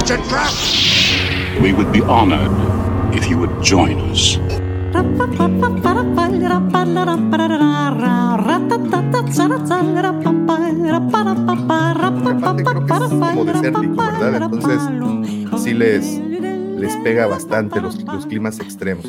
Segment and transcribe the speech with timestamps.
[0.00, 0.50] It's a trap!
[1.62, 2.50] We would be honored
[3.14, 4.38] if you would join us.
[13.20, 14.42] como desértico, ¿verdad?
[14.42, 14.80] Entonces,
[15.62, 16.18] sí les,
[16.78, 19.04] les pega bastante los, los climas extremos.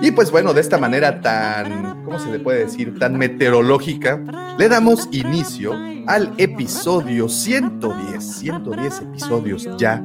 [0.00, 2.96] Y pues bueno, de esta manera tan, ¿cómo se le puede decir?
[3.00, 4.20] Tan meteorológica,
[4.56, 5.74] le damos inicio
[6.06, 10.02] al episodio 110, 110 episodios ya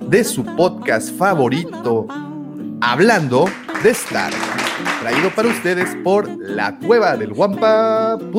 [0.00, 2.06] de su podcast favorito,
[2.80, 3.44] Hablando
[3.82, 4.32] de Star.
[5.00, 8.30] Traído para ustedes por la cueva del guampa.com.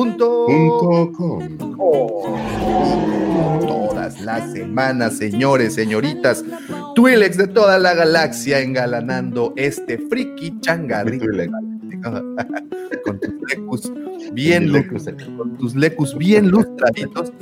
[3.60, 6.44] Todas las semanas, señores, señoritas,
[6.94, 11.26] Twilex de toda la galaxia engalanando este friki changarrito.
[13.04, 13.63] con lecus
[14.34, 15.04] bien lucos,
[15.36, 17.32] con tus lecus bien lustraditos.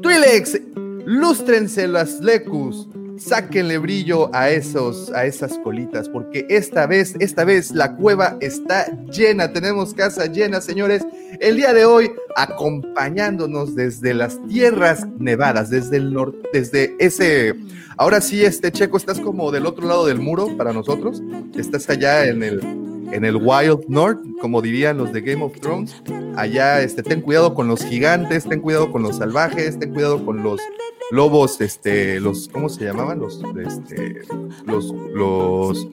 [0.00, 0.60] Twilex,
[1.04, 7.72] lústrense las lecus sáquenle brillo a esos, a esas colitas, porque esta vez, esta vez
[7.72, 11.06] la cueva está llena, tenemos casa llena, señores.
[11.40, 17.54] El día de hoy, acompañándonos desde las tierras nevadas, desde el norte, desde ese.
[17.96, 21.22] Ahora sí, este checo, estás como del otro lado del muro para nosotros.
[21.56, 26.02] Estás allá en el, en el Wild North, como dirían los de Game of Thrones.
[26.36, 30.42] Allá, este, ten cuidado con los gigantes, ten cuidado con los salvajes, ten cuidado con
[30.42, 30.60] los
[31.10, 33.18] lobos, este, los, ¿cómo se llamaban?
[33.18, 34.22] Los, este,
[34.66, 35.88] los, los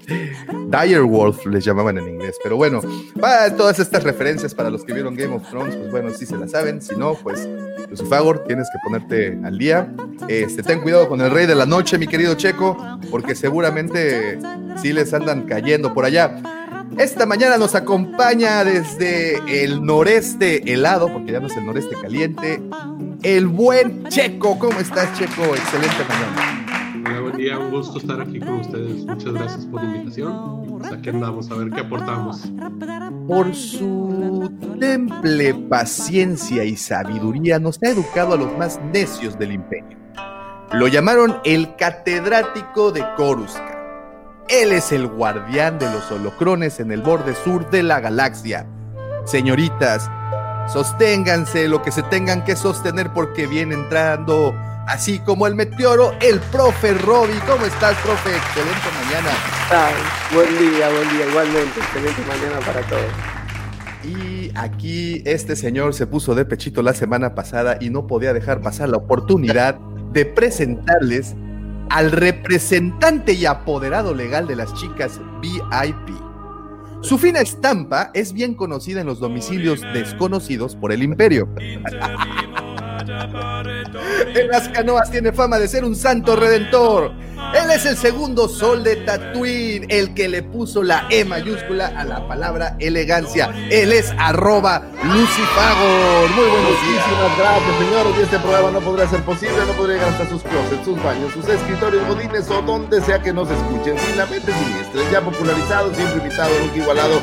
[0.70, 2.36] Direwolf les llamaban en inglés.
[2.44, 2.82] Pero bueno,
[3.20, 6.38] para todas estas referencias para los que vieron Game of Thrones, pues bueno, sí se
[6.38, 6.82] la saben.
[6.82, 7.48] Si no, pues,
[7.90, 9.94] Lucifagor, tienes que ponerte al día.
[10.28, 12.78] Este, ten cuidado con el rey de la noche, mi querido Checo,
[13.10, 14.38] porque seguramente
[14.82, 16.65] sí les andan cayendo por allá.
[16.98, 22.62] Esta mañana nos acompaña desde el noreste helado, porque ya no es el noreste caliente,
[23.24, 24.58] el buen Checo.
[24.58, 25.44] ¿Cómo estás, Checo?
[25.44, 26.66] Excelente mañana.
[27.06, 29.06] Hola, buen día, un gusto estar aquí con ustedes.
[29.06, 30.66] Muchas gracias por la invitación.
[30.80, 32.50] Pues aquí andamos a ver qué aportamos.
[33.28, 39.98] Por su temple paciencia y sabiduría nos ha educado a los más necios del imperio.
[40.74, 43.75] Lo llamaron el catedrático de Coruscant.
[44.48, 48.68] Él es el guardián de los holocrones en el borde sur de la galaxia.
[49.26, 50.10] Señoritas,
[50.72, 54.54] sosténganse lo que se tengan que sostener porque viene entrando,
[54.88, 57.34] así como el meteoro, el profe Roby.
[57.48, 58.36] ¿Cómo estás, profe?
[58.36, 59.32] Excelente mañana.
[59.72, 59.96] Ay,
[60.36, 61.80] buen día, buen día, igualmente.
[61.80, 63.02] Excelente mañana para todos.
[64.04, 68.62] Y aquí este señor se puso de pechito la semana pasada y no podía dejar
[68.62, 69.80] pasar la oportunidad
[70.14, 71.36] de presentarles
[71.90, 76.16] al representante y apoderado legal de las chicas VIP.
[77.02, 81.48] Su fina estampa es bien conocida en los domicilios desconocidos por el imperio.
[83.08, 87.12] En las canoas tiene fama de ser un santo redentor.
[87.54, 92.04] Él es el segundo sol de Tatooine, el que le puso la E mayúscula a
[92.04, 93.54] la palabra elegancia.
[93.70, 96.30] Él es arroba Lucifagor.
[96.36, 97.08] Muy buenos días.
[97.08, 98.06] Muchísimas gracias, señor.
[98.18, 101.32] Y este programa no podría ser posible, no podría llegar hasta sus closets, sus baños,
[101.34, 103.98] sus escritorios, godines o donde sea que nos escuchen.
[104.00, 107.22] Sin la mente siniestra, ya popularizado, siempre invitado, nunca igualado.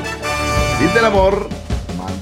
[0.78, 1.48] Sin del amor,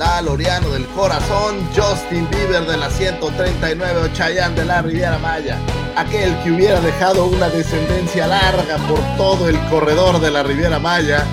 [0.00, 5.58] Mandaloriano del corazón, Justin Bieber de la 139 o de la Riviera Maya.
[5.94, 11.26] Aquel que hubiera dejado una descendencia larga por todo el corredor de la Riviera Maya,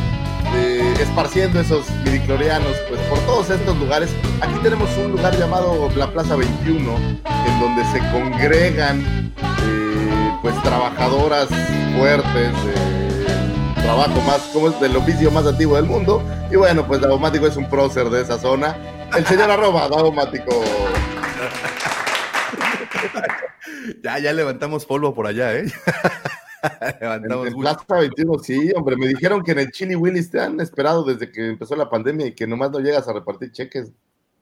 [0.54, 4.10] eh, esparciendo esos midiclorianos, pues por todos estos lugares.
[4.42, 11.48] Aquí tenemos un lugar llamado la Plaza 21, en donde se congregan eh, pues trabajadoras
[11.98, 12.97] fuertes, de
[13.82, 16.24] trabajo más, como es del oficio más antiguo del mundo.
[16.52, 18.76] Y bueno, pues Daumático es un prócer de esa zona.
[19.16, 20.64] El señor arroba, Daumático.
[24.04, 25.66] Ya, ya levantamos polvo por allá, ¿eh?
[27.02, 30.40] levantamos En, en Plaza 21, sí, hombre, me dijeron que en el Chili Willis te
[30.40, 33.92] han esperado desde que empezó la pandemia y que nomás no llegas a repartir cheques.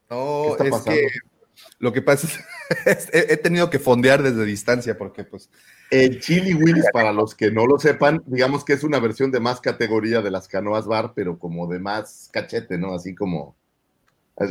[0.10, 0.92] No, ¿Qué está es pasando?
[0.92, 1.08] que
[1.80, 2.28] lo que pasa
[2.86, 5.50] es, he tenido que fondear desde distancia porque pues
[5.92, 9.40] El Chili Willis, para los que no lo sepan, digamos que es una versión de
[9.40, 12.94] más categoría de las canoas bar, pero como de más cachete, ¿no?
[12.94, 13.56] Así como,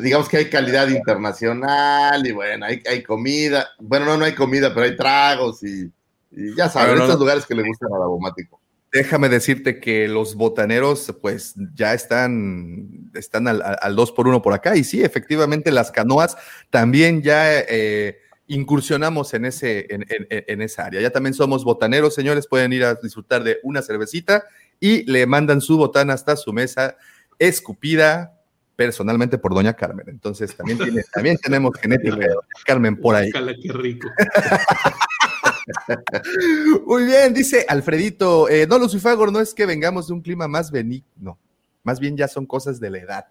[0.00, 3.68] digamos que hay calidad internacional y bueno, hay, hay comida.
[3.80, 5.90] Bueno, no, no hay comida, pero hay tragos y,
[6.30, 8.60] Y ya saben, estos lugares que le gustan a Davomático.
[8.92, 14.52] Déjame decirte que los botaneros, pues ya están, están al, al, dos por uno por
[14.52, 14.76] acá.
[14.76, 16.36] Y sí, efectivamente, las canoas
[16.70, 21.00] también ya eh, incursionamos en, ese, en, en, en, esa área.
[21.00, 22.46] Ya también somos botaneros, señores.
[22.46, 24.44] Pueden ir a disfrutar de una cervecita
[24.80, 26.96] y le mandan su botana hasta su mesa,
[27.38, 28.34] escupida
[28.76, 30.08] personalmente por Doña Carmen.
[30.08, 33.30] Entonces también, tiene, también tenemos genética de Doña Carmen por ahí.
[33.30, 34.08] Qué rico.
[36.86, 40.70] Muy bien, dice Alfredito, eh, no, Lucifagor, no es que vengamos de un clima más
[40.70, 41.38] benigno,
[41.82, 43.26] más bien ya son cosas de la edad.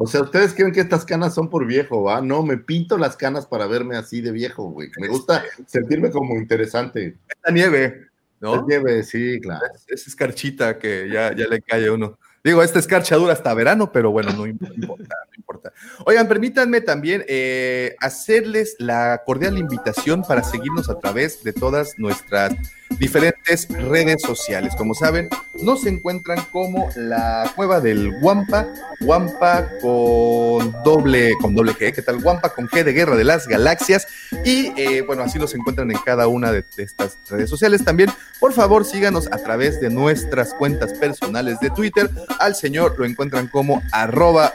[0.00, 2.20] O sea, ustedes creen que estas canas son por viejo, ¿va?
[2.20, 4.90] No, me pinto las canas para verme así de viejo, güey.
[4.96, 7.16] Me gusta sentirme como interesante.
[7.28, 8.06] Esta nieve,
[8.40, 8.54] ¿no?
[8.54, 9.66] Esta nieve, sí, claro.
[9.74, 12.16] Es, es escarchita que ya, ya le cae a uno.
[12.44, 15.72] Digo, esta escarcha dura hasta verano, pero bueno, no importa, importa.
[16.04, 22.54] Oigan, permítanme también eh, hacerles la cordial invitación para seguirnos a través de todas nuestras
[22.98, 24.74] diferentes redes sociales.
[24.76, 25.28] Como saben,
[25.62, 28.66] nos encuentran como la cueva del Guampa,
[29.00, 32.20] Guampa con doble, con doble G, ¿qué tal?
[32.20, 34.06] Guampa con G de Guerra de las Galaxias.
[34.44, 37.84] Y eh, bueno, así nos encuentran en cada una de, estas redes sociales.
[37.84, 42.10] También, por favor, síganos a través de nuestras cuentas personales de Twitter.
[42.38, 44.54] Al señor lo encuentran como arroba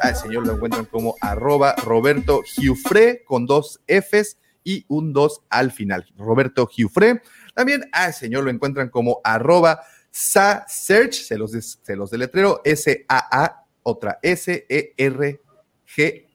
[0.00, 5.70] Al señor lo encuentran como arroba Roberto Giufre con dos Fs y un 2 al
[5.70, 6.06] final.
[6.16, 7.20] Roberto Giufre.
[7.54, 13.66] También al señor lo encuentran como arroba sa search, se los, se los deletreo, S-A-A,
[13.82, 15.36] otra S-E-R-G-E.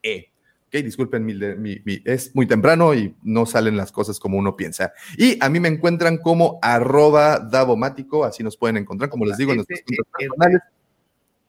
[0.03, 0.25] -E.
[0.67, 4.55] Ok, disculpen, mi, mi, mi, es muy temprano y no salen las cosas como uno
[4.55, 4.93] piensa.
[5.17, 9.51] Y a mí me encuentran como arroba Davomático, así nos pueden encontrar, como les digo,
[9.51, 9.81] en nuestros
[10.15, 10.61] personales,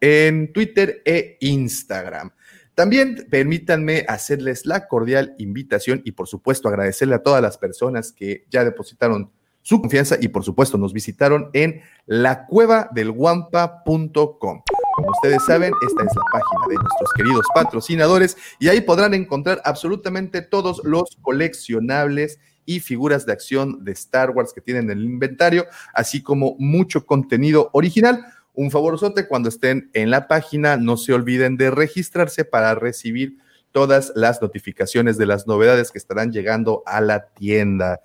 [0.00, 2.32] en Twitter e Instagram.
[2.74, 8.46] También permítanme hacerles la cordial invitación y por supuesto agradecerle a todas las personas que
[8.50, 9.30] ya depositaron
[9.62, 14.62] su confianza y por supuesto nos visitaron en la cueva del guampa.com.
[14.96, 19.60] Como ustedes saben, esta es la página de nuestros queridos patrocinadores y ahí podrán encontrar
[19.64, 25.04] absolutamente todos los coleccionables y figuras de acción de Star Wars que tienen en el
[25.04, 28.24] inventario, así como mucho contenido original
[28.60, 33.38] un favorzote cuando estén en la página, no se olviden de registrarse para recibir
[33.72, 38.00] todas las notificaciones de las novedades que estarán llegando a la tienda.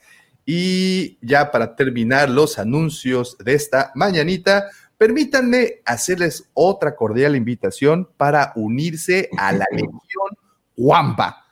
[0.45, 8.53] Y ya para terminar los anuncios de esta mañanita, permítanme hacerles otra cordial invitación para
[8.55, 9.91] unirse a la Legión
[10.77, 11.43] Wampa.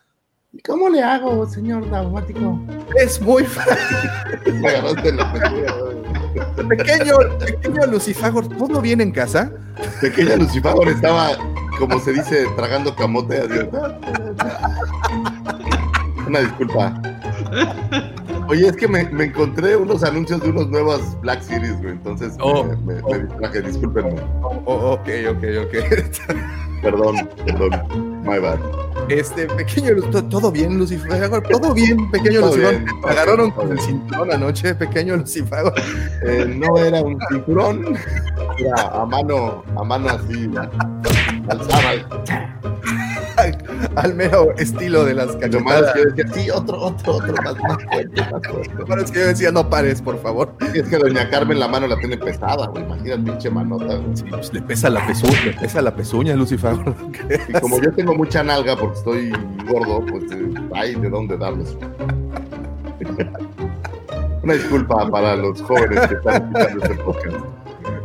[0.53, 2.57] ¿Y cómo le hago, señor Daumático?
[2.95, 4.09] Es muy fácil.
[6.67, 9.51] pequeño, pequeño Lucifagor, ¿todo bien en casa?
[10.01, 11.31] Pequeño Lucifagor estaba,
[11.79, 13.41] como se dice, tragando camote.
[13.41, 13.67] Adiós.
[16.27, 17.01] Una disculpa.
[18.47, 21.93] Oye, es que me, me, encontré unos anuncios de unos nuevos Black Series, güey.
[21.93, 23.11] Entonces oh, me, me, oh.
[23.39, 24.21] me discúlpenme.
[24.65, 26.33] Oh, ok, ok, ok.
[26.83, 27.71] Perdón, perdón.
[28.23, 28.59] My bad.
[29.07, 29.95] Este, pequeño,
[30.29, 31.29] todo bien, Lucifer.
[31.49, 32.79] Todo bien, pequeño Todo Lucifer.
[32.79, 35.63] bien, Me agarraron con el cinturón anoche, pequeño Lucifer.
[36.25, 37.97] Eh, no era un cinturón,
[38.57, 40.49] era a mano, a mano así,
[41.49, 41.91] alzada.
[43.95, 45.93] Al mero estilo de las cachetadas.
[45.93, 48.73] que yo decía, sí, otro, otro, otro, más, más fuerte, más fuerte.
[48.87, 50.55] Lo es que yo decía, no pares, por favor.
[50.73, 52.83] Es que doña Carmen la mano la tiene pesada, güey.
[52.83, 54.15] Imagina pinche manota, güey.
[54.15, 56.75] Sí, pues le pesa la pezuña, le pesa la pezuña, Lucifer.
[57.47, 59.31] Y como yo tengo mucha nalga porque estoy
[59.67, 61.77] gordo, pues eh, hay de dónde darles.
[64.43, 67.62] Una disculpa para los jóvenes que están escuchando este podcast.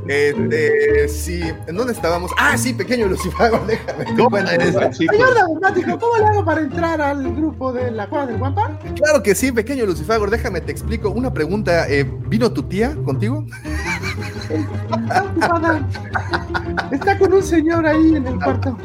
[0.09, 2.31] Este, sí, ¿en dónde estábamos?
[2.39, 4.05] Ah, sí, pequeño Lucifer, déjame.
[4.07, 4.51] te ¿Cómo cuento.
[4.51, 4.75] eres?
[4.97, 8.79] Señor Daumático, ¿cómo le hago para entrar al grupo de la cueva del Guampa?
[8.97, 11.11] Claro que sí, pequeño Lucifer, déjame, te explico.
[11.11, 13.45] Una pregunta, eh, ¿vino tu tía contigo?
[14.49, 15.87] Está ocupada.
[16.91, 18.77] Está con un señor ahí en el cuarto.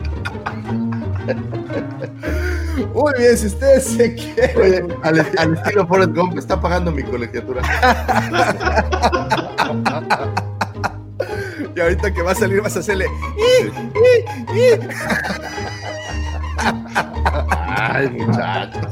[2.94, 4.58] Muy bien, si ustedes se quieren.
[4.92, 7.62] Oye, al, al estilo Forrest Gump está pagando mi colegiatura.
[11.76, 13.08] Y ahorita que va a salir vas a hacerle.
[17.68, 18.88] Ay, muchachos.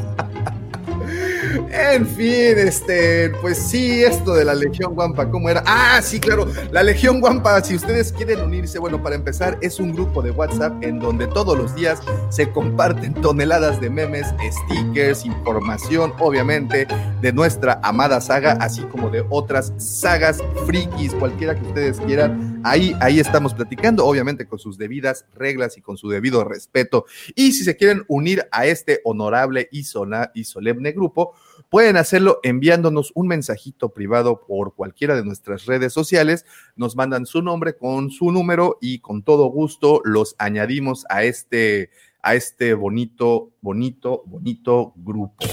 [1.71, 5.63] En fin, este, pues sí, esto de la Legión Guampa, ¿cómo era?
[5.65, 9.91] Ah, sí, claro, la Legión Guampa, si ustedes quieren unirse, bueno, para empezar, es un
[9.91, 16.13] grupo de WhatsApp en donde todos los días se comparten toneladas de memes, stickers, información,
[16.19, 16.87] obviamente,
[17.21, 22.50] de nuestra amada saga, así como de otras sagas frikis, cualquiera que ustedes quieran.
[22.63, 27.05] Ahí, ahí estamos platicando, obviamente con sus debidas reglas y con su debido respeto.
[27.35, 31.33] Y si se quieren unir a este honorable y, sona- y solemne grupo,
[31.69, 36.45] pueden hacerlo enviándonos un mensajito privado por cualquiera de nuestras redes sociales.
[36.75, 41.89] Nos mandan su nombre con su número y con todo gusto los añadimos a este,
[42.21, 45.45] a este bonito, bonito, bonito grupo.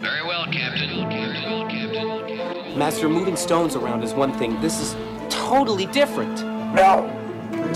[0.00, 1.04] Very well, Captain.
[2.78, 4.60] Master, moving stones around is one thing.
[4.60, 4.96] This is
[5.54, 6.42] totally different.
[6.74, 7.06] No,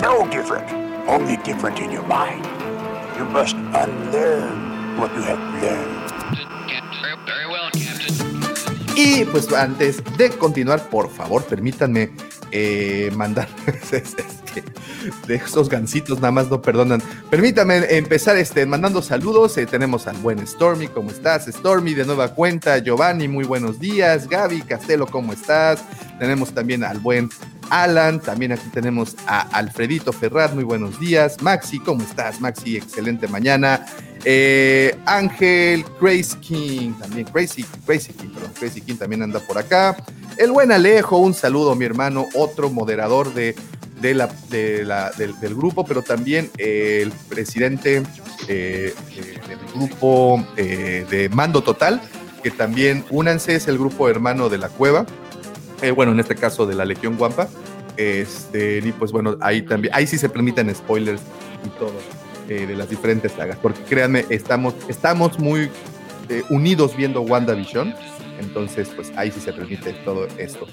[0.03, 0.67] no different.
[1.07, 2.45] Only different in your mind.
[3.17, 6.11] You must unlearn what you have learned.
[7.25, 8.15] Very well, Captain.
[8.97, 12.11] Y pues antes de continuar, por favor, permítanme
[12.51, 13.49] eh, mandar
[15.27, 17.03] de esos gancitos nada más no perdonan.
[17.31, 19.57] Permítame empezar este, mandando saludos.
[19.59, 21.47] Eh, tenemos al buen Stormy, ¿cómo estás?
[21.47, 24.29] Stormy de nueva cuenta, Giovanni, muy buenos días.
[24.29, 25.83] Gaby Castelo, ¿cómo estás?
[26.19, 27.31] Tenemos también al buen
[27.71, 31.43] Alan, también aquí tenemos a Alfredito Ferrat, muy buenos días.
[31.43, 32.41] Maxi, ¿cómo estás?
[32.41, 33.85] Maxi, excelente mañana.
[34.25, 39.97] Eh, Ángel, Crazy King, también Crazy, Crazy King, perdón, Crazy King también anda por acá.
[40.37, 43.55] El buen Alejo, un saludo, mi hermano, otro moderador de,
[44.01, 48.03] de la, de la, del, grupo, pero también eh, el presidente
[48.49, 52.01] eh, eh, del grupo de Mando Total,
[52.43, 55.07] que también únanse, es el grupo hermano de la cueva.
[55.95, 57.49] Bueno, en este caso de la Legión Guampa.
[57.97, 61.21] Este, y pues bueno, ahí también, ahí sí se permiten spoilers
[61.65, 61.95] y todo
[62.47, 65.69] de las diferentes sagas, porque créanme, estamos, estamos muy
[66.49, 67.95] unidos viendo WandaVision,
[68.41, 70.67] entonces pues ahí sí se permite todo esto.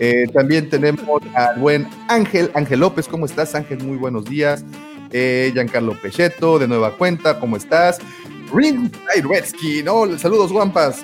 [0.00, 1.02] Eh, también tenemos
[1.34, 3.82] al buen Ángel, Ángel López, ¿cómo estás Ángel?
[3.84, 4.64] Muy buenos días.
[5.10, 7.98] Eh, Giancarlo Pecheto, de nueva cuenta, ¿cómo estás?
[8.52, 8.90] Ring
[9.28, 10.18] Redskin, ¿no?
[10.18, 11.02] Saludos, guampas.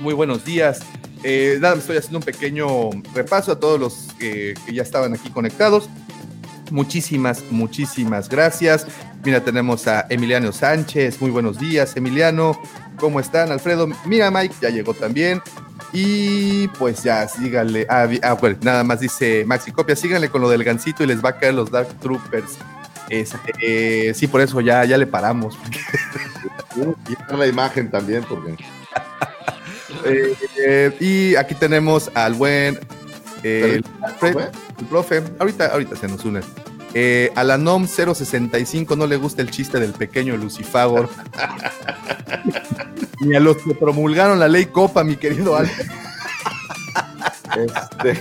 [0.00, 0.80] Muy buenos días.
[1.24, 5.30] Eh, nada, estoy haciendo un pequeño repaso a todos los eh, que ya estaban aquí
[5.30, 5.88] conectados.
[6.70, 8.86] Muchísimas, muchísimas gracias.
[9.24, 11.20] Mira, tenemos a Emiliano Sánchez.
[11.20, 12.60] Muy buenos días, Emiliano.
[12.98, 13.88] ¿Cómo están, Alfredo?
[14.04, 15.40] Mira, Mike, ya llegó también.
[15.92, 17.86] Y pues ya, síganle.
[17.88, 21.24] Ah, ah, bueno, nada más dice Maxi Copia, síganle con lo del gancito y les
[21.24, 22.58] va a caer los Dark Troopers.
[23.08, 25.58] Este, eh, sí, por eso ya, ya le paramos.
[27.30, 28.56] La imagen también, porque
[30.04, 32.78] Eh, eh, y aquí tenemos al buen
[33.42, 33.80] eh,
[34.22, 35.22] el profe.
[35.38, 36.40] Ahorita, ahorita se nos une.
[36.94, 41.08] Eh, a la NOM 065 no le gusta el chiste del pequeño Lucifagor.
[43.20, 45.86] Ni a los que promulgaron la ley Copa, mi querido Alfred.
[47.56, 48.14] Este,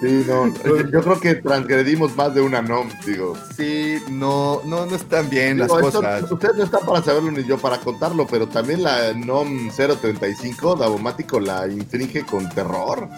[0.00, 0.52] sí, no,
[0.90, 3.34] yo creo que transgredimos más de una NOM, digo.
[3.56, 6.30] Sí, no, no, no están bien Digo, las esto- cosas.
[6.30, 11.40] usted no está para saberlo ni yo para contarlo, pero también la NOM 035, Davomático,
[11.40, 13.08] la infringe con terror.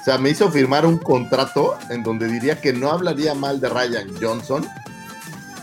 [0.00, 3.68] O sea, me hizo firmar un contrato en donde diría que no hablaría mal de
[3.68, 4.66] Ryan Johnson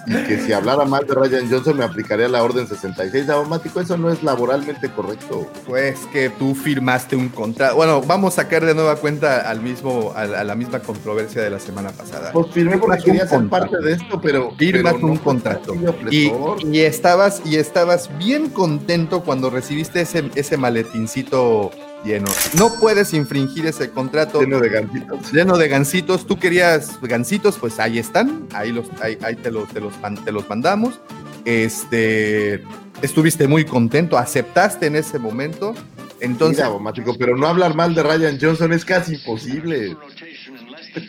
[0.05, 3.81] y que si hablara mal de Ryan Johnson me aplicaría la orden 66 Davomático.
[3.81, 5.51] Eso no es laboralmente correcto.
[5.65, 7.75] Pues que tú firmaste un contrato.
[7.75, 11.41] Bueno, vamos a sacar de nueva cuenta al mismo, a, la- a la misma controversia
[11.41, 12.31] de la semana pasada.
[12.31, 14.51] Pues firmé porque quería ser parte de esto, pero.
[14.55, 15.73] Firmas pero no un contrato.
[16.09, 16.31] Y,
[16.71, 21.71] y estabas, y estabas bien contento cuando recibiste ese, ese maletincito
[22.03, 22.27] lleno.
[22.57, 24.41] No puedes infringir ese contrato.
[24.41, 25.31] Lleno de gancitos.
[25.31, 26.27] Lleno de gancitos.
[26.27, 28.47] Tú querías gancitos, pues ahí están.
[28.53, 30.99] Ahí, los, ahí, ahí te, los, te, los, te los mandamos.
[31.45, 32.63] Este,
[33.01, 35.73] estuviste muy contento, aceptaste en ese momento.
[36.19, 39.95] Entonces, Davomático, pero no hablar mal de Ryan Johnson es casi imposible.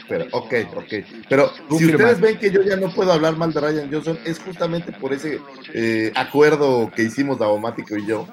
[0.07, 0.93] Pero, ok, ok.
[1.29, 4.39] Pero si ustedes ven que yo ya no puedo hablar mal de Ryan Johnson, es
[4.39, 5.41] justamente por ese
[5.73, 8.29] eh, acuerdo que hicimos Davomático y yo.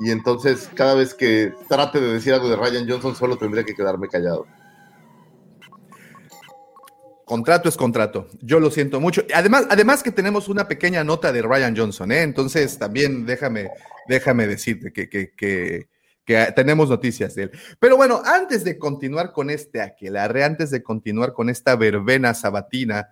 [0.00, 3.74] Y entonces, cada vez que trate de decir algo de Ryan Johnson, solo tendría que
[3.74, 4.46] quedarme callado.
[7.24, 8.28] Contrato es contrato.
[8.42, 9.22] Yo lo siento mucho.
[9.34, 12.22] Además, además que tenemos una pequeña nota de Ryan Johnson, ¿eh?
[12.22, 13.70] Entonces también déjame,
[14.08, 15.88] déjame decirte que, que, que,
[16.26, 17.50] que tenemos noticias de él.
[17.78, 23.08] Pero bueno, antes de continuar con este aquelarre, antes de continuar con esta verbena sabatina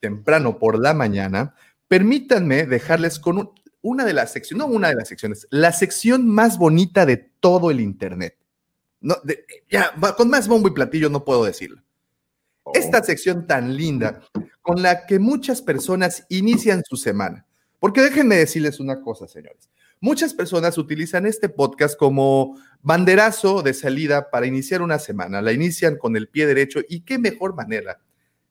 [0.00, 1.54] temprano por la mañana,
[1.88, 3.50] permítanme dejarles con un-
[3.82, 7.70] una de las secciones, no una de las secciones, la sección más bonita de todo
[7.70, 8.36] el Internet.
[9.00, 11.82] No, de- ya, con más bombo y platillo no puedo decirlo.
[12.74, 14.22] Esta sección tan linda
[14.60, 17.46] con la que muchas personas inician su semana.
[17.78, 19.70] Porque déjenme decirles una cosa, señores.
[20.02, 25.40] Muchas personas utilizan este podcast como banderazo de salida para iniciar una semana.
[25.40, 28.00] La inician con el pie derecho y qué mejor manera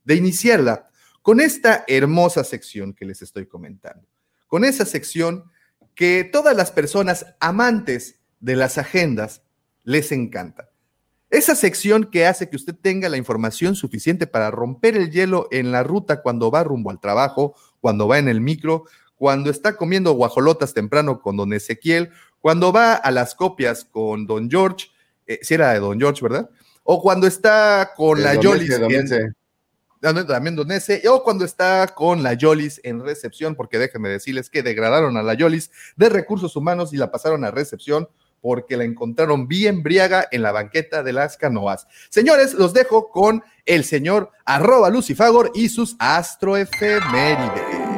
[0.04, 0.90] de iniciarla
[1.22, 4.08] con esta hermosa sección que les estoy comentando.
[4.50, 5.46] Con esa sección
[5.96, 9.44] que todas las personas amantes de las agendas
[9.84, 10.70] les encanta.
[11.30, 15.72] Esa sección que hace que usted tenga la información suficiente para romper el hielo en
[15.72, 18.84] la ruta cuando va rumbo al trabajo, cuando va en el micro,
[19.16, 22.10] cuando está comiendo guajolotas temprano con don Ezequiel,
[22.42, 24.88] cuando va a las copias con don George,
[25.28, 26.50] eh, si era de don George, ¿verdad?
[26.84, 28.70] O cuando está con la Yolis.
[28.90, 29.36] En-
[30.00, 34.64] también don ese, o cuando está con la Yolis en recepción, porque déjenme decirles que
[34.64, 38.08] degradaron a la Yolis de recursos humanos y la pasaron a recepción
[38.42, 41.88] porque la encontraron bien briaga en la banqueta de las canoas.
[42.10, 47.90] Señores, los dejo con el señor arroba Lucifagor y sus astroefemérides.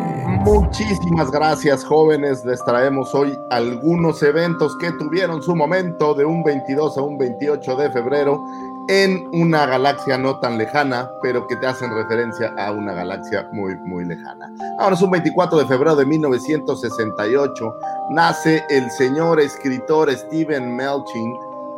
[0.43, 2.43] Muchísimas gracias, jóvenes.
[2.45, 7.75] Les traemos hoy algunos eventos que tuvieron su momento de un 22 a un 28
[7.75, 8.43] de febrero
[8.87, 13.75] en una galaxia no tan lejana, pero que te hacen referencia a una galaxia muy,
[13.77, 14.51] muy lejana.
[14.79, 17.75] Ahora es un 24 de febrero de 1968.
[18.11, 21.35] Nace el señor escritor Steven Melching,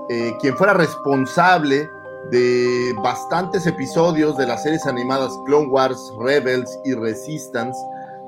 [0.10, 1.90] eh, quien fuera responsable
[2.32, 7.78] de bastantes episodios de las series animadas Clone Wars, Rebels y Resistance,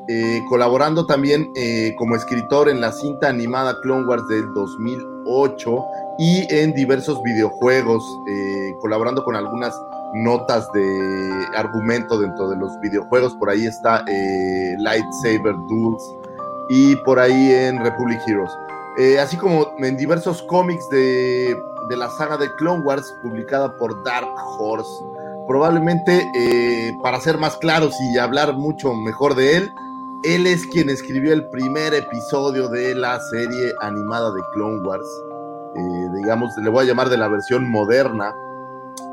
[0.07, 5.85] eh, colaborando también eh, como escritor en la cinta animada Clone Wars del 2008
[6.17, 9.73] y en diversos videojuegos, eh, colaborando con algunas
[10.13, 13.35] notas de argumento dentro de los videojuegos.
[13.35, 16.15] Por ahí está eh, Lightsaber Duels
[16.69, 18.51] y por ahí en Republic Heroes.
[18.97, 21.55] Eh, así como en diversos cómics de,
[21.89, 25.03] de la saga de Clone Wars publicada por Dark Horse.
[25.47, 29.71] Probablemente, eh, para ser más claros y hablar mucho mejor de él,
[30.23, 35.05] él es quien escribió el primer episodio de la serie animada de Clone Wars.
[35.77, 38.33] Eh, digamos, le voy a llamar de la versión moderna,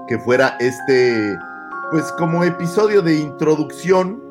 [0.07, 1.37] que fuera este,
[1.91, 4.23] pues como episodio de introducción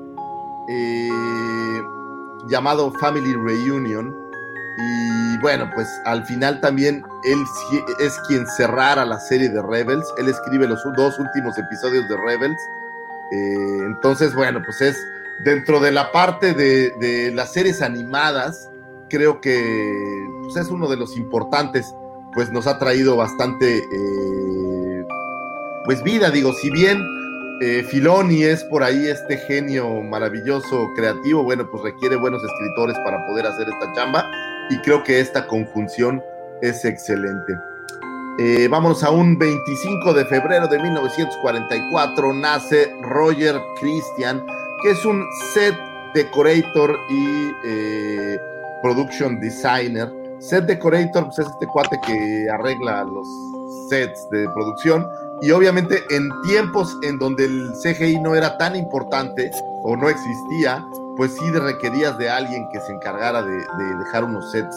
[0.68, 1.82] eh,
[2.48, 4.16] llamado Family Reunion.
[4.78, 7.44] Y bueno, pues al final también él
[8.00, 10.08] es quien cerrara la serie de Rebels.
[10.18, 12.62] Él escribe los dos últimos episodios de Rebels.
[13.32, 14.98] Eh, entonces, bueno, pues es
[15.44, 18.70] dentro de la parte de, de las series animadas,
[19.10, 21.94] creo que pues es uno de los importantes,
[22.34, 25.06] pues nos ha traído bastante, eh,
[25.86, 27.02] pues vida, digo, si bien
[27.62, 33.26] eh, Filoni es por ahí este genio maravilloso, creativo, bueno, pues requiere buenos escritores para
[33.28, 34.26] poder hacer esta chamba
[34.70, 36.24] y creo que esta conjunción
[36.62, 37.54] es excelente.
[38.40, 44.44] Eh, vámonos a un 25 de febrero de 1944, nace Roger Christian,
[44.82, 45.76] que es un set
[46.14, 48.40] decorator y eh,
[48.82, 50.12] production designer.
[50.42, 53.28] Set decorator pues es este cuate que arregla los
[53.90, 55.08] sets de producción
[55.42, 59.52] y obviamente en tiempos en donde el CGI no era tan importante
[59.84, 60.86] o no existía,
[61.18, 64.76] pues sí requerías de alguien que se encargara de, de dejar unos sets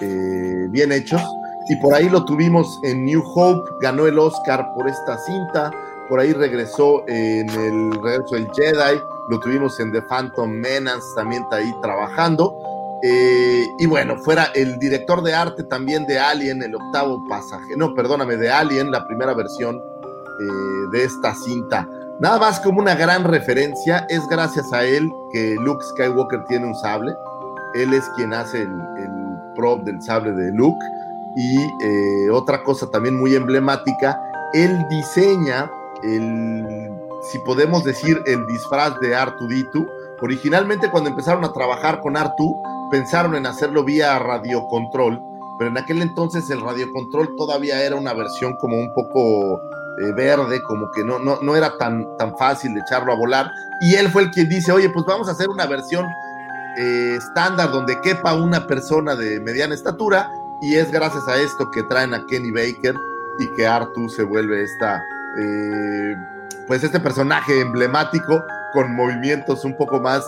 [0.00, 1.22] eh, bien hechos.
[1.68, 5.72] Y por ahí lo tuvimos en New Hope, ganó el Oscar por esta cinta,
[6.08, 11.42] por ahí regresó en el regreso del Jedi, lo tuvimos en The Phantom Menace, también
[11.42, 12.56] está ahí trabajando.
[13.02, 17.94] Eh, y bueno, fuera el director de arte también de Alien, el octavo pasaje, no,
[17.94, 21.88] perdóname, de Alien, la primera versión eh, de esta cinta.
[22.18, 26.74] Nada más como una gran referencia, es gracias a él que Luke Skywalker tiene un
[26.74, 27.14] sable.
[27.74, 28.70] Él es quien hace el,
[29.54, 30.84] prop del sable de Luke.
[31.36, 34.18] Y eh, otra cosa también muy emblemática,
[34.52, 35.70] él diseña
[36.02, 36.90] el,
[37.30, 39.86] si podemos decir, el disfraz de Artuditu.
[40.20, 42.54] Originalmente cuando empezaron a trabajar con Artu,
[42.90, 45.20] pensaron en hacerlo vía radiocontrol,
[45.58, 49.60] pero en aquel entonces el radiocontrol todavía era una versión como un poco
[49.98, 53.50] eh, verde, como que no, no, no era tan, tan fácil de echarlo a volar.
[53.80, 56.06] Y él fue el quien dice, oye, pues vamos a hacer una versión
[56.78, 61.82] eh, estándar donde quepa una persona de mediana estatura y es gracias a esto que
[61.84, 62.94] traen a Kenny Baker
[63.38, 65.02] y que Artu se vuelve esta,
[65.38, 66.16] eh,
[66.66, 68.44] pues este personaje emblemático
[68.74, 70.22] con movimientos un poco más,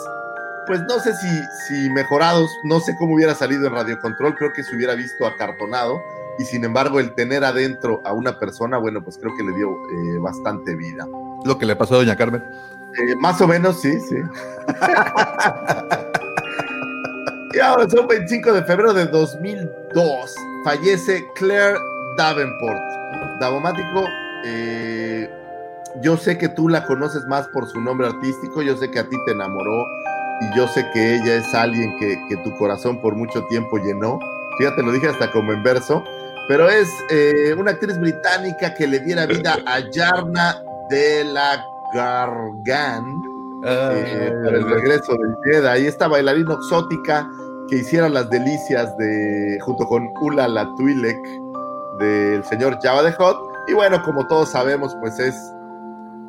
[0.68, 1.28] pues no sé si,
[1.66, 5.26] si mejorados, no sé cómo hubiera salido en Radio Control, creo que se hubiera visto
[5.26, 6.00] acartonado
[6.38, 9.70] y sin embargo el tener adentro a una persona, bueno, pues creo que le dio
[9.70, 11.08] eh, bastante vida.
[11.44, 12.42] Lo que le pasó a doña Carmen.
[12.42, 14.16] Eh, más o menos, sí, sí.
[17.54, 20.36] y ahora es un 25 de febrero de 2002.
[20.64, 21.78] Fallece Claire
[22.16, 22.78] Davenport.
[23.40, 24.04] Davomático,
[24.44, 25.28] eh,
[26.02, 29.08] yo sé que tú la conoces más por su nombre artístico, yo sé que a
[29.08, 29.84] ti te enamoró
[30.40, 34.18] y yo sé que ella es alguien que, que tu corazón por mucho tiempo llenó.
[34.58, 36.02] Fíjate, lo dije hasta como en verso,
[36.48, 43.04] pero es eh, una actriz británica que le diera vida a Yarna de la Gargan
[43.64, 45.86] eh, para el regreso del Jedi.
[45.86, 47.28] Esta bailarina exótica
[47.68, 51.18] que hiciera las delicias de junto con Ula la Twi'lek
[51.98, 53.36] del señor Java de Hot.
[53.66, 55.34] Y bueno, como todos sabemos, pues es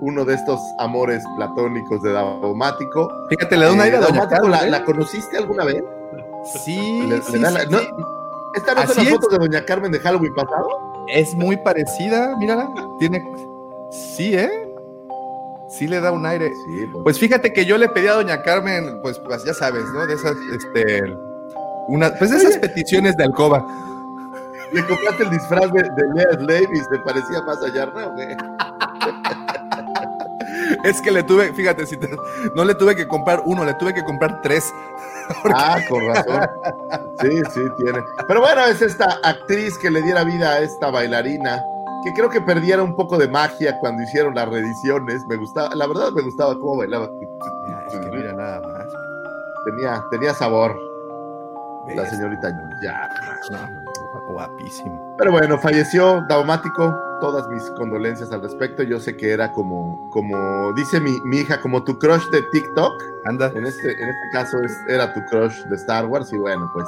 [0.02, 3.10] uno de estos amores platónicos de Daumático.
[3.30, 4.70] Fíjate, le da un Eh, aire a Doña Daumático, ¿la, ¿eh?
[4.70, 5.84] la conociste alguna vez?
[6.64, 7.88] Sí, Le- le sí, da la- sí, no, sí.
[8.56, 9.10] ¿Esta no es.
[9.10, 10.68] fotos de Doña Carmen de Halloween pasado?
[11.08, 12.70] Es muy parecida, mírala.
[13.00, 13.22] Tiene.
[13.92, 14.50] Sí, ¿eh?
[15.68, 16.50] Sí le da un aire.
[16.66, 19.84] Sí, pues, Pues fíjate que yo le pedí a Doña Carmen, pues, pues ya sabes,
[19.94, 20.06] ¿no?
[20.08, 21.04] De esas, este.
[21.90, 23.66] Una, pues esas peticiones de alcoba.
[24.72, 28.38] le compraste el disfraz de, de Lea y se parecía más a Yarna, ¿o qué?
[30.84, 32.10] Es que le tuve, fíjate, si te-
[32.56, 34.74] no le tuve que comprar uno, le tuve que comprar tres.
[35.54, 36.42] Ah, con razón.
[37.22, 38.00] Sí, sí, tiene.
[38.28, 41.64] Pero bueno, es esta actriz que le diera vida a esta bailarina,
[42.04, 45.24] que creo que perdiera un poco de magia cuando hicieron las reediciones.
[45.28, 47.12] Me gustaba, la verdad me gustaba cómo bailaba.
[47.88, 48.88] Es que mira nada más.
[49.66, 50.76] Tenía, tenía sabor
[51.96, 52.50] la señorita
[52.84, 53.08] ya.
[53.52, 53.60] No,
[54.34, 55.16] guapísimo.
[55.18, 56.96] Pero bueno, falleció Daumático.
[57.20, 58.82] Todas mis condolencias al respecto.
[58.84, 63.04] Yo sé que era como, como dice mi, mi hija, como tu crush de TikTok.
[63.26, 63.52] Anda.
[63.56, 66.88] En este, en este caso es, era tu crush de Star Wars y bueno, pues,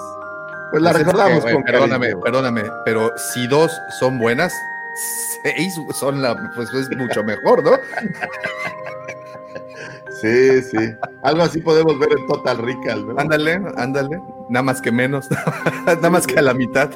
[0.72, 2.24] pues la Pues es recordamos que, con Perdóname, cariño.
[2.24, 4.54] perdóname, pero si dos son buenas,
[5.44, 7.72] seis son la, pues es mucho mejor, ¿no?
[10.22, 10.94] Sí, sí.
[11.24, 13.20] Algo así podemos ver en Total Recall, ¿no?
[13.20, 14.20] Ándale, ándale.
[14.50, 15.28] Nada más que menos.
[15.86, 16.90] Nada más que a la mitad.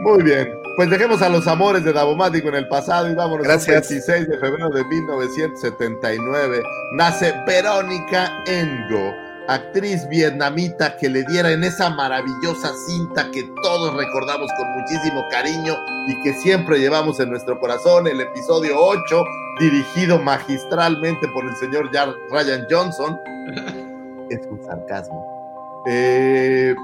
[0.00, 0.48] Muy bien.
[0.76, 3.76] Pues dejemos a los amores de Davomático en el pasado y vámonos Gracias.
[3.76, 6.62] al 26 de febrero de 1979.
[6.92, 9.12] Nace Verónica Engo,
[9.48, 15.74] actriz vietnamita que le diera en esa maravillosa cinta que todos recordamos con muchísimo cariño
[16.08, 19.24] y que siempre llevamos en nuestro corazón, el episodio 8,
[19.60, 21.90] dirigido magistralmente por el señor
[22.30, 23.18] Ryan Johnson.
[24.30, 25.82] Es un sarcasmo.
[25.86, 26.74] Eh,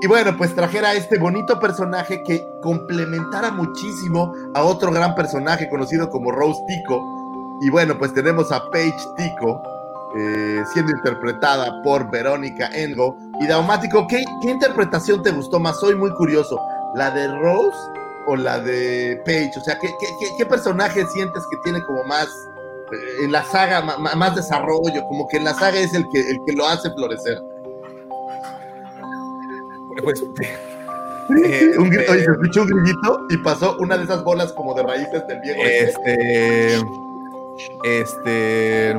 [0.00, 5.68] y bueno, pues trajera a este bonito personaje que complementara muchísimo a otro gran personaje
[5.68, 7.02] conocido como Rose Tico.
[7.60, 9.62] Y bueno, pues tenemos a Paige Tico
[10.16, 13.16] eh, siendo interpretada por Verónica Engo.
[13.40, 15.78] Y Daumático, ¿qué, ¿qué interpretación te gustó más?
[15.80, 16.60] Soy muy curioso.
[16.94, 17.76] ¿La de Rose
[18.26, 19.52] o la de Paige?
[19.58, 22.26] O sea, ¿qué, qué, qué- qué personaje sientes que tiene como más
[22.92, 25.04] eh, en la saga, más desarrollo?
[25.08, 27.38] Como que en la saga es el que, el que lo hace florecer.
[30.02, 30.22] Pues,
[31.78, 34.74] un grito, eh, oye, se escuchó un grillito y pasó una de esas bolas como
[34.74, 35.60] de raíces del viejo.
[35.64, 36.74] este.
[36.74, 36.84] Este.
[37.84, 38.96] Este.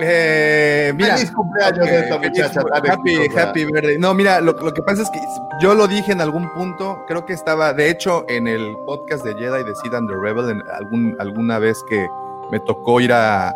[0.00, 2.60] Eh, mira, Feliz cumpleaños de esta Ok, feliz muchacha
[2.92, 3.98] happy, happy birthday.
[3.98, 5.20] No, mira, lo, lo que pasa es que
[5.60, 9.34] yo lo dije en algún punto, creo que estaba, de hecho, en el podcast de
[9.34, 12.06] Jedi de Sid and the Rebel, en algún, alguna vez que
[12.50, 13.48] me tocó ir a,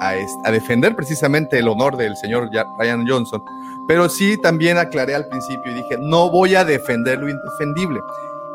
[0.00, 3.42] a, defender precisamente el honor del señor Ya- Ryan Johnson,
[3.86, 8.00] pero sí también aclaré al principio y dije, no voy a defender lo indefendible.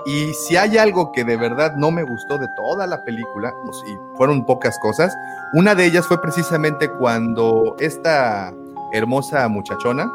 [0.10, 3.78] Y si hay algo que de verdad no me gustó de toda la película, pues,
[3.86, 5.16] y fueron pocas cosas,
[5.54, 8.52] una de ellas fue precisamente cuando esta
[8.92, 10.12] hermosa muchachona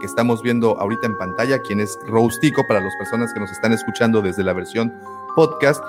[0.00, 3.50] que estamos viendo ahorita en pantalla, quien es Rose Tico, para las personas que nos
[3.52, 4.92] están escuchando desde la versión
[5.36, 5.80] podcast,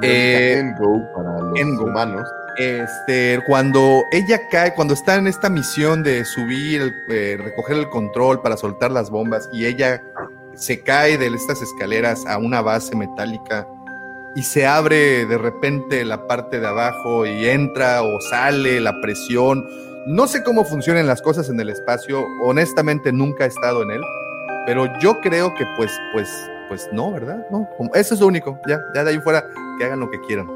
[0.00, 1.84] eh, Engo para los Engo.
[1.84, 2.26] humanos.
[2.56, 8.40] este, cuando ella cae, cuando está en esta misión de subir, eh, recoger el control
[8.40, 10.00] para soltar las bombas y ella
[10.56, 13.66] se cae de estas escaleras a una base metálica
[14.34, 19.64] y se abre de repente la parte de abajo y entra o sale la presión.
[20.06, 24.00] No sé cómo funcionan las cosas en el espacio, honestamente nunca he estado en él,
[24.66, 26.28] pero yo creo que pues, pues,
[26.68, 27.46] pues no, ¿verdad?
[27.50, 29.44] No, eso es lo único, ya, ya de ahí fuera,
[29.78, 30.48] que hagan lo que quieran.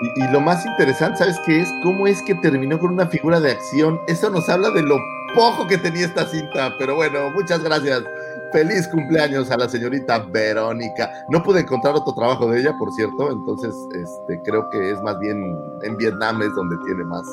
[0.00, 1.68] Y, y lo más interesante, ¿sabes qué es?
[1.82, 4.00] ¿Cómo es que terminó con una figura de acción?
[4.06, 4.96] Eso nos habla de lo
[5.34, 6.74] poco que tenía esta cinta.
[6.78, 8.02] Pero bueno, muchas gracias.
[8.52, 11.10] Feliz cumpleaños a la señorita Verónica.
[11.28, 13.30] No pude encontrar otro trabajo de ella, por cierto.
[13.30, 17.26] Entonces, este, creo que es más bien en Vietnam es donde tiene más.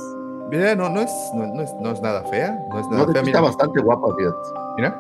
[0.50, 3.12] Mira, no, no es, no, no es, no es nada fea, no es nada No,
[3.14, 3.22] fea.
[3.24, 4.38] Mira, está bastante guapa, fíjate.
[4.78, 5.00] mira,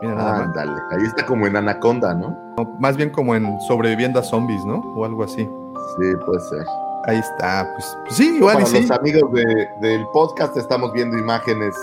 [0.00, 0.40] mira nada más.
[0.42, 2.30] Ándale, ahí está como en Anaconda, ¿no?
[2.56, 4.78] No, más bien como en sobreviviendo a zombies, ¿no?
[4.96, 5.42] O algo así.
[5.98, 6.64] Sí, puede ser.
[7.04, 8.82] Ahí está, pues, pues sí, igual y Para sí.
[8.82, 11.74] los amigos de- del podcast estamos viendo imágenes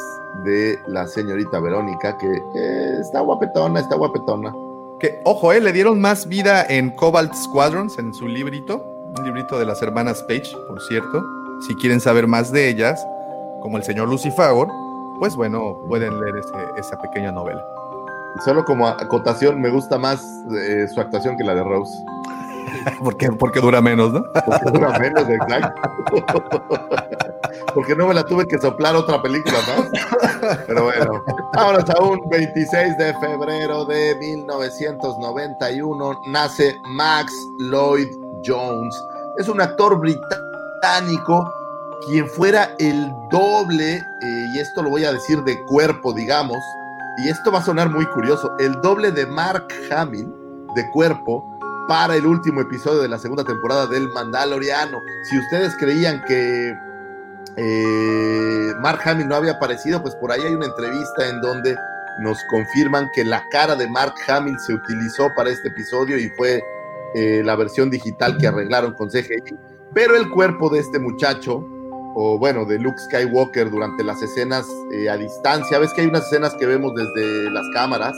[0.45, 4.53] de la señorita Verónica, que eh, está guapetona, está guapetona.
[4.99, 8.81] Que, ojo, eh, le dieron más vida en Cobalt Squadrons, en su librito,
[9.17, 11.21] un librito de las hermanas Page, por cierto.
[11.67, 13.05] Si quieren saber más de ellas,
[13.61, 14.69] como el señor Lucifagor,
[15.19, 17.61] pues bueno, pueden leer ese- esa pequeña novela.
[18.37, 20.21] Y Solo como acotación, me gusta más
[20.55, 21.91] eh, su actuación que la de Rose.
[23.03, 24.23] porque, porque dura menos, ¿no?
[24.45, 25.81] Porque dura menos, exacto.
[27.73, 29.89] Porque no me la tuve que soplar otra película más.
[30.67, 36.21] Pero bueno, vámonos a un 26 de febrero de 1991.
[36.27, 38.07] Nace Max Lloyd
[38.45, 38.95] Jones.
[39.37, 41.53] es un actor británico
[42.05, 46.57] quien fuera el doble, eh, y esto lo voy a decir de cuerpo, digamos,
[47.17, 50.33] y esto va a sonar muy curioso, el doble de Mark Hamill
[50.75, 51.43] de cuerpo
[51.89, 55.01] para el último episodio de la segunda temporada del Mandaloriano.
[55.23, 56.77] Si ustedes creían que
[57.57, 61.75] eh, Mark Hamill no había aparecido, pues por ahí hay una entrevista en donde
[62.19, 66.63] nos confirman que la cara de Mark Hamill se utilizó para este episodio y fue
[67.15, 69.57] eh, la versión digital que arreglaron con CGI,
[69.91, 71.65] pero el cuerpo de este muchacho,
[72.13, 76.27] o bueno, de Luke Skywalker durante las escenas eh, a distancia, ves que hay unas
[76.27, 78.15] escenas que vemos desde las cámaras,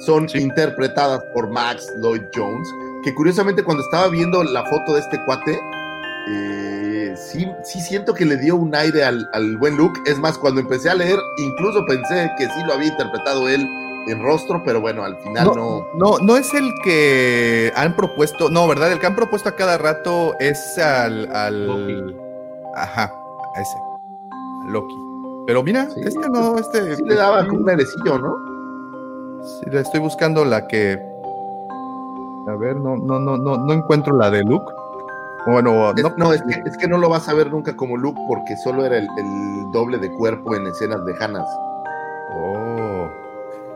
[0.00, 2.68] son interpretadas por Max Lloyd Jones,
[3.02, 5.60] que curiosamente cuando estaba viendo la foto de este cuate,
[6.30, 10.00] eh, sí, sí siento que le dio un aire al, al buen Luke.
[10.06, 13.66] Es más, cuando empecé a leer, incluso pensé que sí lo había interpretado él
[14.08, 15.86] en rostro, pero bueno, al final no.
[15.94, 18.92] No, no, es el que han propuesto, no, ¿verdad?
[18.92, 21.34] El que han propuesto a cada rato es al.
[21.34, 22.16] al
[22.74, 23.12] ajá,
[23.54, 23.76] a ese.
[24.64, 24.94] a Loki.
[25.46, 26.96] Pero mira, Sí, este no, este.
[26.96, 28.36] Sí le daba como un airecillo, ¿no?
[29.44, 30.98] Sí, le estoy buscando la que.
[32.48, 34.72] A ver, no, no, no, no, no encuentro la de Luke.
[35.46, 37.96] Bueno, Es- no, no, es, que, es que no lo vas a ver nunca como
[37.96, 41.46] Luke porque solo era el, el doble de cuerpo en escenas lejanas.
[42.34, 43.06] Oh.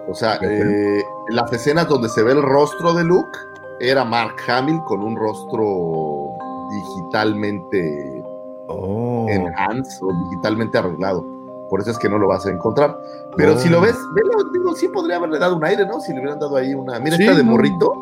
[0.09, 3.39] O sea, eh, las escenas donde se ve el rostro de Luke
[3.81, 6.31] era Mark Hamill con un rostro
[6.71, 8.23] digitalmente
[8.69, 9.27] Oh.
[9.29, 11.25] enhanced o digitalmente arreglado.
[11.69, 12.99] Por eso es que no lo vas a encontrar.
[13.37, 16.01] Pero si lo ves, velo, digo, sí podría haberle dado un aire, ¿no?
[16.01, 16.99] Si le hubieran dado ahí una.
[16.99, 17.51] Mira, Sí, esta de no.
[17.53, 17.93] morrito.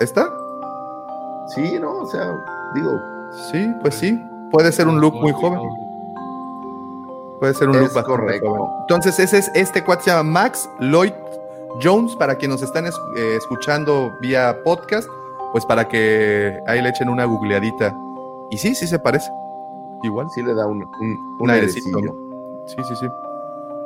[0.00, 0.28] ¿Está?
[1.54, 1.98] Sí, ¿no?
[2.02, 2.34] O sea,
[2.74, 2.90] digo.
[3.50, 4.20] Sí, pues sí.
[4.50, 5.60] Puede ser un look muy joven.
[7.40, 8.48] Puede ser un look Es correcto.
[8.50, 8.70] joven.
[8.82, 11.12] Entonces, ese es este cuate se llama Max Lloyd
[11.82, 15.08] Jones, para quienes nos están es- eh, escuchando vía podcast,
[15.52, 17.96] pues para que ahí le echen una googleadita.
[18.50, 19.30] Y sí, sí se parece.
[20.02, 20.28] Igual.
[20.30, 21.98] Sí le da un, un, Un airecito.
[22.66, 23.06] Sí, sí, sí.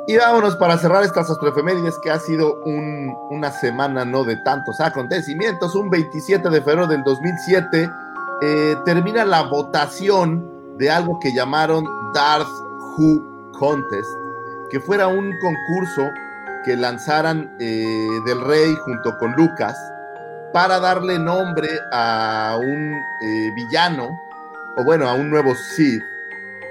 [0.09, 4.79] Y vámonos para cerrar estas astroefemérides que ha sido un- una semana no de tantos
[4.79, 5.75] acontecimientos.
[5.75, 7.89] Un 27 de febrero del 2007
[8.41, 12.47] eh, termina la votación de algo que llamaron Darth
[12.97, 14.09] Who Contest,
[14.69, 16.09] que fuera un concurso
[16.63, 19.75] que lanzaran eh, del rey junto con Lucas
[20.53, 24.07] para darle nombre a un eh, villano,
[24.77, 26.03] o bueno, a un nuevo Sith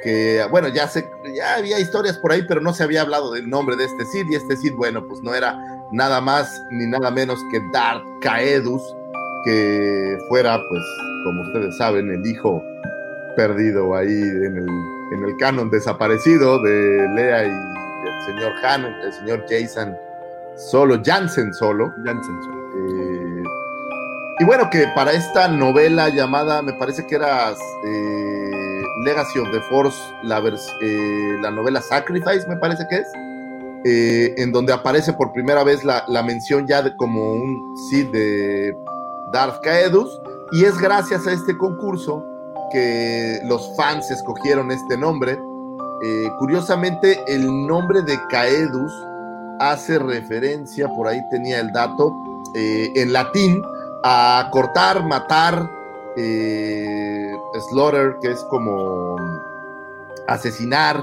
[0.02, 3.48] que bueno, ya se, ya había historias por ahí, pero no se había hablado del
[3.48, 5.58] nombre de este Cid, y este Cid, bueno, pues no era
[5.92, 8.82] nada más ni nada menos que Darth Caedus,
[9.44, 10.82] que fuera, pues,
[11.24, 12.62] como ustedes saben, el hijo
[13.36, 14.68] perdido ahí en el,
[15.12, 19.96] en el canon desaparecido de Lea y el señor Han, el señor Jason
[20.56, 21.92] solo, Jansen solo.
[22.04, 22.56] Jansen solo.
[22.74, 23.42] Eh,
[24.40, 27.52] y bueno, que para esta novela llamada, me parece que era
[27.86, 29.98] eh, Legacy of the Force,
[30.80, 33.06] eh, la novela Sacrifice, me parece que es,
[33.84, 38.76] eh, en donde aparece por primera vez la, mención ya de como un Sith de
[39.32, 40.20] Darth Caedus,
[40.52, 42.24] y es gracias a este concurso
[42.72, 45.38] que los fans escogieron este nombre.
[46.02, 48.92] Eh, curiosamente, el nombre de Caedus
[49.60, 52.12] hace referencia, por ahí tenía el dato,
[52.54, 53.60] en latín,
[54.02, 55.68] a cortar, matar,
[56.16, 57.32] eh,
[57.70, 59.16] slaughter, que es como
[60.28, 61.02] asesinar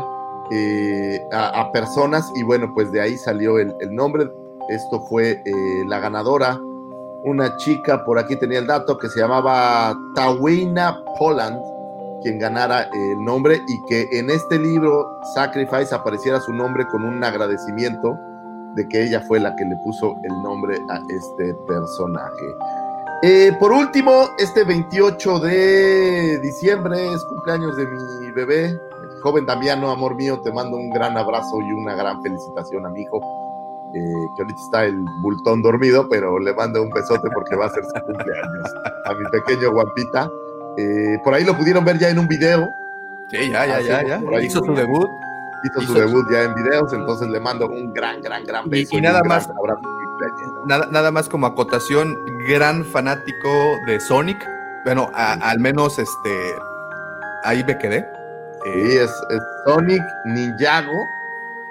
[0.52, 4.30] eh, a, personas, y bueno, pues de ahí salió el, el nombre.
[4.70, 6.60] Esto fue eh, la ganadora,
[7.24, 11.60] una chica, por aquí tenía el dato, que se llamaba Tawina Poland,
[12.22, 17.24] quien ganara el nombre, y que en este libro, Sacrifice, apareciera su nombre con un
[17.24, 18.18] agradecimiento
[18.76, 22.46] de que ella fue la que le puso el nombre a este personaje.
[23.26, 29.90] Eh, por último, este 28 de diciembre es cumpleaños de mi bebé, el joven Damiano,
[29.92, 33.22] amor mío, te mando un gran abrazo y una gran felicitación a mi hijo,
[33.96, 34.00] eh,
[34.36, 37.86] que ahorita está el bultón dormido, pero le mando un besote porque va a ser
[37.86, 38.74] su cumpleaños.
[39.06, 40.30] A mi pequeño guapita.
[40.78, 42.68] Eh, por ahí lo pudieron ver ya en un video.
[43.30, 44.20] Sí, ya, ya, ya, ya.
[44.20, 45.08] Por ahí Hizo su debut.
[45.64, 48.98] Hizo, Hizo su debut ya en videos, entonces le mando un gran, gran, gran beso.
[48.98, 49.82] y nada más- abrazo.
[50.66, 54.38] Nada, nada más como acotación, gran fanático de Sonic.
[54.86, 56.56] Bueno, a- al menos este
[57.44, 57.98] ahí me quedé.
[58.66, 61.06] Eh, Sí, es, es Sonic, Ninjago.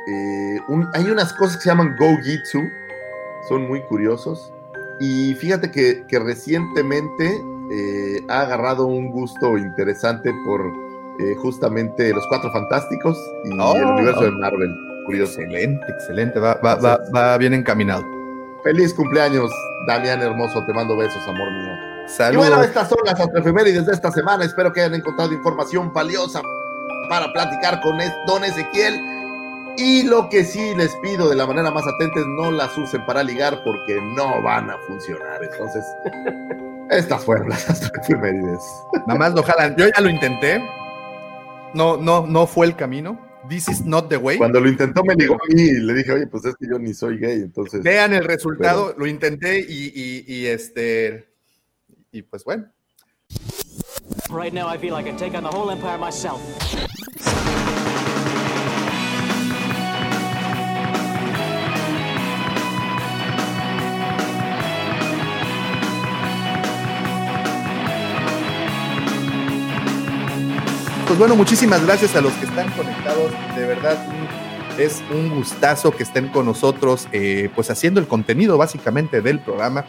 [0.08, 2.60] eh, un- hay unas cosas que se llaman Go-Jitsu.
[3.48, 4.52] Son muy curiosos.
[5.00, 7.40] Y fíjate que, que recientemente
[7.72, 10.60] eh, ha agarrado un gusto interesante por
[11.20, 14.24] eh, justamente los Cuatro Fantásticos y Oh, el universo oh.
[14.24, 14.74] de Marvel.
[15.06, 15.40] Curioso.
[15.40, 16.38] Excelente, excelente.
[16.40, 18.02] Va, va, va, va bien encaminado.
[18.62, 19.50] Feliz cumpleaños,
[19.86, 20.64] Damián Hermoso.
[20.64, 21.72] Te mando besos, amor mío.
[22.04, 22.48] Y Saludos.
[22.48, 24.44] bueno, estas son las efemérides de esta semana.
[24.44, 26.42] Espero que hayan encontrado información valiosa
[27.08, 29.00] para platicar con don Ezequiel.
[29.76, 33.04] Y lo que sí les pido de la manera más atenta es no las usen
[33.06, 35.42] para ligar porque no van a funcionar.
[35.42, 35.84] Entonces,
[36.90, 38.62] estas fueron las efemérides.
[39.06, 39.74] Nada más no jalan.
[39.76, 40.62] Yo ya lo intenté.
[41.74, 43.18] No, no, no fue el camino.
[43.48, 44.38] This is not the way.
[44.38, 46.78] Cuando lo intentó me ligó a mí y le dije, oye, pues es que yo
[46.78, 47.82] ni soy gay, entonces...
[47.82, 51.28] Vean el resultado, lo intenté y, y- y, este.
[52.12, 52.66] Y pues bueno.
[54.30, 56.40] Right now, I feel I can take on the whole empire myself.
[71.12, 73.30] Pues bueno, muchísimas gracias a los que están conectados.
[73.54, 74.02] De verdad,
[74.78, 79.84] es un gustazo que estén con nosotros, eh, pues haciendo el contenido básicamente del programa.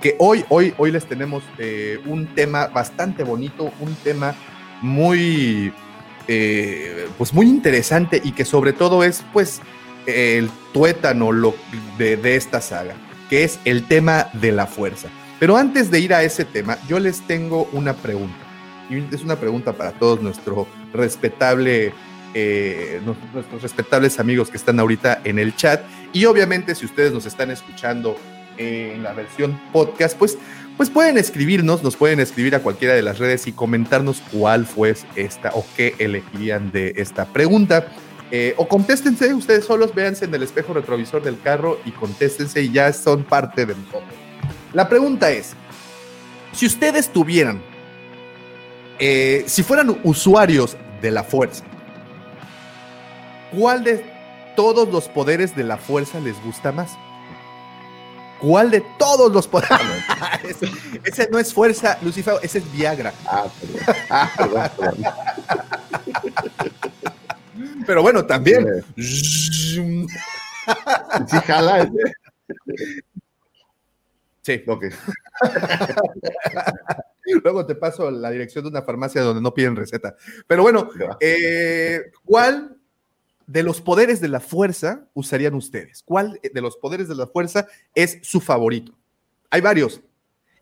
[0.00, 4.34] Que hoy, hoy, hoy les tenemos eh, un tema bastante bonito, un tema
[4.80, 5.74] muy,
[6.26, 9.60] eh, pues muy interesante y que sobre todo es, pues,
[10.06, 11.32] el tuétano
[11.98, 12.94] de esta saga,
[13.28, 15.08] que es el tema de la fuerza.
[15.38, 18.51] Pero antes de ir a ese tema, yo les tengo una pregunta
[19.12, 21.92] es una pregunta para todos nuestro respetable,
[22.34, 25.82] eh, nu- nuestros respetables amigos que están ahorita en el chat.
[26.12, 28.16] Y obviamente, si ustedes nos están escuchando
[28.58, 30.36] en la versión podcast, pues,
[30.76, 34.94] pues pueden escribirnos, nos pueden escribir a cualquiera de las redes y comentarnos cuál fue
[35.16, 37.88] esta o qué elegirían de esta pregunta.
[38.30, 42.72] Eh, o contéstense ustedes solos, véanse en el espejo retrovisor del carro y contéstense y
[42.72, 44.14] ya son parte de nosotros.
[44.72, 45.52] La pregunta es,
[46.52, 47.62] si ustedes tuvieran
[48.98, 51.64] eh, si fueran usuarios de la fuerza,
[53.56, 54.04] ¿cuál de
[54.56, 56.92] todos los poderes de la fuerza les gusta más?
[58.40, 59.78] ¿Cuál de todos los poderes?
[60.48, 60.68] ese,
[61.04, 63.12] ese no es fuerza, Lucifer, ese es Viagra.
[63.26, 63.96] Ah, perdón.
[64.10, 65.12] Ah, perdón, perdón.
[67.86, 68.66] Pero bueno, también.
[68.96, 69.76] Sí,
[71.46, 71.90] jala.
[74.42, 74.62] Sí.
[74.66, 74.86] Ok.
[77.42, 80.16] Luego te paso la dirección de una farmacia donde no piden receta.
[80.46, 82.76] Pero bueno, eh, ¿cuál
[83.46, 86.02] de los poderes de la fuerza usarían ustedes?
[86.04, 88.98] ¿Cuál de los poderes de la fuerza es su favorito?
[89.50, 90.02] Hay varios.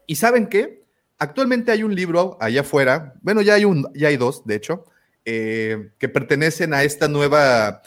[0.06, 0.84] ¿Y saben qué?
[1.18, 4.84] Actualmente hay un libro allá afuera, bueno, ya hay, un, ya hay dos, de hecho,
[5.24, 7.82] eh, que pertenecen a esta nueva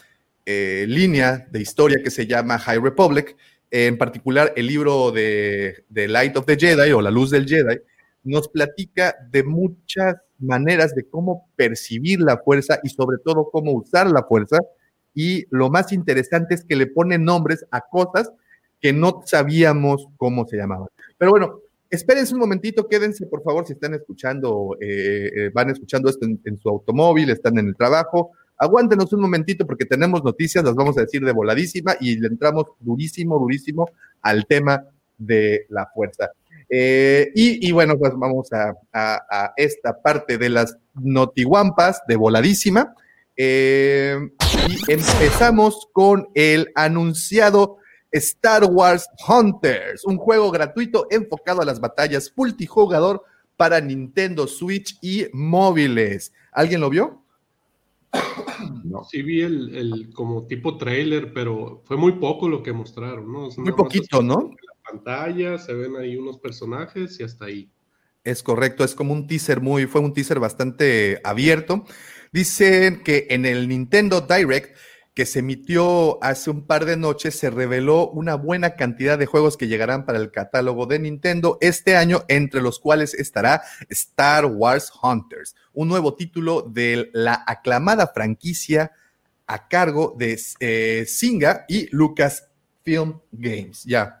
[0.46, 3.36] eh, línea de historia que se llama High Republic,
[3.76, 7.76] en particular el libro de, de Light of the Jedi o La Luz del Jedi,
[8.22, 14.06] nos platica de muchas maneras de cómo percibir la fuerza y sobre todo cómo usar
[14.06, 14.58] la fuerza.
[15.12, 18.30] Y lo más interesante es que le pone nombres a cosas
[18.80, 20.86] que no sabíamos cómo se llamaban.
[21.18, 21.58] Pero bueno,
[21.90, 26.40] espérense un momentito, quédense por favor si están escuchando, eh, eh, van escuchando esto en,
[26.44, 28.30] en, su automóvil, están en el trabajo.
[28.56, 32.66] Aguántenos un momentito porque tenemos noticias, las vamos a decir de voladísima y le entramos
[32.80, 33.88] durísimo, durísimo
[34.22, 34.84] al tema
[35.18, 36.30] de la fuerza.
[36.68, 38.74] Eh, y, bueno, pues vamos a,
[39.56, 42.94] esta parte de las notiguampas de voladísima.
[43.36, 44.16] Eh,
[44.68, 47.78] y empezamos con el anunciado
[48.12, 53.24] Star Wars Hunters, un juego gratuito enfocado a las batallas multijugador
[53.56, 56.32] para Nintendo Switch y móviles.
[56.52, 57.23] ¿Alguien lo vio?
[58.84, 59.02] No.
[59.04, 63.48] Sí vi el, el, como tipo trailer, pero fue muy poco lo que mostraron, ¿no?
[63.56, 64.50] Muy poquito, ¿no?
[64.62, 67.70] La pantalla se ven ahí unos personajes y hasta ahí.
[68.22, 71.84] Es correcto, es como un teaser muy, fue un teaser bastante abierto.
[72.32, 74.76] Dicen que en el Nintendo Direct
[75.14, 79.56] que se emitió hace un par de noches se reveló una buena cantidad de juegos
[79.56, 84.92] que llegarán para el catálogo de Nintendo este año, entre los cuales estará Star Wars
[85.00, 88.90] Hunters, un nuevo título de la aclamada franquicia
[89.46, 94.20] a cargo de eh, Singa y Lucasfilm Games, ya,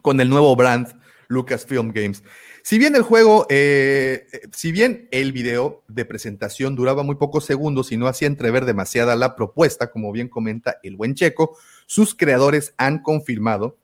[0.00, 0.98] con el nuevo brand
[1.28, 2.22] Lucasfilm Games.
[2.68, 7.92] Si bien el juego, eh, si bien el video de presentación duraba muy pocos segundos
[7.92, 11.56] y no hacía entrever demasiada la propuesta, como bien comenta el buen Checo,
[11.86, 13.78] sus creadores han confirmado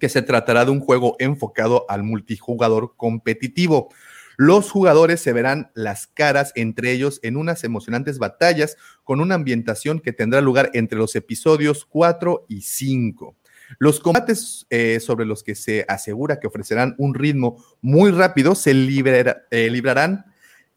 [0.00, 3.90] que se tratará de un juego enfocado al multijugador competitivo.
[4.38, 10.00] Los jugadores se verán las caras entre ellos en unas emocionantes batallas con una ambientación
[10.00, 13.36] que tendrá lugar entre los episodios 4 y 5.
[13.78, 18.70] Los combates eh, sobre los que se asegura que ofrecerán un ritmo muy rápido se
[18.70, 20.24] eh, librarán,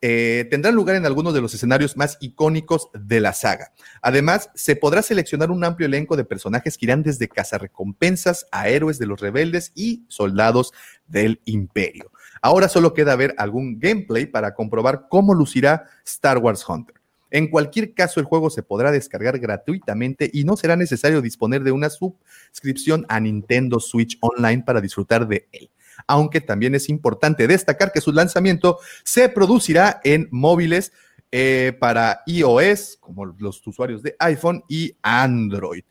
[0.03, 3.71] eh, tendrán lugar en algunos de los escenarios más icónicos de la saga.
[4.01, 8.97] Además, se podrá seleccionar un amplio elenco de personajes que irán desde cazarrecompensas a héroes
[8.97, 10.73] de los rebeldes y soldados
[11.07, 12.11] del imperio.
[12.41, 17.01] Ahora solo queda ver algún gameplay para comprobar cómo lucirá Star Wars Hunter.
[17.32, 21.71] En cualquier caso, el juego se podrá descargar gratuitamente y no será necesario disponer de
[21.71, 25.71] una suscripción a Nintendo Switch Online para disfrutar de él.
[26.07, 30.91] Aunque también es importante destacar que su lanzamiento se producirá en móviles
[31.32, 35.84] eh, para iOS, como los usuarios de iPhone y Android.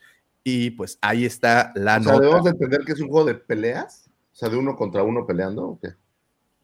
[0.45, 3.35] Y pues ahí está la O sea, debemos de entender que es un juego de
[3.35, 5.89] peleas, o sea, de uno contra uno peleando, ¿o qué?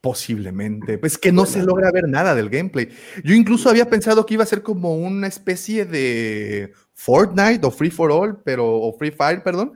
[0.06, 0.98] Posiblemente.
[0.98, 2.90] Pues que no se logra ver nada del gameplay.
[3.24, 7.90] Yo incluso había pensado que iba a ser como una especie de Fortnite o Free
[7.90, 9.72] for All, pero, o Free Fire, perdón,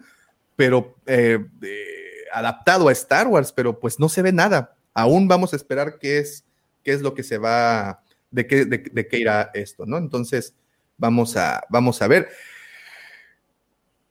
[0.55, 1.85] pero eh, eh,
[2.33, 4.76] adaptado a Star Wars, pero pues no se ve nada.
[4.95, 6.45] Aún vamos a esperar qué es,
[6.85, 8.01] qué es lo que se va,
[8.31, 9.99] de qué, de, de qué irá esto, ¿no?
[9.99, 10.55] Entonces,
[10.97, 12.28] vamos a, vamos a ver.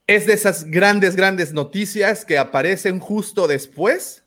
[0.05, 4.25] Es de esas grandes, grandes noticias que aparecen justo después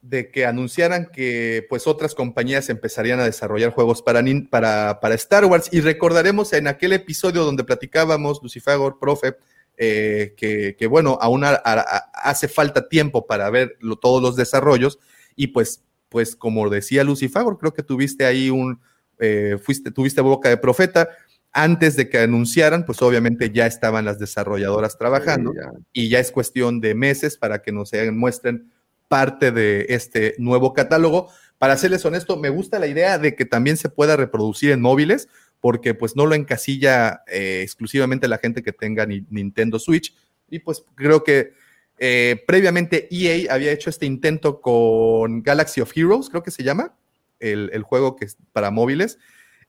[0.00, 5.44] de que anunciaran que pues otras compañías empezarían a desarrollar juegos para, para, para Star
[5.44, 5.68] Wars.
[5.72, 9.36] Y recordaremos en aquel episodio donde platicábamos, Lucifagor, profe,
[9.76, 14.36] eh, que, que, bueno, aún a- a- hace falta tiempo para ver lo- todos los
[14.36, 14.98] desarrollos.
[15.36, 18.80] Y pues, pues como decía Lucifagor, creo que tuviste ahí un,
[19.18, 21.08] eh, fuiste, tuviste boca de profeta,
[21.52, 25.70] antes de que anunciaran, pues obviamente ya estaban las desarrolladoras trabajando ya.
[25.92, 28.70] y ya es cuestión de meses para que nos muestren
[29.08, 31.28] parte de este nuevo catálogo.
[31.58, 35.28] Para serles honesto, me gusta la idea de que también se pueda reproducir en móviles,
[35.60, 40.14] porque pues no lo encasilla eh, exclusivamente la gente que tenga ni- Nintendo Switch.
[40.48, 41.52] Y pues creo que
[41.98, 46.94] eh, previamente EA había hecho este intento con Galaxy of Heroes, creo que se llama,
[47.40, 49.18] el, el juego que es para móviles.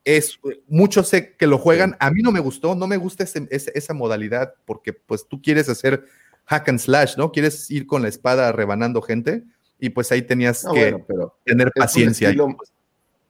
[0.05, 3.47] Es, muchos sé que lo juegan, a mí no me gustó, no me gusta ese-
[3.49, 6.05] ese- esa modalidad porque pues tú quieres hacer
[6.49, 7.31] hack and slash, ¿no?
[7.31, 9.43] Quieres ir con la espada rebanando gente
[9.79, 12.29] y pues ahí tenías No, que bueno, pero tener es un paciencia.
[12.29, 12.57] estilo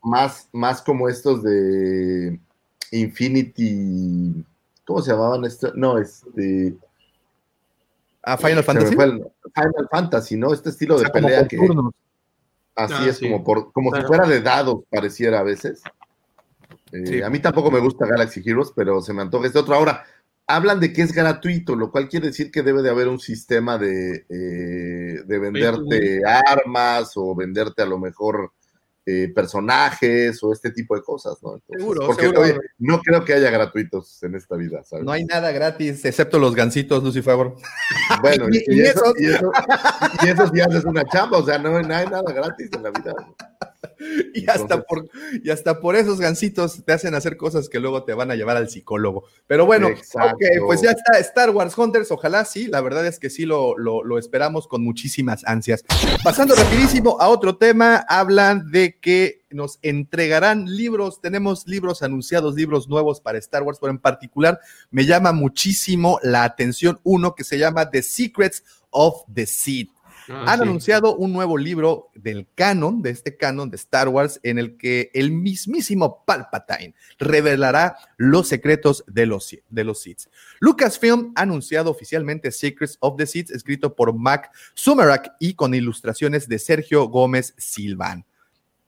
[0.02, 2.40] más, más como estos de
[2.92, 4.46] Infinity.
[4.86, 5.72] ¿Cómo se llamaban esto?
[5.76, 6.76] No, este.
[8.24, 8.96] ¿A Final se me Fantasy?
[8.96, 10.54] Final Fantasy, ¿no?
[10.54, 11.58] Este estilo O de sea, pelea que.
[12.76, 13.30] Así Ah, es, sí.
[13.30, 15.82] como, por, como si fuera de dados, pareciera a veces.
[16.92, 17.22] Eh, Sí.
[17.22, 19.76] A mí tampoco me gusta Galaxy Heroes, pero se me antoja este otro.
[19.76, 20.04] Ahora,
[20.50, 23.78] hablan de que es gratuito, lo cual quiere decir que debe de haber un sistema
[23.78, 28.52] de, eh, de venderte armas o venderte a lo mejor
[29.06, 31.54] eh, personajes o este tipo de cosas, ¿no?
[31.56, 32.42] Entonces, Seguro, porque seguro.
[32.42, 35.06] oye, no creo que haya gratuitos en esta vida, ¿sabes?
[35.06, 37.38] No hay nada gratis, excepto los gancitos, Lucifer.
[38.22, 39.52] Bueno, y, Y- y y eso, esos- y, eso,
[40.24, 42.90] y eso sí haces una chamba, o sea, no, no hay nada gratis en la
[42.92, 43.14] vida.
[44.34, 45.10] Y hasta, por,
[45.44, 48.56] y hasta por esos gancitos te hacen hacer cosas que luego te van a llevar
[48.56, 49.26] al psicólogo.
[49.48, 49.90] Pero bueno,
[50.66, 54.04] pues ya está Star Wars Hunters, ojalá sí, la verdad es que sí lo, lo,
[54.04, 55.84] lo esperamos con muchísimas ansias.
[56.24, 62.88] Pasando rapidísimo a otro tema, hablan de que nos entregarán libros, tenemos libros anunciados, libros
[62.88, 64.60] nuevos para Star Wars, pero en particular
[64.92, 69.90] me llama muchísimo la atención uno que se llama The Secrets of the Sith.
[70.30, 70.64] Ah, Han sí.
[70.64, 75.10] anunciado un nuevo libro del canon, de este canon de Star Wars, en el que
[75.14, 80.28] el mismísimo Palpatine revelará los secretos de los, de los Sith.
[80.60, 86.48] Lucasfilm ha anunciado oficialmente Secrets of the Sith, escrito por Mac Sumerak y con ilustraciones
[86.48, 88.26] de Sergio Gómez Silvan.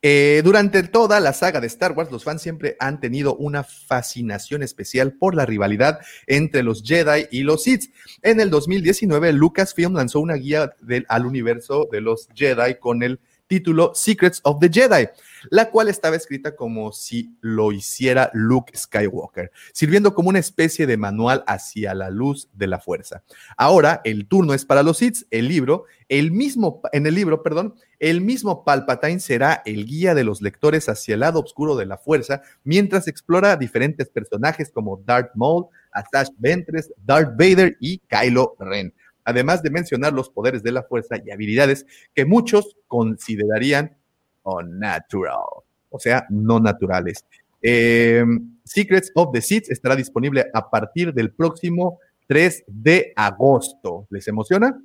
[0.04, 4.64] Eh, durante toda la saga de Star Wars, los fans siempre han tenido una fascinación
[4.64, 7.94] especial por la rivalidad entre los Jedi y los Sith.
[8.24, 13.20] En el 2019, Lucasfilm lanzó una guía del, al universo de los Jedi con el
[13.46, 15.08] título Secrets of the Jedi,
[15.50, 20.98] la cual estaba escrita como si lo hiciera Luke Skywalker, sirviendo como una especie de
[20.98, 23.24] manual hacia la luz de la fuerza.
[23.58, 27.76] Ahora el turno es para los Sith, el libro, el mismo, en el libro, perdón,
[28.00, 31.98] el mismo Palpatine será el guía de los lectores hacia el lado oscuro de la
[31.98, 38.94] fuerza, mientras explora diferentes personajes como Darth Maul, Asash Ventress, Darth Vader y Kylo Ren.
[39.24, 43.96] Además de mencionar los poderes de la fuerza y habilidades que muchos considerarían
[44.44, 47.26] unnatural, o sea, no naturales.
[47.62, 48.24] Eh,
[48.64, 54.08] Secrets of the Sith estará disponible a partir del próximo 3 de agosto.
[54.10, 54.82] ¿Les emociona?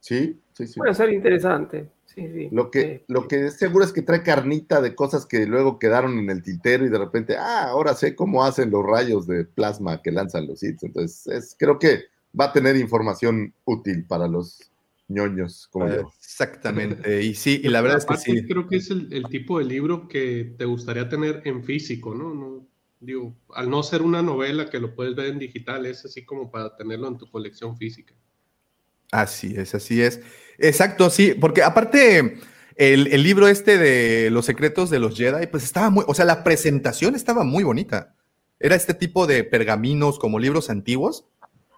[0.00, 0.78] Sí, sí, sí.
[0.78, 1.90] Puede ser interesante.
[2.06, 2.48] Sí, sí.
[2.50, 6.18] Lo que, lo que es seguro es que trae carnita de cosas que luego quedaron
[6.18, 10.00] en el tintero y de repente, ah, ahora sé cómo hacen los rayos de plasma
[10.00, 10.84] que lanzan los hits.
[10.84, 12.04] Entonces, es, creo que
[12.38, 14.70] va a tener información útil para los
[15.08, 16.12] ñoños como yo.
[16.18, 17.22] Exactamente.
[17.24, 18.46] Y sí, y la verdad es que sí.
[18.46, 22.34] creo que es el, el tipo de libro que te gustaría tener en físico, ¿no?
[22.34, 22.68] No,
[23.00, 26.50] Digo, al no ser una novela que lo puedes ver en digital, es así como
[26.50, 28.14] para tenerlo en tu colección física.
[29.12, 30.20] Así es, así es.
[30.58, 32.38] Exacto, sí, porque aparte
[32.74, 36.24] el, el libro este de los secretos de los Jedi, pues estaba muy, o sea,
[36.24, 38.16] la presentación estaba muy bonita.
[38.58, 41.26] Era este tipo de pergaminos como libros antiguos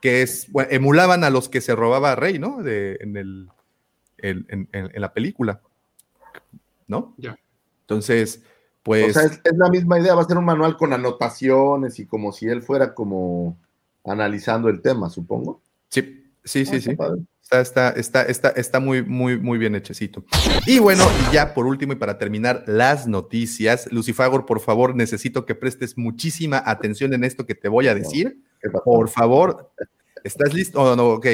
[0.00, 2.62] que es, bueno, emulaban a los que se robaba Rey, ¿no?
[2.62, 3.48] De, en, el,
[4.18, 5.60] en, en- en la película,
[6.86, 7.14] ¿no?
[7.18, 7.38] Ya.
[7.82, 8.42] Entonces,
[8.82, 9.16] pues...
[9.16, 12.06] o sea, es, es la misma idea, va a ser un manual con anotaciones y
[12.06, 13.58] como si él fuera como
[14.04, 15.60] analizando el tema, supongo.
[15.88, 16.90] Sí, sí, sí, Ah, sí.
[16.90, 17.14] está.
[17.52, 20.24] Está, está, está, está, muy, muy, muy bien hechecito.
[20.66, 25.44] Y bueno, y ya por último y para terminar las noticias, Lucifagor, por favor, necesito
[25.46, 28.40] que prestes muchísima atención en esto que te voy a decir.
[28.84, 29.72] Por favor,
[30.22, 30.80] ¿estás listo?
[30.80, 31.26] Oh, no, ok.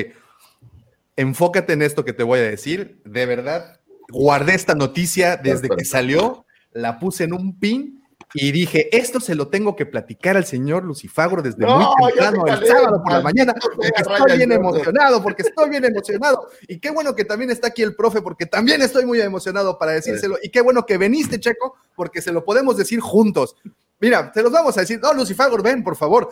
[1.16, 3.02] Enfócate en esto que te voy a decir.
[3.04, 3.78] De verdad,
[4.08, 8.02] guardé esta noticia desde que salió, la puse en un pin
[8.34, 12.44] y dije, esto se lo tengo que platicar al señor Lucifagro desde No, muy temprano,
[12.46, 16.48] el sábado por la mañana, porque estoy bien emocionado, porque estoy bien emocionado.
[16.68, 19.92] Y qué bueno que también está aquí el profe, porque también estoy muy emocionado para
[19.92, 20.36] decírselo.
[20.42, 23.56] Y qué bueno que veniste, Checo, porque se lo podemos decir juntos.
[23.98, 25.00] Mira, te los vamos a decir.
[25.00, 26.28] No, Lucifagor, ven, por favor.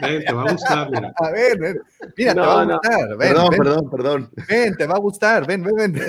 [0.00, 1.12] Ven, te va a gustar, mira.
[1.16, 1.80] A ver, ven.
[2.16, 2.78] Mira, te No, va a no.
[2.78, 3.08] gustar.
[3.08, 4.30] Ven, Perdón, ven, perdón, perdón.
[4.48, 5.46] ven, te va a gustar.
[5.46, 6.06] Ven, ven, ven.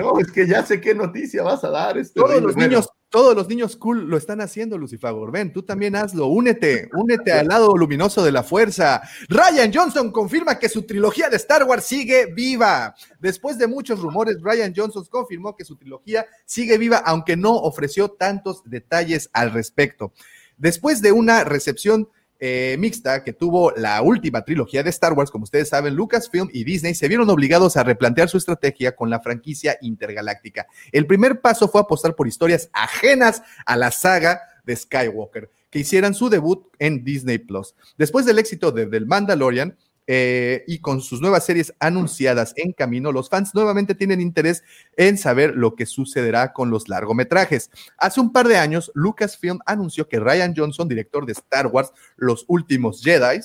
[0.00, 1.96] No, es que ya sé qué noticia vas a dar.
[1.96, 5.32] Este Todos los niños, todos los niños cool lo están haciendo, Lucifagor.
[5.32, 6.26] Ven, tú también hazlo.
[6.26, 9.02] Únete, únete al lado luminoso de la fuerza.
[9.28, 12.94] Ryan Johnson confirma que su trilogía de Star Wars sigue viva.
[13.20, 18.10] Después de muchos rumores, Ryan Johnson confirmó que su trilogía sigue viva, aunque no ofreció
[18.10, 20.12] tantos detalles al respecto.
[20.56, 22.08] Después de una recepción
[22.40, 26.64] eh, mixta que tuvo la última trilogía de Star Wars, como ustedes saben, Lucasfilm y
[26.64, 30.66] Disney se vieron obligados a replantear su estrategia con la franquicia intergaláctica.
[30.92, 36.14] El primer paso fue apostar por historias ajenas a la saga de Skywalker, que hicieran
[36.14, 37.74] su debut en Disney Plus.
[37.96, 39.76] Después del éxito de The Mandalorian,
[40.10, 44.64] eh, y con sus nuevas series anunciadas en camino, los fans nuevamente tienen interés
[44.96, 47.70] en saber lo que sucederá con los largometrajes.
[47.98, 52.46] Hace un par de años, Lucasfilm anunció que Ryan Johnson, director de Star Wars, Los
[52.48, 53.40] Últimos Jedi,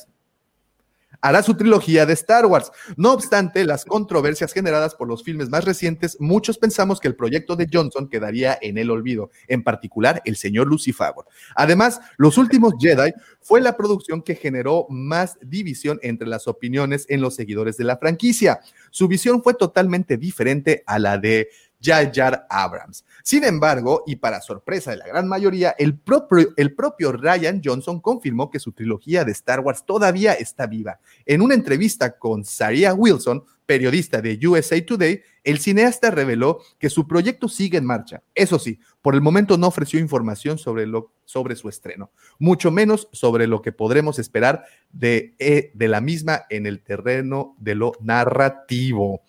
[1.24, 2.70] hará su trilogía de Star Wars.
[2.98, 7.56] No obstante, las controversias generadas por los filmes más recientes, muchos pensamos que el proyecto
[7.56, 11.26] de Johnson quedaría en el olvido, en particular el señor Lucifagor.
[11.56, 17.22] Además, Los Últimos Jedi fue la producción que generó más división entre las opiniones en
[17.22, 18.60] los seguidores de la franquicia.
[18.92, 21.48] Su visión fue totalmente diferente a la de
[21.84, 23.06] Jar Abrams.
[23.24, 28.00] Sin embargo, y para sorpresa de la gran mayoría, el propio, el propio Ryan Johnson
[28.00, 31.00] confirmó que su trilogía de Star Wars todavía está viva.
[31.26, 37.08] En una entrevista con Saria Wilson, periodista de USA Today, el cineasta reveló que su
[37.08, 38.24] proyecto sigue en marcha.
[38.34, 43.10] Eso sí, por el momento no ofreció información sobre, lo, sobre su estreno, mucho menos
[43.12, 47.94] sobre lo que podremos esperar de, eh, de la misma en el terreno de lo
[48.02, 49.22] narrativo.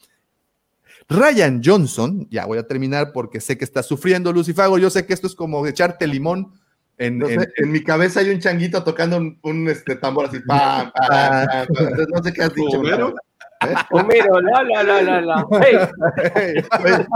[1.09, 5.15] Ryan Johnson, ya voy a terminar porque sé que está sufriendo Lucifago, yo sé que
[5.15, 6.53] esto es como echarte limón
[6.99, 10.27] en, No sé, en- en mi cabeza hay un changuito tocando un, un, este, tambor
[10.27, 10.39] así.
[10.41, 11.67] pam, pam, pam, pam.
[11.69, 12.79] Entonces, no sé qué has dicho.
[12.79, 13.09] ¿Homero?
[13.11, 13.75] ¿Eh?
[13.91, 15.47] Homero, la, la, la, la, la.
[16.35, 16.55] Hey.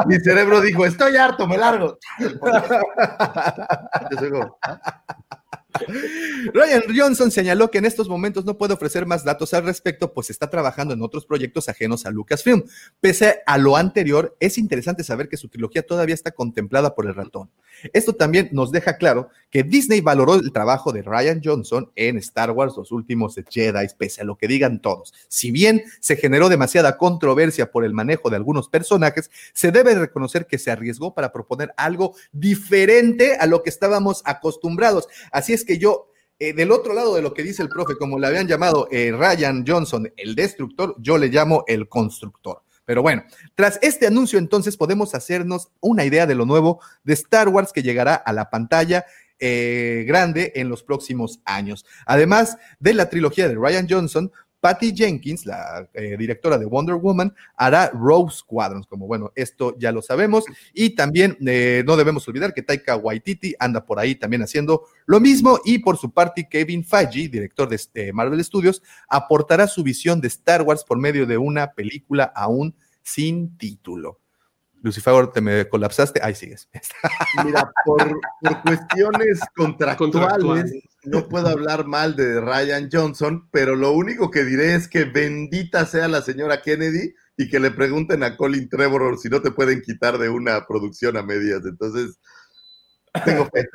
[0.06, 1.98] Mi cerebro dijo, estoy harto, me largo.
[2.18, 2.28] Yo
[4.18, 4.58] soy como,
[6.54, 10.30] Ryan Johnson señaló que en estos momentos no puede ofrecer más datos al respecto, pues
[10.30, 12.64] está trabajando en otros proyectos ajenos a Lucasfilm.
[13.00, 17.14] Pese a lo anterior, es interesante saber que su trilogía todavía está contemplada por el
[17.14, 17.50] ratón.
[17.92, 22.50] Esto también nos deja claro que Disney valoró el trabajo de Ryan Johnson en Star
[22.50, 25.14] Wars, los últimos Jedi, pese a lo que digan todos.
[25.28, 30.46] Si bien se generó demasiada controversia por el manejo de algunos personajes, se debe reconocer
[30.46, 35.08] que se arriesgó para proponer algo diferente a lo que estábamos acostumbrados.
[35.30, 36.08] Así es que yo
[36.40, 39.12] eh, del otro lado de lo que dice el profe, como le habían llamado eh,
[39.12, 42.62] Ryan Johnson, el destructor, yo le llamo el constructor.
[42.84, 47.48] Pero bueno, tras este anuncio entonces podemos hacernos una idea de lo nuevo de Star
[47.48, 49.04] Wars que llegará a la pantalla
[49.40, 51.84] eh, grande en los próximos años.
[52.06, 57.34] Además de la trilogía de Ryan Johnson, Patty Jenkins, la eh, directora de Wonder Woman,
[57.56, 60.44] hará Rogue Squadrons, como bueno, esto ya lo sabemos.
[60.72, 65.20] Y también eh, no debemos olvidar que Taika Waititi anda por ahí también haciendo lo
[65.20, 65.60] mismo.
[65.64, 70.28] Y por su parte, Kevin Feige, director de este Marvel Studios, aportará su visión de
[70.28, 74.18] Star Wars por medio de una película aún sin título.
[74.82, 76.20] Lucifer, te me colapsaste.
[76.22, 76.68] Ahí sigues.
[77.44, 80.72] Mira, por, por cuestiones contractuales, Contractuales.
[81.04, 85.84] no puedo hablar mal de Ryan Johnson, pero lo único que diré es que bendita
[85.86, 89.80] sea la señora Kennedy y que le pregunten a Colin Trevor si no te pueden
[89.80, 91.62] quitar de una producción a medias.
[91.64, 92.18] Entonces,
[93.24, 93.68] tengo fe,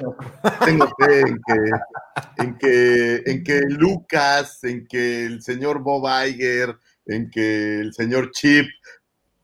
[0.66, 6.78] tengo fe en que, en que, en que Lucas, en que el señor Bob Iger,
[7.06, 8.68] en que el señor Chip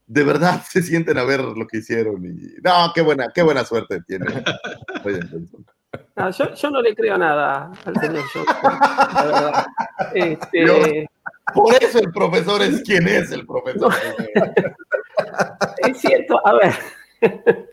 [0.10, 3.64] de verdad se sienten a ver lo que hicieron y no, qué buena, qué buena
[3.64, 4.26] suerte tiene.
[6.16, 9.64] No, yo, yo, no le creo nada al señor Johnson.
[10.14, 10.66] Este...
[10.66, 10.76] Yo,
[11.54, 13.94] por eso el profesor es quien es el profesor.
[15.78, 16.74] es cierto, a ver.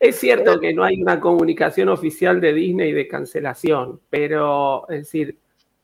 [0.00, 5.36] Es cierto que no hay una comunicación oficial de Disney de cancelación, pero es decir,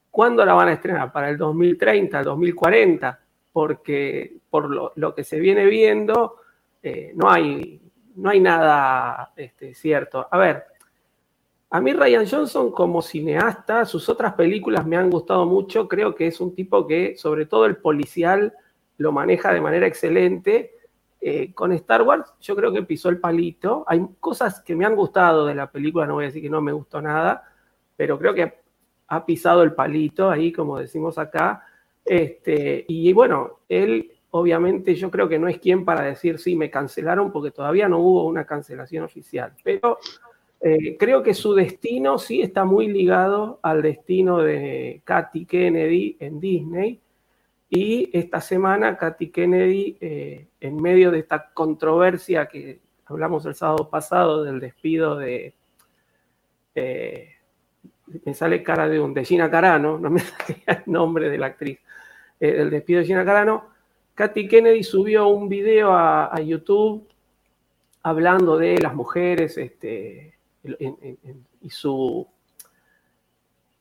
[0.09, 1.11] ¿cuándo la van a estrenar?
[1.11, 3.24] ¿Para el 2030, el 2040?
[3.55, 6.37] Porque por lo, lo que se viene viendo,
[6.83, 7.81] eh, no, hay,
[8.17, 10.29] no hay nada este, cierto.
[10.31, 10.65] A ver,
[11.71, 16.27] a mí Ryan Johnson como cineasta, sus otras películas me han gustado mucho, creo que
[16.27, 18.53] es un tipo que sobre todo el policial
[18.99, 20.75] lo maneja de manera excelente
[21.27, 23.83] eh, con Star Wars yo creo que pisó el palito.
[23.87, 26.61] Hay cosas que me han gustado de la película, no voy a decir que no
[26.61, 27.45] me gustó nada,
[27.97, 28.59] pero creo que
[29.09, 31.65] ha pisado el palito ahí, como decimos acá.
[32.05, 36.71] Este, y bueno, él obviamente yo creo que no es quien para decir sí, me
[36.71, 39.99] cancelaron porque todavía no hubo una cancelación oficial, pero
[40.61, 46.41] eh, creo que su destino sí está muy ligado al destino de Katy Kennedy en
[46.41, 47.01] Disney
[47.77, 53.91] y esta semana, Katy Kennedy, eh, en medio de esta controversia que hablamos el sábado
[53.91, 55.55] pasado del despido de.
[56.77, 57.31] Eh,
[58.25, 61.47] me sale cara de un de Gina Carano, no me sale el nombre de la
[61.47, 61.81] actriz,
[62.41, 63.67] eh, del despido de Gina Carano.
[64.15, 67.09] Katy Kennedy subió un video a, a YouTube
[68.03, 72.27] hablando de las mujeres este, en, en, y su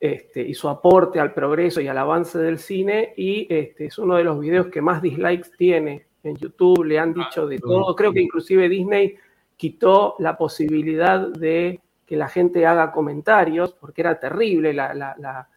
[0.04, 4.16] este, y su aporte al progreso y al avance del cine, y este, es uno
[4.16, 8.12] de los videos que más dislikes tiene en YouTube, le han dicho de todo, creo
[8.12, 9.16] que inclusive Disney
[9.56, 15.48] quitó la posibilidad de que la gente haga comentarios, porque era terrible la, la, la,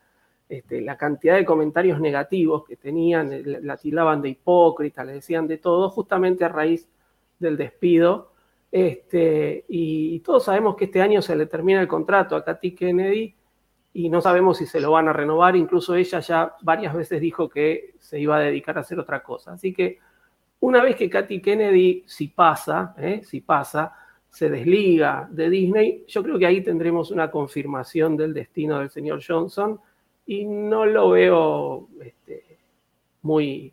[0.48, 5.58] este, la cantidad de comentarios negativos que tenían, la tildaban de hipócrita, le decían de
[5.58, 6.88] todo, justamente a raíz
[7.38, 8.32] del despido.
[8.70, 13.34] Este, y todos sabemos que este año se le termina el contrato a Katy Kennedy
[13.92, 15.56] y no sabemos si se lo van a renovar.
[15.56, 19.52] Incluso ella ya varias veces dijo que se iba a dedicar a hacer otra cosa.
[19.52, 19.98] Así que
[20.60, 23.22] una vez que Katy Kennedy, si pasa, ¿eh?
[23.24, 23.94] si pasa,
[24.28, 29.20] se desliga de Disney, yo creo que ahí tendremos una confirmación del destino del señor
[29.26, 29.80] Johnson
[30.26, 32.44] y no lo veo este,
[33.22, 33.72] muy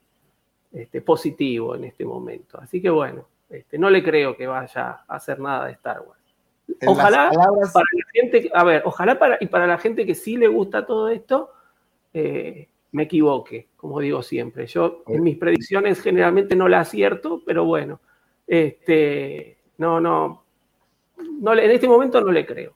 [0.72, 2.60] este, positivo en este momento.
[2.60, 6.24] Así que bueno, este, no le creo que vaya a hacer nada de Star Wars
[6.86, 10.48] ojalá para la gente, a ver, ojalá para, y para la gente que sí le
[10.48, 11.52] gusta todo esto,
[12.14, 14.68] eh, me equivoque, como digo siempre.
[14.68, 18.00] Yo en mis predicciones generalmente no la acierto, pero bueno,
[18.48, 20.44] este, no, no,
[21.40, 22.74] no en este momento no le creo.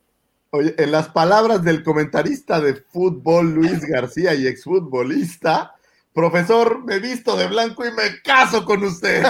[0.51, 5.75] Oye, en las palabras del comentarista de fútbol Luis García y exfutbolista,
[6.13, 9.23] profesor, me visto de blanco y me caso con usted.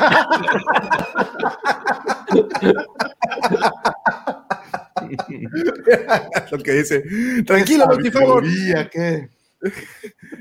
[6.51, 7.03] Lo que dice.
[7.45, 8.89] Tranquilo, Lucifer.
[8.91, 9.29] ¿Qué?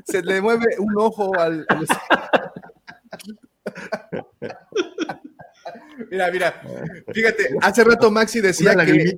[0.06, 1.66] Se le mueve un ojo al.
[6.10, 6.62] Mira, mira,
[7.12, 9.16] fíjate, hace rato Maxi decía que, eh,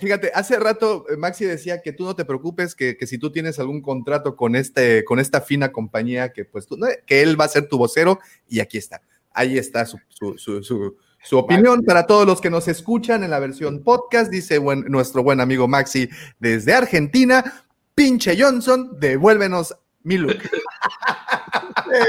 [0.00, 3.30] fíjate, hace rato eh, Maxi decía que tú no te preocupes, que, que, si tú
[3.30, 7.44] tienes algún contrato con este, con esta fina compañía, que pues tú, que él va
[7.44, 9.02] a ser tu vocero, y aquí está,
[9.32, 13.38] ahí está su, su, su, su opinión para todos los que nos escuchan en la
[13.38, 16.08] versión podcast, dice nuestro buen amigo Maxi
[16.38, 17.64] desde Argentina.
[17.94, 19.74] Pinche Johnson, devuélvenos
[20.04, 20.38] mi look.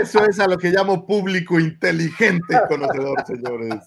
[0.02, 3.84] Eso es a lo que llamo público inteligente y conocedor, señores.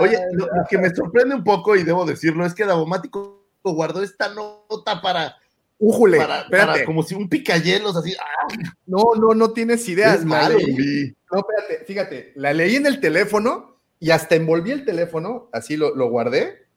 [0.00, 4.32] Oye, lo, que me sorprende un poco, y debo decirlo, es que Davomático guardó esta
[4.34, 5.36] nota para.
[5.78, 6.18] Újule,
[6.50, 8.14] para, como si un picayelos así.
[8.20, 8.54] ¡ah!
[8.86, 10.24] No, no, no tienes ideas.
[10.26, 15.78] Malo, no, espérate, fíjate, la leí en el teléfono y hasta envolví el teléfono, así
[15.78, 16.69] lo, lo guardé.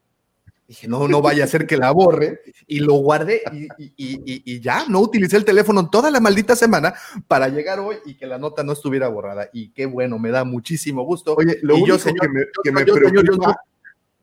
[0.68, 2.42] Dije, no, no vaya a ser que la borre.
[2.68, 6.56] Y lo guardé y, y, y, y, ya, no utilicé el teléfono toda la maldita
[6.56, 6.94] semana
[7.28, 9.50] para llegar hoy y que la nota no estuviera borrada.
[9.52, 11.36] Y qué bueno, me da muchísimo gusto.
[11.36, 13.56] Oye, lo único yo, que me, que me preocupa...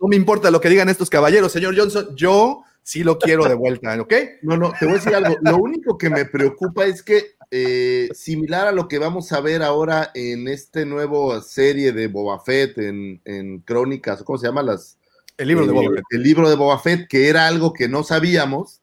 [0.01, 3.55] no me importa lo que digan estos caballeros, señor Johnson, yo sí lo quiero de
[3.55, 4.15] vuelta, ¿ok?
[4.43, 5.37] No, no, te voy a decir algo.
[5.43, 9.63] Lo único que me preocupa es que eh, similar a lo que vamos a ver
[9.63, 14.63] ahora en este nuevo serie de Boba Fett en, en Crónicas, ¿cómo se llama?
[14.63, 15.00] Las,
[15.41, 16.05] el libro de Boba Fett.
[16.11, 18.83] El libro de Boba Fett, que era algo que no sabíamos.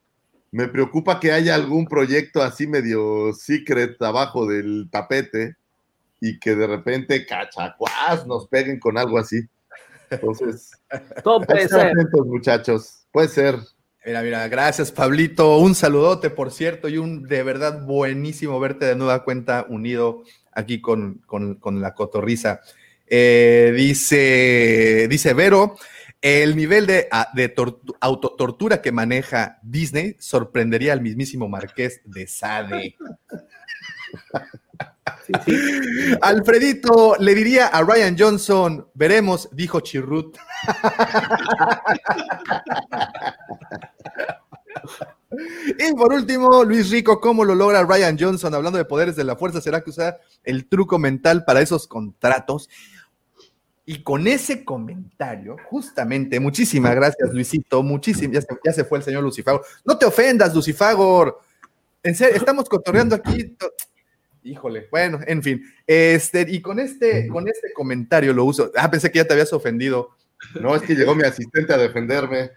[0.51, 5.55] Me preocupa que haya algún proyecto así medio secret abajo del tapete
[6.20, 9.41] y que de repente cachacuás nos peguen con algo así.
[10.10, 10.72] Entonces,
[11.24, 11.88] todo puede ser.
[11.88, 13.08] Atentos, muchachos.
[13.12, 13.60] Puede ser.
[14.03, 18.95] Mira, mira, gracias Pablito, un saludote por cierto y un de verdad buenísimo verte de
[18.95, 22.62] nueva cuenta unido aquí con, con, con la cotorriza.
[23.05, 25.76] Eh, dice, dice Vero,
[26.22, 27.53] el nivel de, ah, de
[27.99, 32.95] autotortura que maneja Disney sorprendería al mismísimo Marqués de Sade.
[36.22, 40.38] Alfredito le diría a Ryan Johnson, veremos, dijo Chirrut.
[45.78, 48.53] Y por último, Luis Rico, ¿cómo lo logra Ryan Johnson?
[48.53, 52.70] Hablando de poderes de la fuerza, ¿será que usa el truco mental para esos contratos?
[53.89, 59.65] Y con ese comentario, justamente, muchísimas gracias, Luisito, muchísimas, ya se, fue el señor Lucifagor.
[59.85, 61.39] No te ofendas, Lucifagor.
[62.03, 63.55] En serio, estamos cotorreando aquí.
[64.43, 65.63] Híjole, bueno, en fin.
[65.88, 68.73] Este, y con este, con este comentario lo uso.
[68.75, 70.09] Ah, pensé que ya te habías ofendido.
[70.59, 72.51] No, es que llegó mi asistente a defenderme.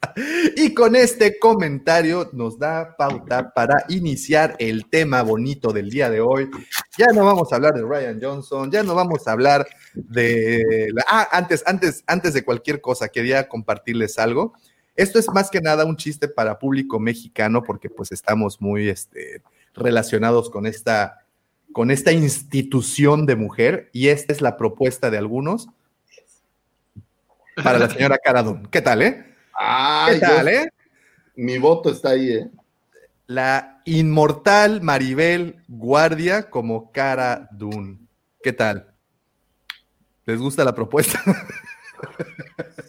[0.56, 6.20] Y con este comentario nos da pauta para iniciar el tema bonito del día de
[6.20, 6.50] hoy.
[6.96, 10.88] Ya no vamos a hablar de Ryan Johnson, ya no vamos a hablar de...
[11.08, 14.54] Ah, antes, antes, antes de cualquier cosa, quería compartirles algo.
[14.96, 19.42] Esto es más que nada un chiste para público mexicano porque pues estamos muy este,
[19.74, 21.24] relacionados con esta,
[21.72, 25.68] con esta institución de mujer y esta es la propuesta de algunos
[27.62, 28.68] para la señora Caradón.
[28.70, 29.27] ¿Qué tal, eh?
[29.58, 30.68] ¿Qué tal, eh?
[31.34, 32.50] Mi voto está ahí, ¿eh?
[33.26, 37.98] La inmortal Maribel Guardia como Cara Dune.
[38.42, 38.94] ¿Qué tal?
[40.26, 41.22] ¿Les gusta la propuesta?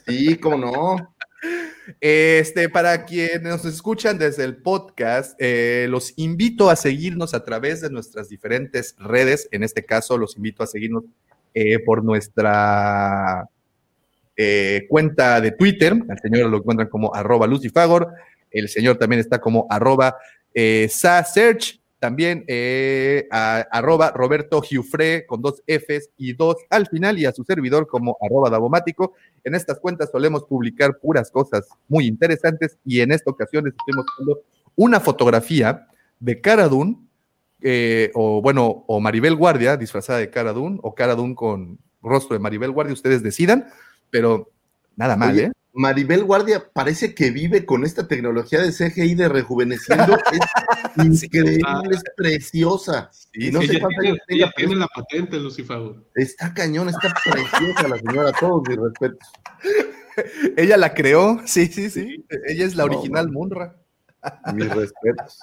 [0.05, 1.15] Sí, cómo no.
[1.99, 7.81] Este, para quienes nos escuchan desde el podcast, eh, los invito a seguirnos a través
[7.81, 9.47] de nuestras diferentes redes.
[9.51, 11.03] En este caso, los invito a seguirnos
[11.53, 13.47] eh, por nuestra
[14.41, 15.93] eh, cuenta de Twitter.
[16.07, 18.13] Al señor lo encuentran como arroba lucifagor.
[18.49, 20.15] El señor también está como arroba
[20.53, 21.81] eh, search.
[21.99, 23.27] También eh,
[24.13, 28.49] Roberto Giufre con dos Fs y dos al final y a su servidor como arroba
[28.49, 29.13] Davomático.
[29.43, 33.93] En estas cuentas solemos publicar puras cosas muy interesantes y en esta ocasión les estoy
[33.93, 34.43] mostrando
[34.77, 35.85] una fotografía
[36.21, 36.69] de Cara
[38.13, 42.93] o bueno, o Maribel Guardia disfrazada de Cara o Cara con rostro de Maribel Guardia,
[42.93, 43.67] ustedes decidan
[44.09, 44.51] pero
[44.95, 45.51] nada mal, ¿eh?
[45.73, 50.17] Maribel Guardia parece que vive con esta tecnología de CGI de rejuveneciendo.
[50.97, 53.09] es increíble, es preciosa.
[53.33, 54.51] y no sé cuántos años tenga.
[54.57, 55.79] tiene la patente, Lucifer.
[56.15, 59.29] Está cañón, está preciosa la señora, todos mis respetos.
[60.57, 62.25] Ella la creó, sí, sí, sí.
[62.47, 63.77] Ella es la original Munra.
[64.53, 65.39] Mis respetos.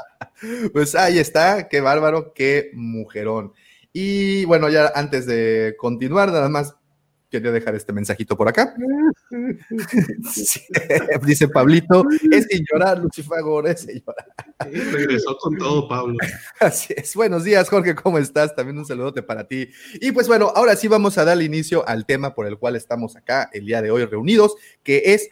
[0.72, 3.52] Pues ahí está, qué bárbaro, qué mujerón.
[3.92, 6.74] Y bueno, ya antes de continuar, nada más
[7.30, 8.74] quería dejar este mensajito por acá.
[11.26, 14.26] dice Pablito, es sin llorar, Lucifagor, es sin llorar.
[14.92, 16.16] regresó con todo, Pablo.
[16.60, 17.14] Así es.
[17.14, 18.54] Buenos días, Jorge, ¿cómo estás?
[18.54, 19.68] También un saludote para ti.
[20.00, 23.16] Y pues bueno, ahora sí vamos a dar inicio al tema por el cual estamos
[23.16, 25.28] acá el día de hoy reunidos, que es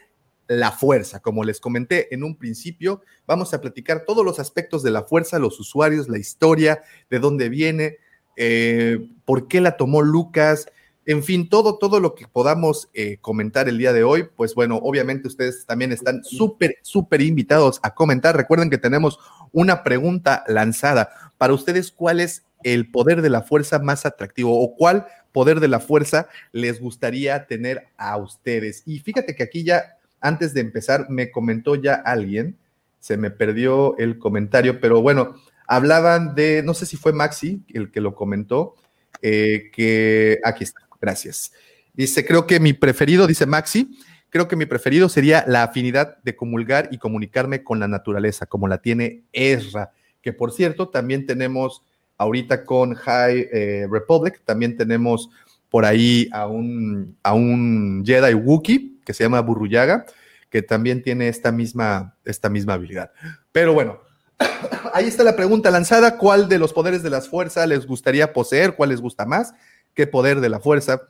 [0.47, 1.21] la fuerza.
[1.21, 5.39] Como les comenté en un principio, vamos a platicar todos los aspectos de la fuerza,
[5.39, 7.99] los usuarios, la historia, de dónde viene,
[8.37, 10.67] eh, por qué la tomó Lucas,
[11.07, 14.77] en fin, todo, todo lo que podamos eh, comentar el día de hoy, pues bueno,
[14.77, 18.37] obviamente ustedes también están súper, súper invitados a comentar.
[18.37, 19.19] Recuerden que tenemos
[19.53, 21.11] una pregunta lanzada.
[21.37, 25.69] Para ustedes, ¿cuál es el poder de la fuerza más atractivo o cuál poder de
[25.69, 28.83] la fuerza les gustaría tener a ustedes?
[28.87, 32.57] Y fíjate que aquí ya, antes de empezar, me comentó ya alguien,
[33.01, 35.35] se me perdió el comentario, pero bueno,
[35.67, 38.75] hablaban de, no sé si fue Maxi el que lo comentó,
[39.21, 41.53] eh, que aquí está Gracias.
[41.93, 43.91] Dice, creo que mi preferido, dice Maxi,
[44.31, 48.69] creo que mi preferido sería la afinidad de comulgar y comunicarme con la naturaleza, como
[48.69, 49.93] la tiene Ezra,
[50.23, 51.83] que por cierto, también tenemos
[52.17, 55.29] ahorita con High eh, Republic, también tenemos
[55.69, 60.07] por ahí a un, a un Jedi Wookiee que se llama Burruyaga,
[60.49, 63.11] que también tiene esta misma, esta misma habilidad.
[63.53, 64.01] Pero bueno,
[64.95, 68.75] ahí está la pregunta lanzada, ¿cuál de los poderes de las fuerzas les gustaría poseer?
[68.75, 69.53] ¿Cuál les gusta más?
[69.95, 71.03] Qué poder de la fuerza.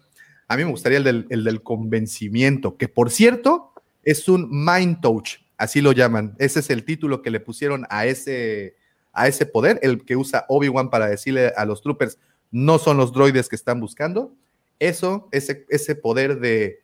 [0.49, 3.73] A mí me gustaría el del, convencimiento, que por cierto
[4.03, 6.35] es un mind touch, así lo llaman.
[6.39, 8.77] Ese es el título que le pusieron a ese,
[9.13, 12.19] a ese poder, el que usa Obi-Wan para decirle a los troopers,
[12.51, 14.35] no son los droides que están buscando.
[14.79, 16.81] Eso, ese, ese poder de,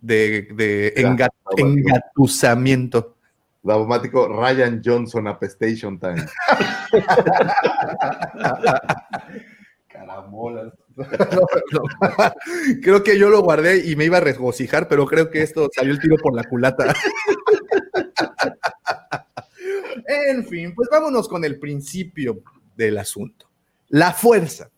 [0.00, 3.16] de, de engatusamiento.
[3.64, 5.98] Ryan Johnson a Station
[12.82, 15.92] Creo que yo lo guardé y me iba a regocijar, pero creo que esto salió
[15.92, 16.94] el tiro por la culata.
[20.06, 22.42] en fin, pues vámonos con el principio
[22.76, 23.48] del asunto.
[23.88, 24.70] La fuerza.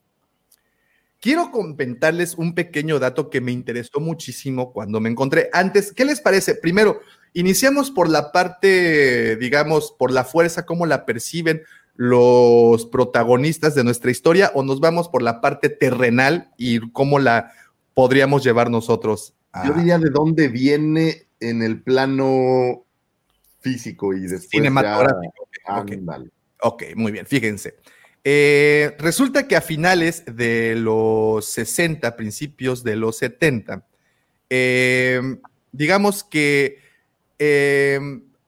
[1.21, 5.51] Quiero comentarles un pequeño dato que me interesó muchísimo cuando me encontré.
[5.53, 6.55] Antes, ¿qué les parece?
[6.55, 7.01] Primero,
[7.33, 11.63] iniciamos por la parte, digamos, por la fuerza, cómo la perciben
[11.99, 17.53] los protagonistas de nuestra historia, o nos vamos por la parte terrenal y cómo la
[17.93, 19.35] podríamos llevar nosotros.
[19.51, 19.67] A...
[19.67, 22.85] Yo diría de dónde viene en el plano
[23.59, 25.49] físico y después cinematográfico.
[25.67, 25.81] Ya...
[25.81, 25.99] Okay.
[25.99, 26.31] Okay.
[26.63, 27.75] ok, muy bien, fíjense.
[28.23, 33.85] Eh, resulta que a finales de los 60, principios de los 70,
[34.51, 35.21] eh,
[35.73, 36.79] digamos que
[37.41, 37.99] eh,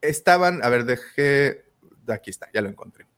[0.00, 1.64] estaban, a ver, dejé,
[2.06, 3.09] aquí está, ya lo encontré.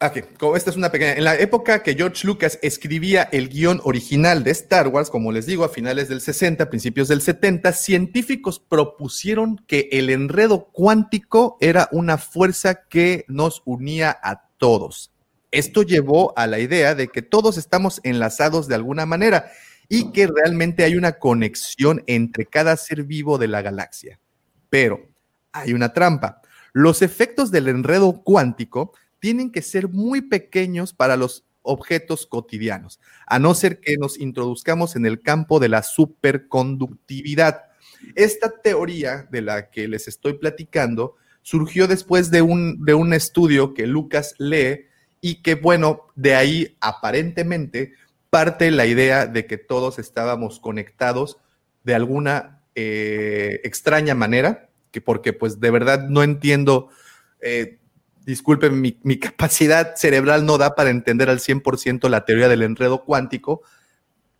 [0.00, 1.14] Aquí, como esta es una pequeña.
[1.14, 5.44] En la época que George Lucas escribía el guion original de Star Wars, como les
[5.44, 11.88] digo, a finales del 60, principios del 70, científicos propusieron que el enredo cuántico era
[11.90, 15.10] una fuerza que nos unía a todos.
[15.50, 19.50] Esto llevó a la idea de que todos estamos enlazados de alguna manera
[19.88, 24.20] y que realmente hay una conexión entre cada ser vivo de la galaxia.
[24.70, 25.08] Pero
[25.50, 26.40] hay una trampa.
[26.72, 33.38] Los efectos del enredo cuántico tienen que ser muy pequeños para los objetos cotidianos, a
[33.38, 37.64] no ser que nos introduzcamos en el campo de la superconductividad.
[38.14, 43.74] Esta teoría de la que les estoy platicando surgió después de un, de un estudio
[43.74, 44.86] que Lucas lee
[45.20, 47.92] y que, bueno, de ahí aparentemente
[48.30, 51.38] parte la idea de que todos estábamos conectados
[51.84, 56.88] de alguna eh, extraña manera, que porque pues de verdad no entiendo
[57.40, 57.78] eh,
[58.28, 63.62] disculpen, mi, capacidad cerebral no da para entender al 100% la teoría del enredo cuántico.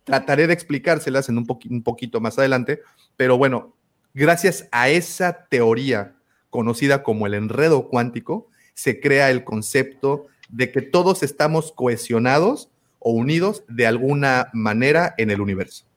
[0.03, 2.81] Trataré de explicárselas en un poquito más adelante,
[3.17, 3.75] pero bueno,
[4.13, 6.15] gracias a esa teoría
[6.51, 12.69] conocida como el enredo cuántico, se crea el concepto de que todos estamos cohesionados
[12.99, 15.88] o unidos de alguna manera en el universo.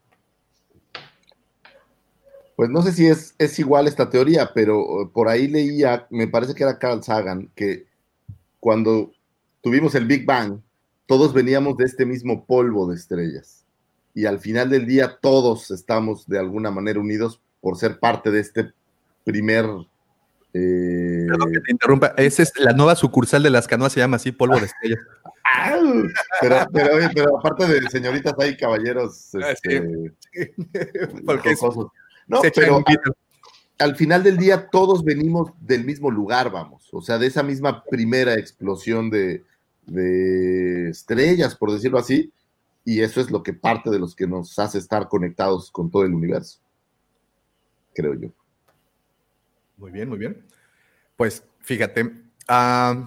[2.57, 6.55] Pues no sé si es, es igual esta teoría, pero por ahí leía, me parece
[6.55, 7.87] que era Carl Sagan, que
[8.61, 9.13] cuando
[9.63, 10.61] tuvimos el Big Bang,
[11.07, 13.65] todos veníamos de este mismo polvo de estrellas.
[14.15, 18.41] Y al final del día todos estamos de alguna manera unidos por ser parte de
[18.41, 18.73] este
[19.25, 19.65] primer...
[20.55, 21.27] Eh...
[21.29, 24.33] Perdón que te interrumpa, esa es la nueva sucursal de las canoas, se llama así,
[24.33, 25.01] polvo de estrellas.
[26.41, 29.83] pero, pero, pero aparte de señoritas hay caballeros este,
[30.33, 30.51] sí.
[31.27, 31.57] Porque
[32.27, 33.15] no, pero al,
[33.79, 36.89] al, final del día todos venimos del mismo lugar, vamos.
[36.93, 39.45] O sea, de esa misma primera explosión de,
[39.87, 42.33] de, estrellas, por decirlo así.
[42.85, 46.05] Y eso es lo que parte de los que nos hace estar conectados con todo
[46.05, 46.59] el universo.
[47.95, 48.29] Creo yo.
[49.77, 50.45] Muy bien, muy bien.
[51.17, 53.07] Pues fíjate, uh,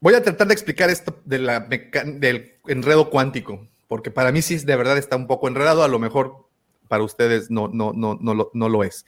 [0.00, 4.56] voy a tratar de explicar esto de la del enredo cuántico, porque para mí sí
[4.58, 6.45] de verdad está un poco enredado, a lo mejor
[6.86, 9.04] para ustedes no, no, no, no, lo, no lo es.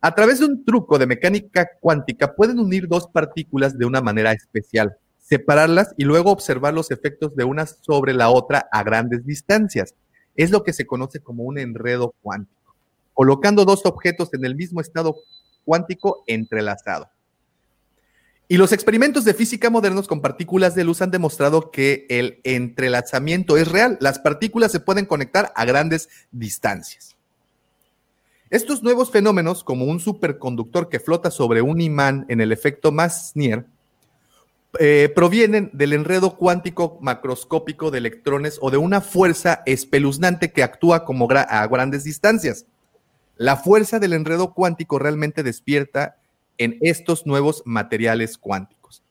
[0.00, 4.32] A través de un truco de mecánica cuántica pueden unir dos partículas de una manera
[4.32, 9.94] especial, separarlas y luego observar los efectos de una sobre la otra a grandes distancias.
[10.34, 12.74] Es lo que se conoce como un enredo cuántico,
[13.14, 15.14] colocando dos objetos en el mismo estado
[15.64, 17.11] cuántico entrelazado.
[18.52, 23.56] Y los experimentos de física modernos con partículas de luz han demostrado que el entrelazamiento
[23.56, 23.96] es real.
[23.98, 27.16] Las partículas se pueden conectar a grandes distancias.
[28.50, 33.64] Estos nuevos fenómenos, como un superconductor que flota sobre un imán en el efecto Masnier,
[34.78, 41.06] eh, provienen del enredo cuántico macroscópico de electrones o de una fuerza espeluznante que actúa
[41.06, 42.66] a grandes distancias.
[43.38, 46.18] La fuerza del enredo cuántico realmente despierta
[46.64, 49.02] en estos nuevos materiales cuánticos.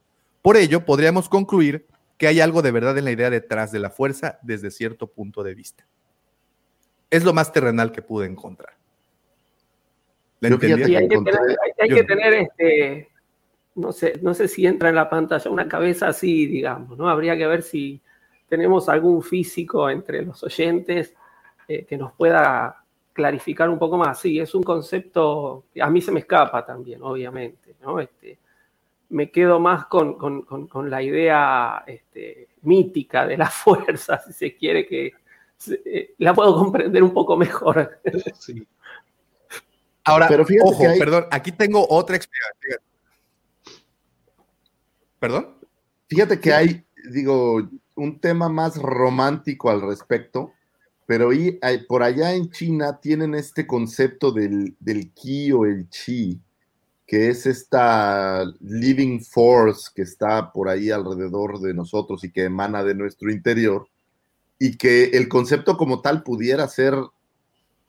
[0.42, 1.86] Por ello, podríamos concluir
[2.18, 5.44] que hay algo de verdad en la idea detrás de la fuerza desde cierto punto
[5.44, 5.86] de vista.
[7.10, 8.74] Es lo más terrenal que pude encontrar.
[10.40, 13.10] ¿La sí, hay, que tener, hay, hay que tener este,
[13.76, 17.10] no sé, no sé si entra en la pantalla una cabeza así, digamos, ¿no?
[17.10, 18.02] Habría que ver si
[18.50, 21.14] tenemos algún físico entre los oyentes
[21.68, 22.81] eh, que nos pueda
[23.22, 24.20] clarificar un poco más.
[24.20, 28.00] Sí, es un concepto, a mí se me escapa también, obviamente, ¿no?
[28.00, 28.40] Este,
[29.10, 34.34] me quedo más con, con, con, con la idea este, mítica de la fuerza, si
[34.34, 35.14] se quiere, que
[35.56, 38.00] se, la puedo comprender un poco mejor.
[38.40, 38.68] Sí.
[40.04, 40.98] Ahora, Pero ojo, hay...
[40.98, 42.80] perdón, aquí tengo otra explicación.
[45.20, 45.60] ¿Perdón?
[46.08, 50.54] Fíjate que hay digo, un tema más romántico al respecto,
[51.12, 51.60] pero ahí,
[51.90, 56.40] por allá en China tienen este concepto del, del ki o el chi,
[57.06, 62.82] que es esta living force que está por ahí alrededor de nosotros y que emana
[62.86, 63.90] de nuestro interior,
[64.58, 66.96] y que el concepto como tal pudiera ser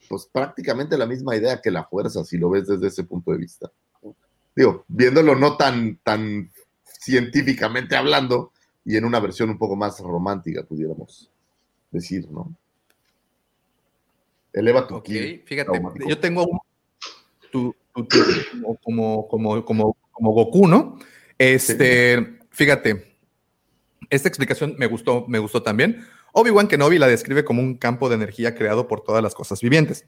[0.09, 3.39] pues prácticamente la misma idea que la fuerza, si lo ves desde ese punto de
[3.39, 3.71] vista.
[4.57, 6.51] Digo, viéndolo no tan, tan
[6.83, 8.51] científicamente hablando
[8.85, 11.31] y en una versión un poco más romántica, pudiéramos
[11.93, 12.53] decir, ¿no?
[14.53, 16.09] Eleva tu ki fíjate, traumático.
[16.09, 16.59] yo tengo un,
[17.51, 20.99] tu- tu- tu- como, como, como, como Goku, ¿no?
[21.39, 23.17] Este, fíjate,
[24.11, 26.05] esta explicación me gustó, me gustó también.
[26.33, 30.07] Obi-Wan Kenobi la describe como un campo de energía creado por todas las cosas vivientes.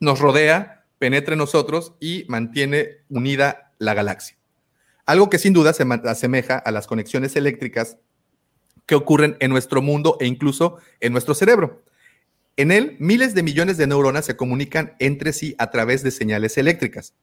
[0.00, 4.36] Nos rodea, penetra en nosotros y mantiene unida la galaxia.
[5.06, 7.96] Algo que sin duda se asemeja a las conexiones eléctricas
[8.84, 11.82] que ocurren en nuestro mundo e incluso en nuestro cerebro.
[12.58, 16.58] En él, miles de millones de neuronas se comunican entre sí a través de señales
[16.58, 17.14] eléctricas.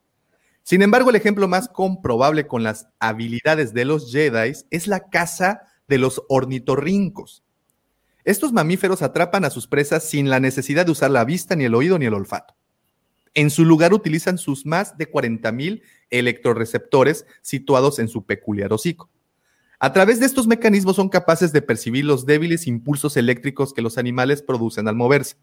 [0.63, 5.63] Sin embargo, el ejemplo más comprobable con las habilidades de los Jedi es la caza
[5.89, 7.43] de los ornitorrincos.
[8.23, 11.75] Estos mamíferos atrapan a sus presas sin la necesidad de usar la vista, ni el
[11.75, 12.55] oído, ni el olfato.
[13.33, 15.81] En su lugar utilizan sus más de 40.000
[16.11, 19.11] electroreceptores situados en su peculiar hocico.
[19.79, 23.97] A través de estos mecanismos son capaces de percibir los débiles impulsos eléctricos que los
[23.97, 25.35] animales producen al moverse.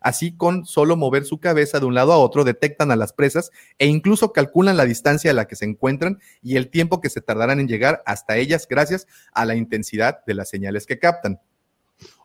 [0.00, 3.50] Así, con solo mover su cabeza de un lado a otro, detectan a las presas
[3.78, 7.22] e incluso calculan la distancia a la que se encuentran y el tiempo que se
[7.22, 11.40] tardarán en llegar hasta ellas gracias a la intensidad de las señales que captan.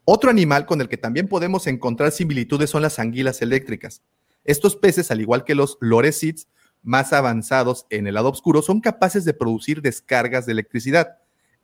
[0.04, 4.02] Otro animal con el que también podemos encontrar similitudes son las anguilas eléctricas.
[4.43, 6.50] Estos peces, al igual que los loresids
[6.82, 11.20] más avanzados en el lado oscuro, son capaces de producir descargas de electricidad.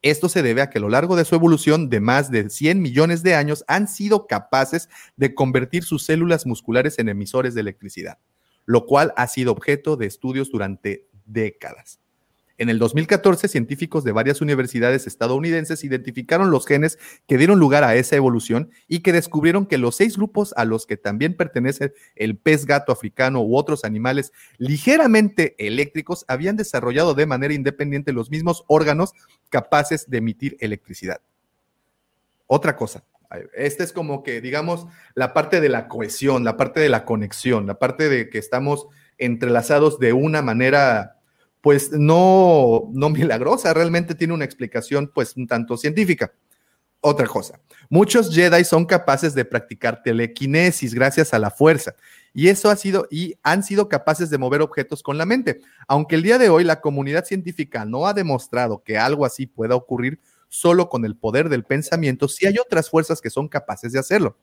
[0.05, 2.79] Esto se debe a que a lo largo de su evolución de más de 100
[2.79, 4.87] millones de años han sido capaces
[5.17, 8.19] de convertir sus células musculares en emisores de electricidad,
[8.67, 11.99] lo cual ha sido objeto de estudios durante décadas.
[12.57, 16.97] En el 2014, científicos de varias universidades estadounidenses identificaron los genes
[17.27, 20.85] que dieron lugar a esa evolución y que descubrieron que los seis grupos a los
[20.85, 27.25] que también pertenece el pez gato africano u otros animales ligeramente eléctricos habían desarrollado de
[27.25, 29.13] manera independiente los mismos órganos
[29.49, 31.19] capaces de emitir electricidad.
[32.47, 33.03] Otra cosa,
[33.53, 37.67] esta es como que, digamos, la parte de la cohesión, la parte de la conexión,
[37.67, 38.87] la parte de que estamos
[39.17, 41.14] entrelazados de una manera,
[41.65, 46.31] pues no, no milagrosa, realmente tiene una explicación, pues un tanto científica.
[47.01, 47.59] Otra cosa,
[47.89, 51.95] muchos Jedi son capaces de practicar telequinesis gracias a la fuerza
[52.35, 55.61] y eso ha sido y han sido capaces de mover objetos con la mente.
[55.87, 59.73] Aunque el día de hoy la comunidad científica no ha demostrado que algo así pueda
[59.73, 63.97] ocurrir solo con el poder del pensamiento, sí hay otras fuerzas que son capaces de
[63.97, 64.37] hacerlo.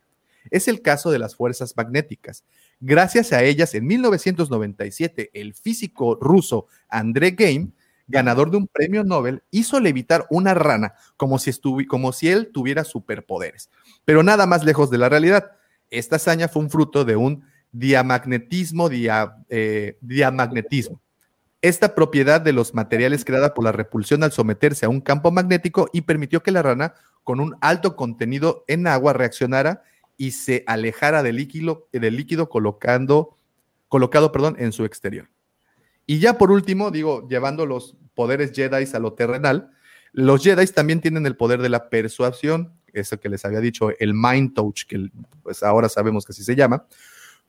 [0.51, 2.43] Es el caso de las fuerzas magnéticas.
[2.85, 7.71] Gracias a ellas, en 1997, el físico ruso André Game
[8.09, 11.53] ganador de un premio Nobel, hizo levitar una rana como si,
[11.87, 13.71] como si él tuviera superpoderes.
[14.05, 15.53] Pero nada más lejos de la realidad.
[15.89, 21.01] Esta hazaña fue un fruto de un diamagnetismo, dia- eh, diamagnetismo.
[21.63, 25.89] Esta propiedad de los materiales creada por la repulsión al someterse a un campo magnético
[25.93, 29.85] y permitió que la rana, con un alto contenido en agua, reaccionara
[30.23, 33.37] y se alejara del líquido, del líquido colocando,
[33.89, 35.29] colocado perdón, en su exterior.
[36.07, 39.73] Y ya por último, digo, llevando los poderes Jedi a lo terrenal,
[40.13, 44.15] los Jedi también tienen el poder de la persuasión, eso que les había dicho, el
[44.15, 45.11] Mind Touch, que
[45.43, 46.87] pues ahora sabemos que así se llama,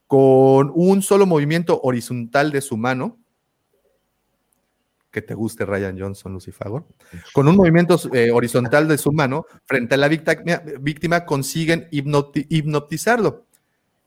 [0.08, 3.20] con un solo movimiento horizontal de su mano,
[5.14, 6.88] que te guste Ryan Johnson, Lucifago,
[7.34, 12.48] con un movimiento eh, horizontal de su mano frente a la víctima, víctima consiguen hipnoti-
[12.50, 13.46] hipnotizarlo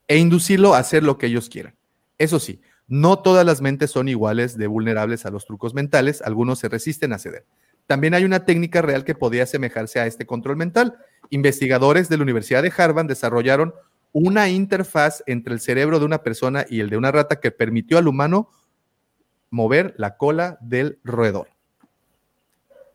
[0.09, 1.75] e inducirlo a hacer lo que ellos quieran.
[2.19, 6.59] Eso sí, no todas las mentes son iguales de vulnerables a los trucos mentales, algunos
[6.59, 7.45] se resisten a ceder.
[7.87, 10.97] También hay una técnica real que podría asemejarse a este control mental.
[11.31, 13.75] Investigadores de la Universidad de Harvard desarrollaron
[14.11, 17.97] una interfaz entre el cerebro de una persona y el de una rata que permitió
[17.99, 18.51] al humano
[19.51, 21.49] mover la cola del roedor.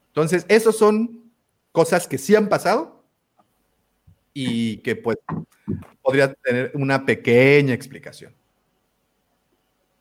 [0.08, 1.32] Entonces, esas son
[1.72, 3.04] cosas que sí han pasado
[4.34, 5.18] y que pues
[6.02, 8.34] podría tener una pequeña explicación.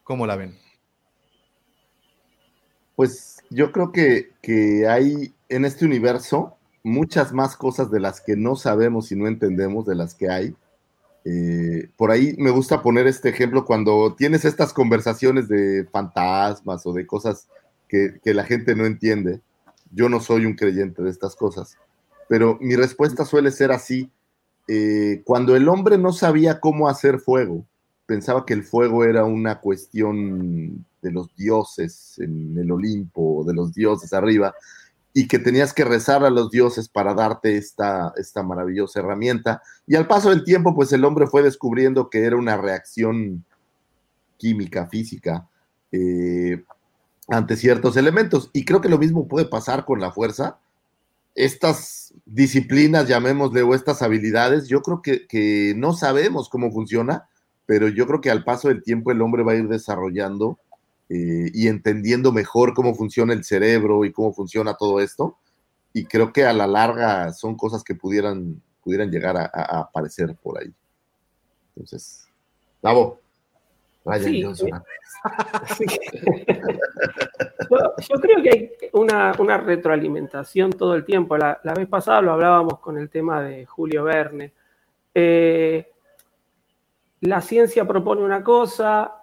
[0.02, 0.58] ¿Cómo la ven?
[2.96, 8.36] Pues yo creo que, que hay en este universo muchas más cosas de las que
[8.36, 10.54] no sabemos y no entendemos, de las que hay.
[11.24, 16.92] Eh, por ahí me gusta poner este ejemplo cuando tienes estas conversaciones de fantasmas o
[16.92, 17.48] de cosas
[17.88, 19.40] que, la gente no entiende.
[19.92, 21.76] Yo no soy un creyente de estas cosas,
[22.28, 24.10] pero mi respuesta suele ser así.
[24.68, 27.66] Eh, cuando el hombre no sabía cómo hacer fuego,
[28.06, 33.72] pensaba que el fuego era una cuestión de los dioses en el Olimpo, de los
[33.72, 34.54] dioses arriba,
[35.12, 39.62] y que tenías que rezar a los dioses para darte esta, esta maravillosa herramienta.
[39.86, 43.44] Y al paso del tiempo, pues el hombre fue descubriendo que era una reacción
[44.36, 45.48] química, física,
[45.90, 46.64] eh,
[47.28, 48.50] ante ciertos elementos.
[48.52, 50.58] Y creo que lo mismo puede pasar con la fuerza.
[51.34, 57.28] Estas disciplinas, llamémosle, o estas habilidades, yo creo que, que no sabemos cómo funciona,
[57.66, 60.58] pero yo creo que al paso del tiempo el hombre va a ir desarrollando
[61.10, 65.36] eh, y entendiendo mejor cómo funciona el cerebro y cómo funciona todo esto.
[65.92, 70.34] Y creo que a la larga son cosas que pudieran, pudieran llegar a, a aparecer
[70.42, 70.72] por ahí.
[71.74, 72.26] Entonces,
[72.82, 73.20] Bravo.
[74.04, 74.68] Ryan Sí, Johnson.
[74.68, 74.80] eh,
[75.76, 75.84] Sí.
[77.70, 81.36] yo, yo creo que hay una, una retroalimentación todo el tiempo.
[81.36, 84.54] La, la vez pasada lo hablábamos con el tema de Julio Verne.
[85.14, 85.90] Eh,
[87.20, 89.19] la ciencia propone una cosa,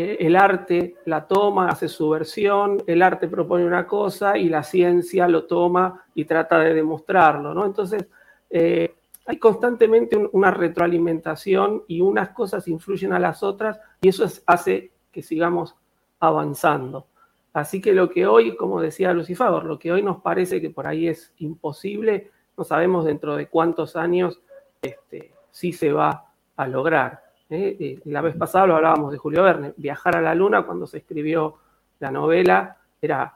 [0.00, 4.62] eh, el arte la toma, hace su versión, el arte propone una cosa y la
[4.62, 7.66] ciencia lo toma y trata de demostrarlo, ¿no?
[7.66, 8.06] Entonces,
[8.48, 8.94] eh,
[9.26, 14.40] hay constantemente un- una retroalimentación y unas cosas influyen a las otras y eso es-
[14.46, 15.74] hace que sigamos
[16.20, 17.06] avanzando.
[17.52, 20.86] Así que lo que hoy, como decía Lucifer, lo que hoy nos parece que por
[20.86, 24.40] ahí es imposible, no sabemos dentro de cuántos años
[24.80, 26.26] este, sí se va
[26.56, 27.27] a lograr.
[27.50, 27.76] ¿Eh?
[27.80, 30.98] Eh, La vez pasada lo hablábamos de Julio Verne, viajar a la luna cuando se
[30.98, 31.56] escribió
[32.00, 33.34] la novela era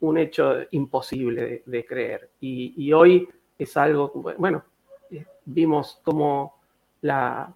[0.00, 2.30] un hecho imposible de, de creer.
[2.40, 3.28] Y, y hoy
[3.58, 4.62] es algo, bueno,
[5.10, 6.60] eh, vimos cómo
[7.02, 7.52] la,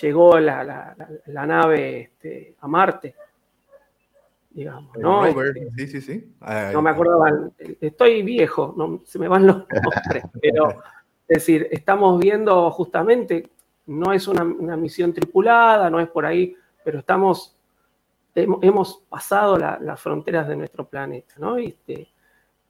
[0.00, 3.14] llegó la, la- la- la nave este, a Marte,
[4.50, 5.26] digamos, ¿no?
[5.26, 6.32] Este, sí, sí, sí.
[6.40, 7.30] Ay, no me acordaba,
[7.80, 10.70] estoy viejo, no, se me van los nombres, pero
[11.28, 13.50] es decir, estamos viendo justamente,
[13.88, 17.56] no es una, una misión tripulada, no es por ahí, pero estamos,
[18.34, 21.56] hemos, pasado la- las fronteras de nuestro planeta, ¿no?
[21.56, 22.08] Este,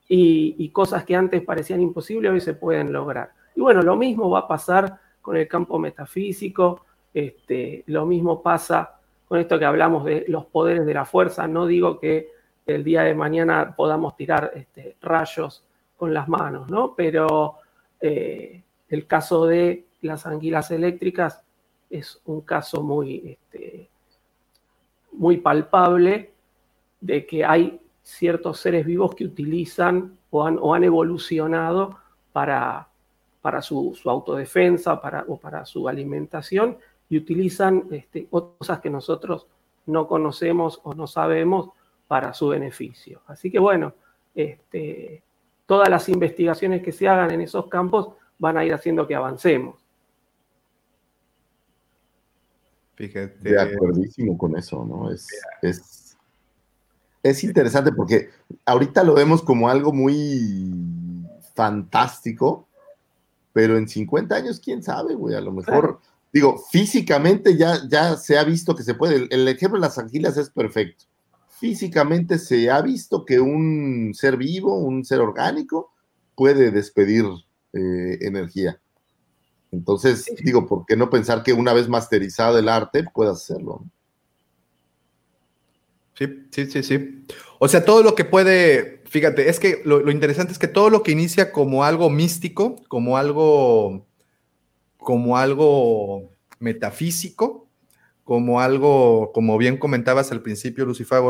[0.07, 3.31] y, y cosas que antes parecían imposibles hoy se pueden lograr.
[3.55, 8.95] Y bueno, lo mismo va a pasar con el campo metafísico, este, lo mismo pasa
[9.27, 11.47] con esto que hablamos de los poderes de la fuerza.
[11.47, 12.29] No digo que
[12.65, 15.63] el día de mañana podamos tirar este, rayos
[15.97, 16.95] con las manos, ¿no?
[16.95, 17.57] Pero
[18.01, 21.41] eh, el caso de las anguilas eléctricas
[21.89, 23.89] es un caso muy, este,
[25.11, 26.31] muy palpable
[27.01, 31.97] de que hay ciertos seres vivos que utilizan o han, o han evolucionado
[32.31, 32.89] para,
[33.41, 36.77] para su, autodefensa para, o para su alimentación
[37.09, 39.47] y utilizan este, cosas que nosotros
[39.85, 41.69] no conocemos o no sabemos
[42.07, 43.21] para su beneficio.
[43.27, 43.93] Así que bueno,
[44.35, 45.23] este,
[45.65, 49.75] todas las investigaciones que se hagan en esos campos van a ir haciendo que avancemos.
[52.99, 53.49] Fíjate.
[53.49, 55.09] De acuerdísimo con eso, ¿no?
[55.09, 55.25] Es,
[55.61, 56.17] es,
[57.23, 58.27] es interesante porque
[58.65, 60.69] ahorita lo vemos como algo muy
[61.55, 62.67] fantástico,
[63.53, 66.01] pero en 50 años, quién sabe, güey, a lo mejor,
[66.33, 69.97] digo, físicamente ya, ya se ha visto que se puede, el, el ejemplo de las
[69.97, 71.05] angilas es perfecto.
[71.47, 75.93] Físicamente se ha visto que un ser vivo, un ser orgánico,
[76.35, 77.23] puede despedir
[77.71, 78.77] eh, energía.
[79.71, 83.85] Entonces, digo, ¿por qué no pensar que una vez masterizado el arte puedas hacerlo?
[86.15, 87.25] Sí, sí, sí, sí.
[87.59, 90.89] O sea, todo lo que puede, fíjate, es que lo, lo interesante es que todo
[90.89, 94.05] lo que inicia como algo místico, como algo,
[94.97, 97.67] como algo metafísico,
[98.23, 101.21] como algo, como bien comentabas al principio, Lucifer,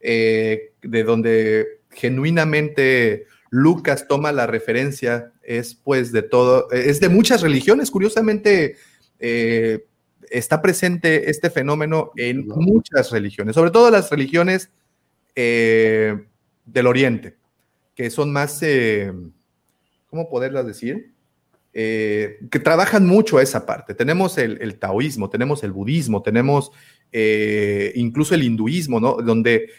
[0.00, 7.40] eh, de donde genuinamente Lucas toma la referencia, es pues de todo, es de muchas
[7.42, 8.76] religiones, curiosamente.
[9.20, 9.86] eh,
[10.30, 14.70] está presente este fenómeno en muchas religiones, sobre todo las religiones
[15.36, 16.26] eh,
[16.64, 17.36] del Oriente,
[17.94, 19.12] que son más, eh,
[20.10, 21.12] ¿cómo poderlas decir?
[21.72, 23.94] Eh, que trabajan mucho esa parte.
[23.94, 26.70] Tenemos el, el taoísmo, tenemos el budismo, tenemos
[27.12, 29.16] eh, incluso el hinduismo, ¿no?
[29.16, 29.70] Donde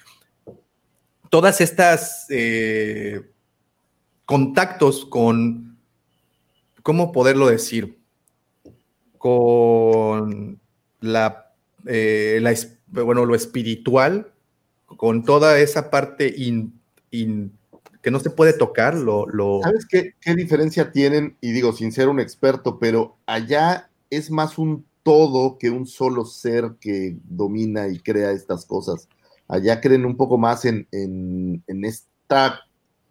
[1.30, 3.22] todas estas eh,
[4.26, 5.78] contactos con,
[6.84, 8.00] ¿cómo poderlo decir?
[9.18, 10.60] con
[11.00, 11.52] la,
[11.88, 12.40] eh,
[12.88, 14.32] bueno, lo espiritual,
[14.98, 16.36] con toda esa parte
[18.02, 21.38] que no se puede tocar, lo, lo- ¿Sabes qué, qué diferencia tienen?
[21.42, 26.26] Y digo, sin ser un experto, pero allá es más un todo que un solo
[26.26, 29.08] ser que domina y crea estas cosas.
[29.48, 32.60] Allá creen un poco más en, en- en esta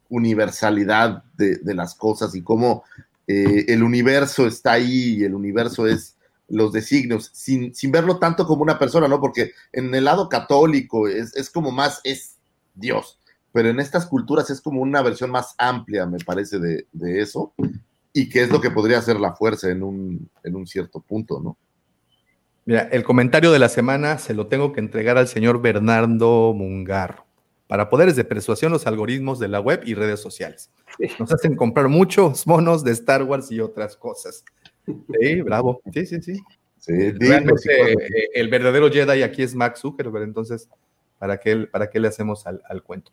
[0.09, 2.85] universalidad de, las cosas y cómo
[3.27, 6.17] eh, el universo está ahí y el universo es
[6.49, 9.21] los designios, sin, sin, verlo tanto como una persona, ¿no?
[9.21, 12.37] Porque en el lado católico es, es, como más, es
[12.75, 13.19] Dios,
[13.53, 17.55] pero en estas culturas es como una versión más amplia, me parece, de, de eso,
[18.13, 21.41] y que es lo que podría ser la fuerza en un, en un cierto punto,
[21.41, 21.57] ¿no?
[22.67, 27.27] Mira, el comentario de la semana se lo tengo que entregar al señor Bernardo Mungarro.
[27.67, 30.71] Para poderes de persuasión, los algoritmos de la web y redes sociales.
[31.19, 34.45] Nos hacen comprar muchos monos de Star Wars y otras cosas.
[34.87, 35.81] Sí, bravo.
[35.93, 36.41] Sí, sí, sí.
[36.79, 40.69] sí Realmente, eh, el verdadero Jedi aquí es Max Zuckerberg, entonces,
[41.19, 43.13] ¿para qué, para qué le hacemos al, al cuento?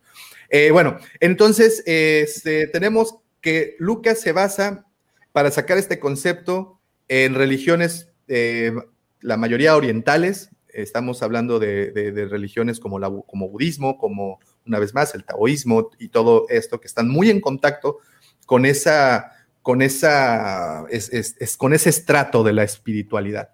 [0.50, 4.86] Eh, bueno, entonces, este, tenemos que Lucas se basa
[5.32, 8.74] para sacar este concepto en religiones, eh,
[9.22, 15.16] la mayoría orientales, estamos hablando de, religiones como, la, como budismo, como una vez más
[15.16, 18.00] el taoísmo y todo esto, que están muy en contacto
[18.46, 19.32] con esa,
[19.62, 23.50] con esa, es, es, es, con ese estrato de la espiritualidad.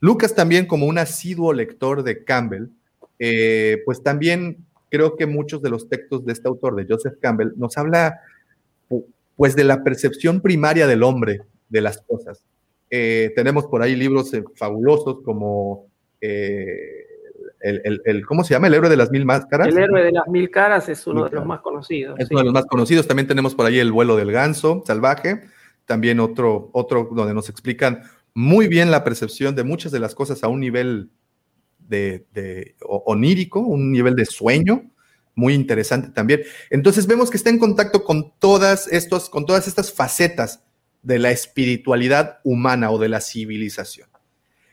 [0.00, 2.68] Lucas también como un asiduo lector de Campbell,
[3.18, 7.52] eh, pues también creo que muchos de los textos de este autor, de Joseph Campbell,
[7.56, 8.20] nos habla
[9.36, 12.44] pues de la percepción primaria del hombre de las cosas.
[12.90, 15.87] Eh, tenemos por ahí libros eh, fabulosos como
[16.20, 17.06] eh,
[17.60, 18.68] el, el, el, ¿cómo se llama?
[18.68, 19.68] El héroe de las mil máscaras.
[19.68, 22.18] El héroe de las mil caras es uno de los más conocidos.
[22.18, 22.34] Es sí.
[22.34, 23.06] uno de los más conocidos.
[23.06, 25.42] También tenemos por ahí el vuelo del ganso salvaje.
[25.84, 28.02] También otro, otro donde nos explican
[28.34, 31.10] muy bien la percepción de muchas de las cosas a un nivel
[31.78, 34.90] de, de onírico, un nivel de sueño
[35.34, 36.42] muy interesante también.
[36.68, 40.64] Entonces vemos que está en contacto con todas, estos, con todas estas facetas
[41.02, 44.08] de la espiritualidad humana o de la civilización.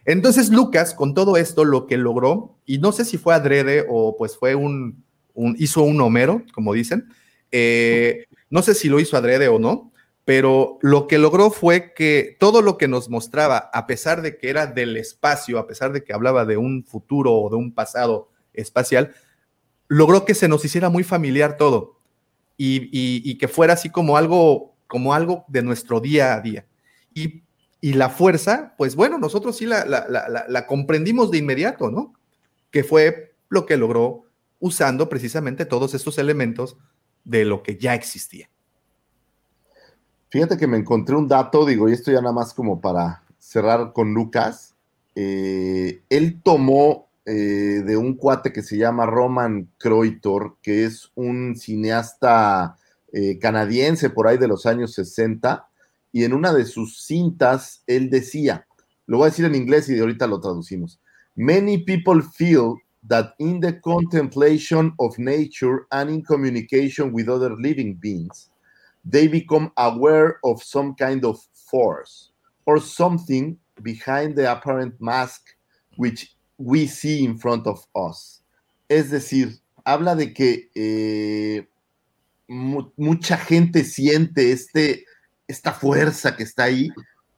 [0.05, 4.15] Entonces Lucas, con todo esto, lo que logró, y no sé si fue adrede o
[4.17, 5.03] pues fue un,
[5.57, 7.09] hizo un Homero, como dicen,
[7.51, 9.91] eh, no sé si lo hizo adrede o no,
[10.25, 14.49] pero lo que logró fue que todo lo que nos mostraba, a pesar de que
[14.49, 18.29] era del espacio, a pesar de que hablaba de un futuro o de un pasado
[18.53, 19.13] espacial,
[19.87, 21.99] logró que se nos hiciera muy familiar todo
[22.57, 26.65] y, que fuera así como algo, como algo de nuestro día a día.
[27.13, 27.43] Y,
[27.81, 32.13] y la fuerza, pues bueno, nosotros sí la, la, la, comprendimos de inmediato, ¿no?
[32.71, 34.23] Que fue lo que logró
[34.59, 36.77] usando precisamente todos estos elementos
[37.23, 38.49] de lo que ya existía.
[40.29, 43.93] Fíjate que me encontré un dato, digo, y esto ya nada más como para cerrar
[43.93, 44.75] con Lucas.
[45.13, 51.55] Eh, él tomó eh, de un cuate que se llama Roman Croitor, que es un
[51.55, 52.77] cineasta
[53.13, 55.67] eh, canadiense por ahí de los años 60,
[56.15, 58.65] y en una de sus cintas él decía,
[59.05, 61.01] lo voy a decir en inglés y de ahorita lo traducimos,
[61.35, 62.77] Many people feel
[63.09, 68.49] that in the contemplation of nature and in communication with other living beings,
[69.03, 71.37] they become aware of some kind of
[71.69, 72.31] force
[72.65, 75.41] or something behind the apparent mask
[75.97, 78.41] which we see in front of us.
[78.89, 81.67] Es decir, habla de que eh,
[82.47, 85.03] mu mucha gente siente este,
[85.47, 86.89] esta fuerza que está ahí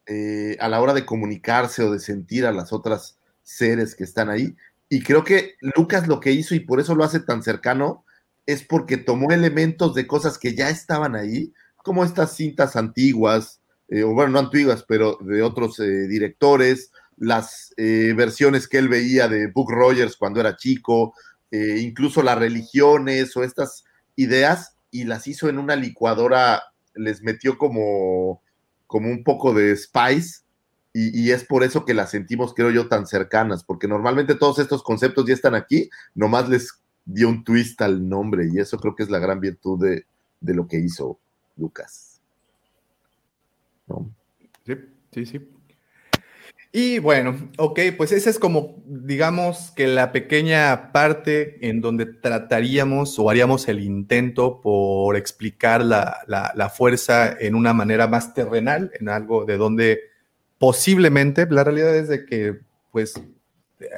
[0.05, 4.29] eh, a la hora de comunicarse o de sentir a las otras seres que están
[4.29, 4.55] ahí.
[4.89, 8.05] Y creo que Lucas lo que hizo y por eso lo hace tan cercano
[8.45, 13.59] es porque tomó elementos de cosas que ya estaban ahí, como estas cintas antiguas,
[13.89, 19.27] eh, o bueno, no antiguas, pero de otros eh, directores, las versiones que él veía
[19.27, 21.15] de Book Rogers cuando era chico,
[21.49, 23.85] incluso las religiones o estas
[24.15, 26.61] ideas, y las hizo en una licuadora,
[26.98, 28.41] les metió como,
[28.86, 30.41] como un poco de spice,
[30.99, 34.82] y, es por eso que las sentimos, creo yo, tan cercanas, porque normalmente todos estos
[34.82, 36.72] conceptos ya están aquí, nomás les
[37.06, 40.06] dio un twist al nombre, y eso creo que es la gran virtud de,
[40.41, 41.19] de lo que hizo
[41.56, 42.19] Lucas.
[44.65, 44.74] Sí,
[45.11, 45.56] sí, sí.
[46.80, 53.18] Y bueno, ok, pues esa es como, digamos, que la pequeña parte en donde trataríamos
[53.18, 59.10] o haríamos el intento por explicar la, la, fuerza en una manera más terrenal, en
[59.10, 60.02] algo de donde
[60.60, 62.60] posiblemente, la realidad es de que,
[62.91, 63.20] pues,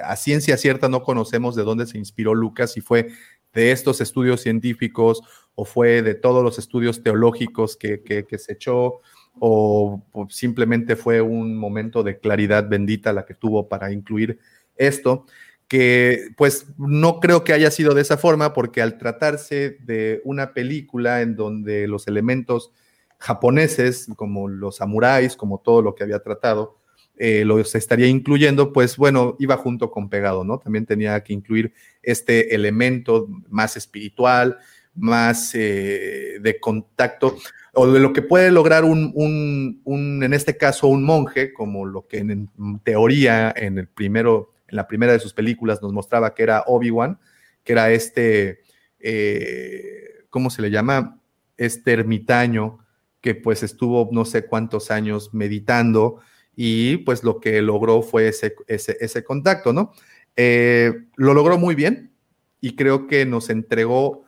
[0.06, 3.10] a ciencia cierta no conocemos de dónde se inspiró Lucas, si fue
[3.52, 5.22] de estos estudios científicos
[5.54, 9.02] o fue de todos los estudios teológicos que, que se echó
[9.40, 14.40] o, simplemente fue un momento de claridad bendita la que tuvo para incluir
[14.76, 15.26] esto,
[15.68, 20.54] que pues no creo que haya sido de esa forma porque al tratarse de una
[20.54, 22.72] película en donde los elementos
[23.20, 26.80] japoneses, como los samuráis, como todo lo que había tratado,
[27.18, 30.58] eh, los estaría incluyendo, pues bueno, iba junto con pegado, ¿no?
[30.58, 34.58] También tenía que incluir este elemento más espiritual,
[34.96, 37.36] más eh, de contacto,
[37.82, 41.86] o de lo que puede lograr un, un, un, en este caso, un monje, como
[41.86, 42.50] lo que en,
[42.84, 47.20] teoría en el primero, en la primera de sus películas nos mostraba que era Obi-Wan,
[47.64, 48.64] que era este,
[49.00, 51.22] eh, ¿cómo se le llama?
[51.56, 52.80] Este ermitaño
[53.22, 56.20] que pues estuvo no sé cuántos años meditando
[56.58, 59.94] y pues lo que logró fue ese, ese, ese contacto, ¿no?
[60.36, 62.12] Eh, lo logró muy bien
[62.60, 64.26] y creo que nos entregó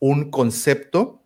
[0.00, 1.17] un concepto,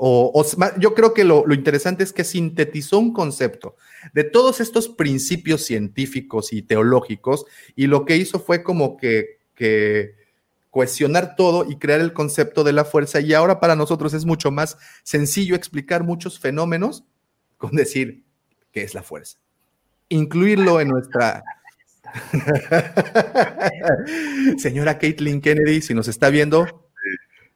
[0.00, 3.76] o, o yo creo que lo, interesante es que sintetizó un concepto
[4.12, 10.14] de todos estos principios científicos y teológicos y lo que hizo fue como que, que
[10.70, 14.52] cohesionar todo y crear el concepto de la fuerza y ahora para nosotros es mucho
[14.52, 17.02] más sencillo explicar muchos fenómenos
[17.56, 18.22] con decir
[18.70, 19.38] qué es la fuerza.
[20.08, 21.42] Incluirlo en nuestra...
[24.56, 26.87] Señora Caitlin Kennedy, si nos está viendo,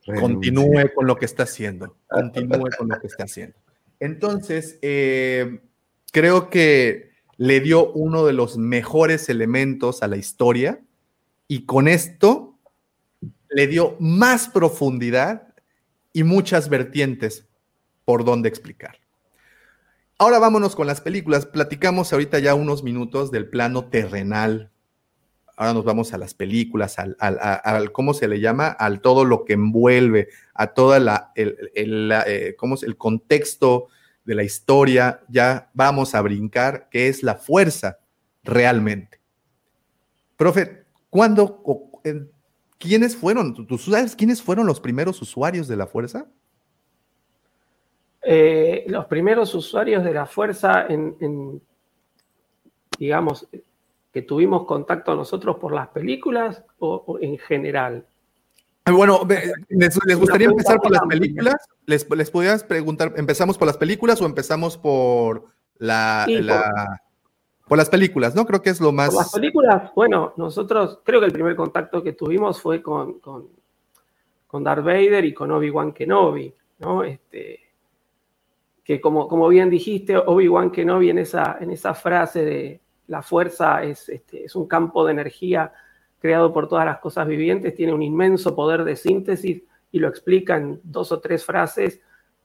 [0.05, 1.97] continúe con lo que está haciendo.
[2.09, 3.57] Continúe con lo que está haciendo.
[4.01, 5.61] Entonces, eh,
[6.12, 10.81] creo que le dio uno de los mejores elementos a la historia
[11.47, 12.59] y con esto
[13.49, 15.55] le dio más profundidad
[16.12, 17.47] y muchas vertientes
[18.05, 18.97] por donde explicar.
[20.19, 21.47] Ahora vámonos con las películas.
[21.47, 24.72] Platicamos ahorita ya unos minutos del plano terrenal.
[25.57, 28.69] Ahora nos vamos a las películas, al, al, al ¿cómo se le llama?
[28.69, 33.89] Al todo lo que envuelve, a toda la, el, el, eh, el contexto
[34.24, 35.20] de la historia.
[35.29, 37.99] Ya vamos a brincar, qué es la fuerza
[38.43, 39.20] realmente.
[40.37, 41.62] Profe, ¿cuándo,
[42.79, 43.55] ¿quiénes fueron?
[43.66, 46.27] ¿Tú sabes quiénes fueron los primeros usuarios de la fuerza?
[48.24, 51.61] Eh, los primeros usuarios de la fuerza en,
[52.99, 53.49] digamos,
[54.12, 58.06] que tuvimos contacto nosotros por las películas o, o en general?
[58.84, 59.20] Bueno,
[59.68, 61.55] les, les gustaría empezar por las películas.
[61.86, 65.47] Les, les podías preguntar, ¿empezamos por las películas o empezamos por
[65.78, 68.34] la, Sí, la- por- por las películas?
[68.34, 68.44] ¿No?
[68.44, 69.10] Creo que es lo más.
[69.10, 73.48] Por las películas, bueno, nosotros creo que el primer contacto que tuvimos fue con, con,
[74.48, 77.02] con Darth Vader y con Obi-Wan Kenobi, ¿no?
[77.05, 77.60] Este,
[78.84, 83.83] que como, como bien dijiste, Obi-Wan Kenobi en esa, en esa frase de la fuerza
[83.83, 85.73] es, este, es un campo de energía
[86.19, 90.57] creado por todas las cosas vivientes, tiene un inmenso poder de síntesis y lo explica
[90.57, 92.01] en dos o tres frases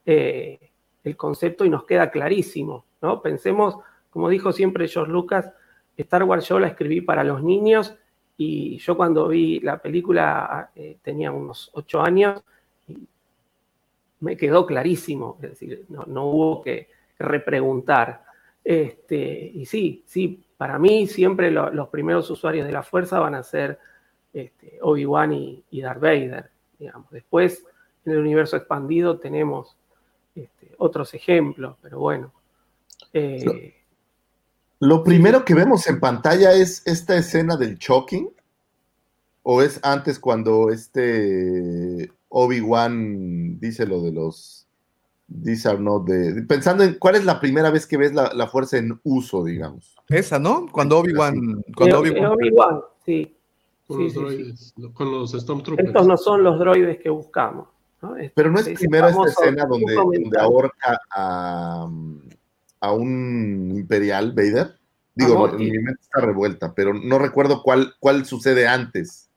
[0.06, 0.72] eh,
[1.04, 3.22] el concepto y nos queda clarísimo, ¿no?
[3.22, 3.78] Pensemos,
[4.10, 5.54] como dijo siempre George Lucas,
[5.96, 7.96] Star Wars yo la escribí para los niños
[8.36, 12.44] y yo cuando vi la película eh, tenía unos ocho años
[12.88, 13.08] y
[14.20, 16.90] me quedó clarísimo, es decir, no, no hubo que
[17.20, 18.24] repreguntar.
[18.64, 23.36] Este, y sí, sí, para mí siempre lo- los primeros usuarios de la fuerza van
[23.36, 23.80] a ser
[24.34, 27.10] este, Obi-Wan y, y Darth Vader, digamos.
[27.12, 27.64] Después,
[28.06, 29.78] en el universo expandido tenemos
[30.36, 32.34] este, otros ejemplos, pero bueno.
[33.14, 33.76] Eh,
[34.80, 38.30] Lo primero que vemos en pantalla es esta escena del choking.
[39.44, 44.67] ¿O es antes cuando este Obi-Wan dice lo de los.
[45.44, 48.48] These are not the- Pensando en cuál es la primera vez que ves la, la
[48.48, 49.96] fuerza en uso, digamos.
[50.08, 50.68] Esa, ¿no?
[50.72, 51.64] Cuando Obi-Wan.
[51.76, 52.26] Cuando Obi-Wan.
[52.32, 53.34] Obi-Wan, sí.
[53.88, 54.20] Con Sí, los sí, sí.
[54.26, 55.88] droides, con los Stormtroopers.
[55.90, 57.68] Estos no son los droides que buscamos.
[58.02, 58.16] ¿no?
[58.16, 61.90] Este- Pero no es primero esta escena donde, donde ahorca a,
[62.82, 64.76] a un imperial Vader.
[65.16, 65.64] Digo, A Motti.
[65.64, 69.30] mi mente está revuelta, pero no recuerdo cuál, cuál sucede antes.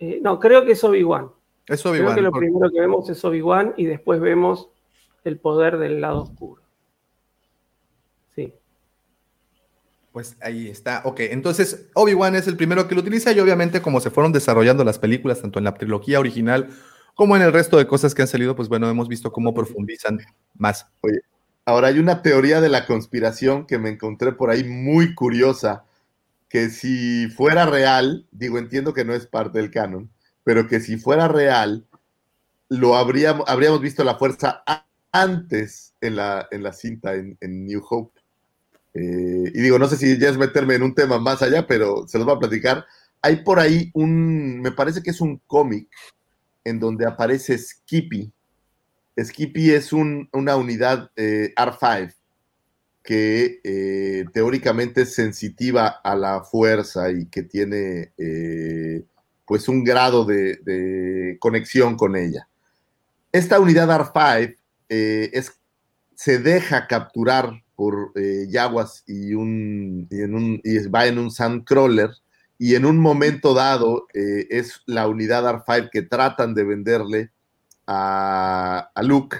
[0.00, 1.28] Eh, no, creo que es Obi-Wan.
[1.66, 2.14] Es Creo Obi-Wan.
[2.16, 4.68] que lo por- primero que vemos es Obi-Wan y después vemos
[5.24, 6.62] el poder del lado oscuro.
[8.34, 8.52] Sí.
[10.12, 11.02] Pues ahí está.
[11.04, 14.84] Ok, entonces Obi-Wan es el primero que lo utiliza y obviamente como se fueron desarrollando
[14.84, 16.70] las películas, tanto en la trilogía original
[17.18, 20.20] como en el resto de cosas que han salido, pues bueno, hemos visto cómo profundizan
[20.54, 20.86] más.
[21.00, 21.18] Oye,
[21.64, 25.84] ahora hay una teoría de la conspiración que me encontré por ahí muy curiosa,
[26.48, 30.08] que si fuera real, digo, entiendo que no es parte del canon,
[30.44, 31.88] pero que si fuera real,
[32.68, 34.62] lo habríamos, habríamos visto la fuerza
[35.12, 38.20] antes en la, en la cinta en, New Hope.
[38.94, 42.06] Eh, y digo, no sé si ya es meterme en un tema más allá, pero
[42.08, 42.84] se los voy a platicar.
[43.22, 45.88] Hay por ahí un, me parece que es un cómic
[46.64, 48.32] en donde aparece Skippy.
[49.20, 52.14] Skippy es un- una unidad eh, R5
[53.02, 58.12] que eh, teóricamente es sensitiva a la fuerza y que tiene
[59.46, 62.48] pues un grado de, de conexión con ella.
[63.32, 64.56] Esta unidad R5
[64.88, 65.60] eh, es,
[66.14, 71.30] se deja capturar por eh, Yaguas y, un, y, en un, y va en un
[71.30, 72.10] Sandcrawler
[72.58, 77.30] y en un momento dado eh, es la unidad R5 que tratan de venderle
[77.86, 79.38] a, a Luke,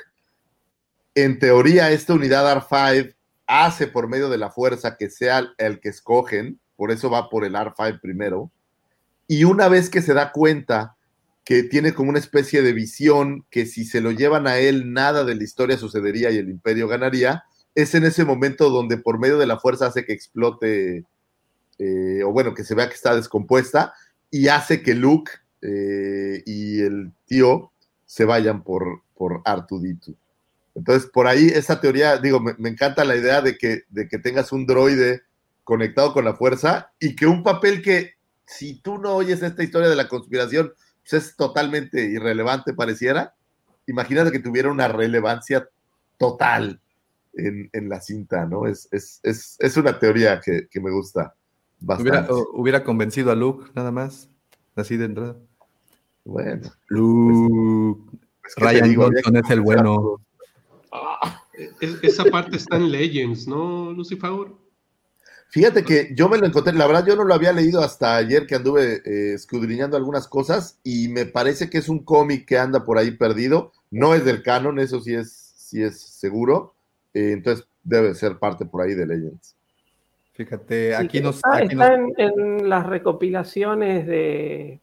[1.14, 3.14] en teoría esta unidad R5
[3.48, 7.44] hace por medio de la fuerza que sea el que escogen, por eso va por
[7.44, 8.52] el R5 primero,
[9.26, 10.96] y una vez que se da cuenta
[11.48, 15.24] que tiene como una especie de visión que si se lo llevan a él nada
[15.24, 17.44] de la historia sucedería y el imperio ganaría,
[17.74, 21.06] es en ese momento donde por medio de la fuerza hace que explote,
[21.78, 23.94] eh, o bueno, que se vea que está descompuesta,
[24.30, 27.72] y hace que Luke eh, y el tío
[28.04, 30.12] se vayan por, por Artudito.
[30.74, 34.18] Entonces, por ahí esa teoría, digo, me, me, encanta la idea de que, de que
[34.18, 35.22] tengas un droide
[35.64, 39.88] conectado con la fuerza y que un papel que, si tú no oyes esta historia
[39.88, 40.74] de la conspiración,
[41.08, 43.34] pues es totalmente irrelevante, pareciera.
[43.86, 45.68] Imagínate que tuviera una relevancia
[46.18, 46.80] total
[47.34, 48.66] en, en la cinta, ¿no?
[48.66, 51.34] Es, es, es, es una teoría que, que, me gusta
[51.80, 52.32] bastante.
[52.32, 54.28] Hubiera, hubiera convencido a Luke, nada más,
[54.76, 55.36] así de entrada.
[56.24, 56.70] Bueno.
[56.88, 58.18] Luke.
[58.42, 60.20] Pues, Ryan Johnson es el bueno.
[60.92, 61.42] Ah,
[62.02, 64.48] esa parte está en Legends, ¿no, Lucifer?
[65.50, 68.46] Fíjate que yo me lo encontré, la verdad yo no lo había leído hasta ayer
[68.46, 72.84] que anduve eh, escudriñando algunas cosas y me parece que es un cómic que anda
[72.84, 76.74] por ahí perdido, no es del canon, eso sí es, sí es seguro,
[77.14, 79.56] eh, entonces debe ser parte por ahí de Legends.
[80.34, 81.36] Fíjate, aquí sí, nos...
[81.36, 82.10] Está, aquí está nos...
[82.18, 84.80] en, en, las recopilaciones de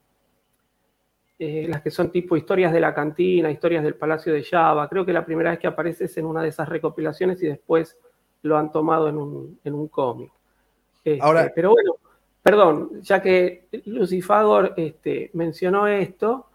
[1.37, 5.05] eh, las que son tipo historias de la cantina, historias del Palacio de Java, creo
[5.05, 7.97] que la primera vez que aparece es en una de esas recopilaciones y después
[8.41, 10.31] lo han tomado en un, en un cómic.
[11.05, 11.97] Este, Ahora, pero bueno,
[12.41, 16.47] perdón, ya que Lucifagor este, mencionó esto,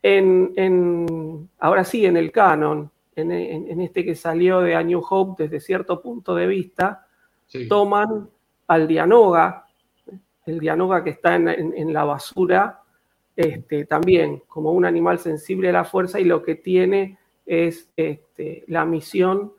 [0.00, 5.02] en, en, ahora sí, en el canon, en, en, este que salió de A New
[5.08, 7.08] Hope desde cierto punto de vista,
[7.46, 7.66] sí.
[7.66, 8.28] toman
[8.68, 9.66] al Dianoga,
[10.46, 12.82] el Dianoga que está en, la basura,
[13.34, 18.64] este, también como un animal sensible a la fuerza y lo que tiene es este,
[18.68, 19.52] la misión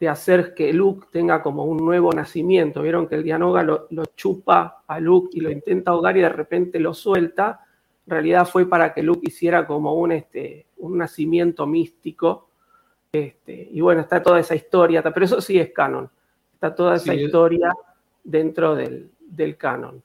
[0.00, 2.80] de hacer que Luke tenga como un nuevo nacimiento.
[2.80, 6.30] Vieron que el Dianoga lo, lo, chupa a Luke y lo intenta ahogar y de
[6.30, 7.60] repente lo suelta.
[8.06, 12.48] En realidad fue para que Luke hiciera como un, este, un nacimiento místico.
[13.12, 16.10] Este, y bueno, está toda esa historia, pero eso sí es canon.
[16.54, 17.70] Está toda esa sí, historia
[18.24, 20.02] dentro del, del canon.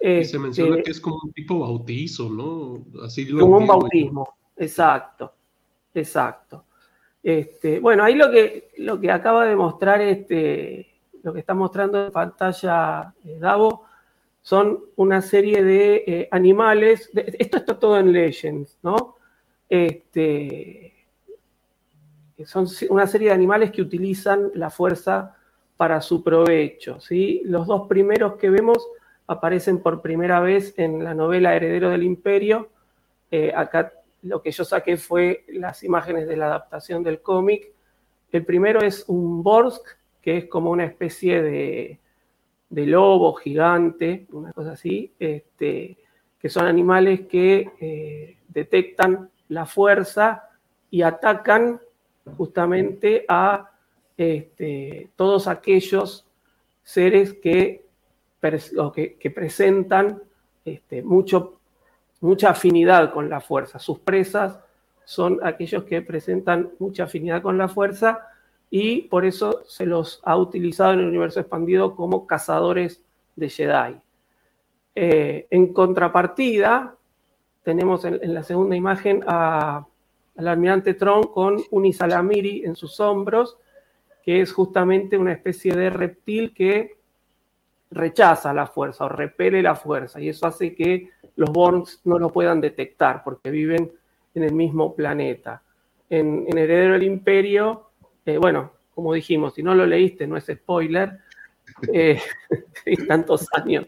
[0.00, 2.84] Y se menciona este, que es como un tipo bautizo, ¿no?
[3.04, 5.34] Así como un bautismo, exacto,
[5.94, 6.64] exacto.
[7.22, 10.90] Este, bueno, ahí lo que, lo que acaba de mostrar, este,
[11.22, 13.84] lo que está mostrando en pantalla eh, Davo,
[14.42, 17.10] son una serie de eh, animales.
[17.14, 19.16] Esto está todo en Legends, ¿no?
[19.68, 20.94] Este,
[22.44, 25.36] son una serie de animales que utilizan la fuerza
[25.76, 27.00] para su provecho.
[27.00, 27.42] ¿sí?
[27.44, 28.78] Los dos primeros que vemos
[29.26, 32.68] aparecen por primera vez en la novela Heredero del Imperio.
[33.30, 33.92] Eh, acá
[34.22, 37.72] lo que yo saqué fue las imágenes de la adaptación del cómic.
[38.32, 39.86] El primero es un Borsk,
[40.20, 42.00] que es como una especie de,
[42.68, 45.98] de lobo gigante, una cosa así, este,
[46.38, 50.48] que son animales que eh, detectan la fuerza
[50.90, 51.80] y atacan
[52.36, 53.70] justamente a
[54.16, 56.26] este, todos aquellos
[56.82, 57.84] seres que,
[59.18, 60.22] que, presentan
[60.64, 61.59] este, mucho
[62.20, 63.78] mucha afinidad con la fuerza.
[63.78, 64.60] Sus presas
[65.04, 68.28] son aquellos que presentan mucha afinidad con la fuerza
[68.70, 73.02] y por eso se los ha utilizado en el universo expandido como cazadores
[73.34, 73.96] de Jedi.
[74.94, 76.96] Eh, en contrapartida,
[77.62, 79.84] tenemos en, la segunda imagen al
[80.36, 83.58] almirante Tron con un Isalamiri en sus hombros,
[84.22, 86.99] que es justamente una especie de reptil que
[87.90, 92.30] rechaza la fuerza o repele la fuerza y eso hace que los Borns no lo
[92.30, 93.92] puedan detectar porque viven
[94.34, 95.62] en el mismo planeta.
[96.08, 97.90] En, en Heredero del Imperio,
[98.24, 101.18] eh, bueno, como dijimos, si no lo leíste, no es spoiler,
[101.92, 102.20] eh,
[103.08, 103.86] tantos años.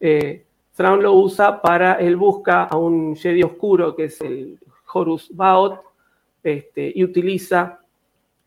[0.00, 0.44] Eh,
[0.74, 4.58] Thrawn lo usa para, él busca a un Jedi oscuro que es el
[4.92, 5.80] Horus Baot
[6.42, 7.80] este, y utiliza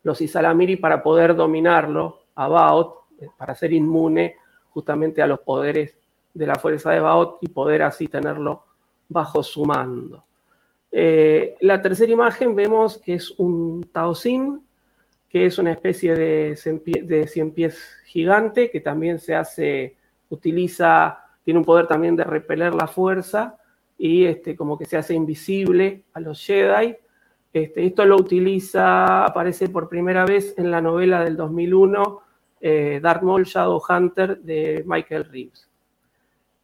[0.03, 2.99] los Isalamiri para poder dominarlo a Baot,
[3.37, 4.35] para ser inmune
[4.71, 5.97] justamente a los poderes
[6.33, 8.63] de la fuerza de Baot y poder así tenerlo
[9.07, 10.23] bajo su mando.
[10.91, 14.61] Eh, la tercera imagen vemos que es un Taosin,
[15.29, 19.95] que es una especie de cien, pies, de cien pies gigante que también se hace,
[20.29, 23.57] utiliza, tiene un poder también de repeler la fuerza
[23.97, 26.95] y este, como que se hace invisible a los Jedi.
[27.51, 32.21] Este, esto lo utiliza, aparece por primera vez en la novela del 2001
[32.61, 35.69] eh, Darth Maul Shadow Hunter de Michael Reeves.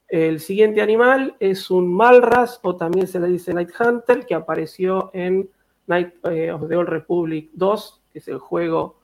[0.07, 5.09] El siguiente animal es un Malras, o también se le dice Night Hunter, que apareció
[5.13, 5.49] en
[5.87, 8.99] Night eh, of the Old Republic 2, que es el juego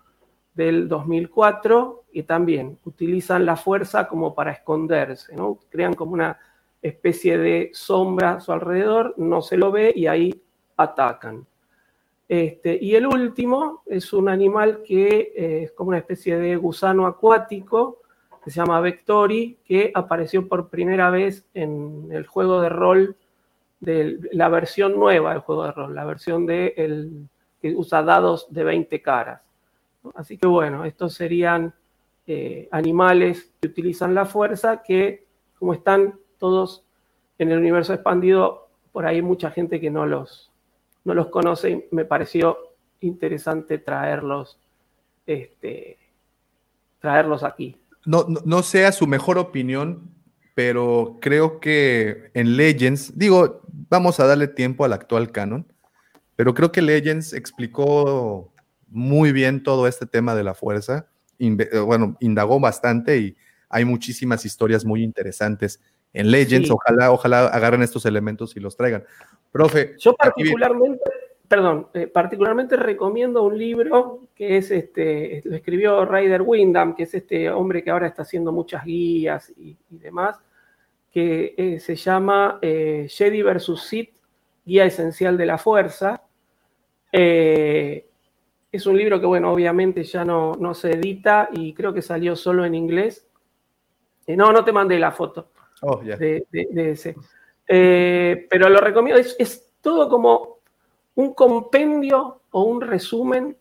[0.54, 5.34] del 2004, y también utilizan la fuerza como para esconderse.
[5.70, 6.38] Crean como una
[6.82, 10.42] especie de sombra a su alrededor, no se lo ve y ahí
[10.78, 11.46] atacan.
[12.32, 17.06] Este, y el último es un animal que eh, es como una especie de gusano
[17.06, 18.00] acuático,
[18.42, 23.18] que se llama Vectori, que apareció por primera vez en el juego de rol,
[23.82, 27.28] de la versión nueva del juego de rol, la versión de el,
[27.62, 29.42] que usa dados de 20 caras.
[30.16, 31.74] Así que bueno, estos serían
[32.28, 35.26] eh, animales que utilizan la fuerza, que
[35.60, 36.86] como están todos
[37.38, 40.51] en el universo expandido, por ahí mucha gente que no los,
[41.04, 42.58] no los conoce y me pareció
[43.00, 44.60] interesante traerlos,
[45.26, 45.98] este,
[47.00, 47.78] traerlos aquí.
[48.06, 50.12] No, no, no sea su mejor opinión,
[50.56, 55.72] pero creo que en Legends, digo, vamos a darle tiempo al actual canon,
[56.36, 58.54] pero creo que Legends explicó
[58.88, 61.08] muy bien todo este tema de la fuerza,
[61.86, 63.38] bueno, indagó bastante y
[63.70, 65.80] hay muchísimas historias muy interesantes
[66.14, 66.70] en Legends.
[66.72, 69.04] Ojalá, ojalá agarren estos elementos y los traigan.
[69.52, 69.96] Profe.
[70.00, 71.04] Yo particularmente,
[71.48, 77.14] perdón, eh, particularmente recomiendo un libro que es este, lo escribió Ryder Windham, que es
[77.14, 80.40] este hombre que ahora está haciendo muchas guías y, demás,
[81.12, 83.80] que eh, se llama eh, Jedi vs.
[83.82, 84.14] Sith,
[84.66, 86.24] Guía Esencial de la Fuerza.
[87.12, 92.38] es un libro que, bueno, obviamente ya no, no se edita y creo que salió
[92.38, 93.28] solo en inglés.
[94.28, 95.52] no, no te mandé la foto
[95.82, 96.46] oh, de,
[96.76, 97.16] ese.
[97.68, 100.58] pero lo recomiendo, es, todo como
[101.16, 103.58] un compendio o un resumen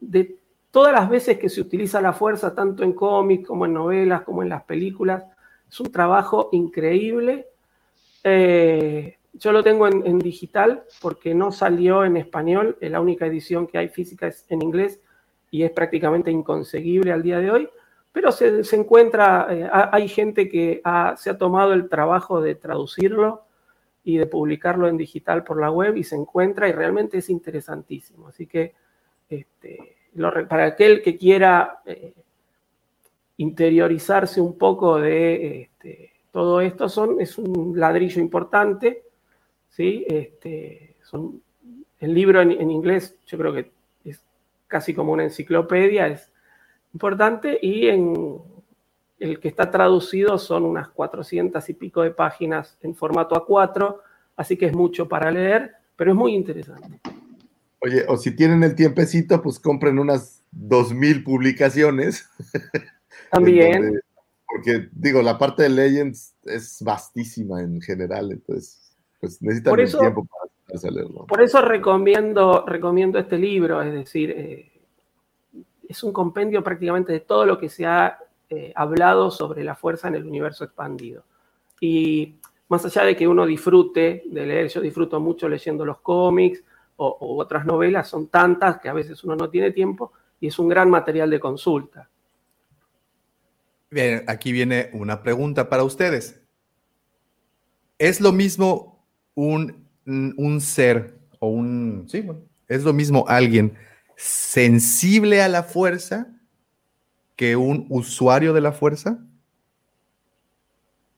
[0.00, 0.36] de
[0.70, 4.42] todas las veces que se utiliza la fuerza, tanto en cómics como en novelas, como
[4.42, 5.24] en las películas.
[5.68, 7.46] Es un trabajo increíble.
[8.22, 12.76] Eh, yo lo tengo en, digital porque no salió en español.
[12.80, 15.00] La única edición que hay física es en inglés
[15.50, 17.68] y es prácticamente inconseguible al día de hoy.
[18.14, 20.80] Pero se, encuentra, eh, hay gente que
[21.16, 23.42] se ha tomado el trabajo de traducirlo
[24.04, 28.28] y de publicarlo en digital por la web y se encuentra y realmente es interesantísimo.
[28.28, 28.72] Así que
[29.28, 29.96] este,
[30.48, 32.14] para aquel que quiera eh,
[33.38, 39.02] interiorizarse un poco de este, todo esto, son, es un ladrillo importante.
[39.70, 40.04] ¿sí?
[40.06, 41.42] Este, son,
[41.98, 43.72] el libro en, en inglés yo creo que
[44.04, 44.22] es
[44.68, 46.30] casi como una enciclopedia, es
[46.94, 48.40] importante y en,
[49.18, 53.98] el que está traducido son unas 400 y pico de páginas en formato A4,
[54.36, 57.00] así que es mucho para leer, pero es muy interesante.
[57.80, 62.28] Oye, o si tienen el tiempecito, pues compren unas 2.000 publicaciones.
[63.30, 64.00] También.
[64.46, 70.26] porque digo, la parte de Legends es vastísima en general, entonces pues necesitan el tiempo
[70.26, 71.26] para leerlo.
[71.26, 74.73] Por eso recomiendo, recomiendo este libro, es decir, eh,
[75.94, 78.18] es un compendio prácticamente de todo lo que se ha
[78.50, 81.24] eh, hablado sobre la fuerza en el universo expandido.
[81.80, 82.34] Y
[82.68, 86.62] más allá de que uno disfrute de leer, yo disfruto mucho leyendo los cómics
[86.96, 90.68] o, otras novelas, son tantas que a veces uno no tiene tiempo y es un
[90.68, 92.08] gran material de consulta.
[93.90, 96.40] Bien, aquí viene una pregunta para ustedes.
[97.98, 102.04] ¿Es lo mismo un, un ser o un...
[102.08, 103.76] Sí, bueno, es lo mismo alguien
[104.16, 106.28] sensible a la fuerza
[107.36, 109.18] que un usuario de la fuerza?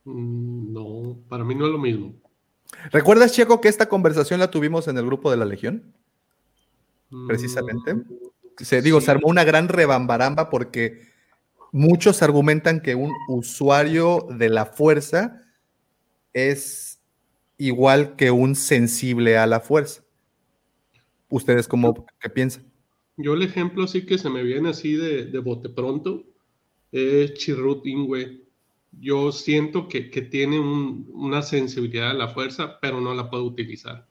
[0.04, 2.14] Mm, no, para mí no es lo mismo.
[2.90, 5.92] ¿Recuerdas, Checo, que esta conversación la tuvimos en el grupo de la Legión?
[7.26, 7.94] Precisamente.
[7.94, 8.04] Mm,
[8.58, 11.00] se, digo, se armó una gran rebambaramba porque
[11.72, 15.42] muchos argumentan que un usuario de la fuerza
[16.32, 17.00] es
[17.58, 20.02] igual que un sensible a la fuerza.
[21.28, 22.64] ¿Ustedes cómo qué piensan?
[23.16, 26.24] Yo el ejemplo sí que se me viene así de, de bote pronto
[26.92, 28.42] es Chirrut Ingwe.
[28.98, 34.06] Yo siento que, tiene una sensibilidad a la fuerza, pero no la puedo utilizar.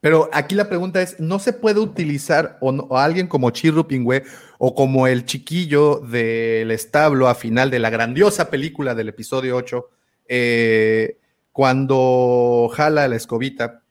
[0.00, 4.24] Pero aquí la pregunta es, ¿no se puede utilizar o, alguien como Chirru Pingüe
[4.58, 9.90] o como el chiquillo del establo a final de la grandiosa película del episodio 8,
[10.28, 11.18] eh,
[11.52, 13.82] cuando jala la escobita?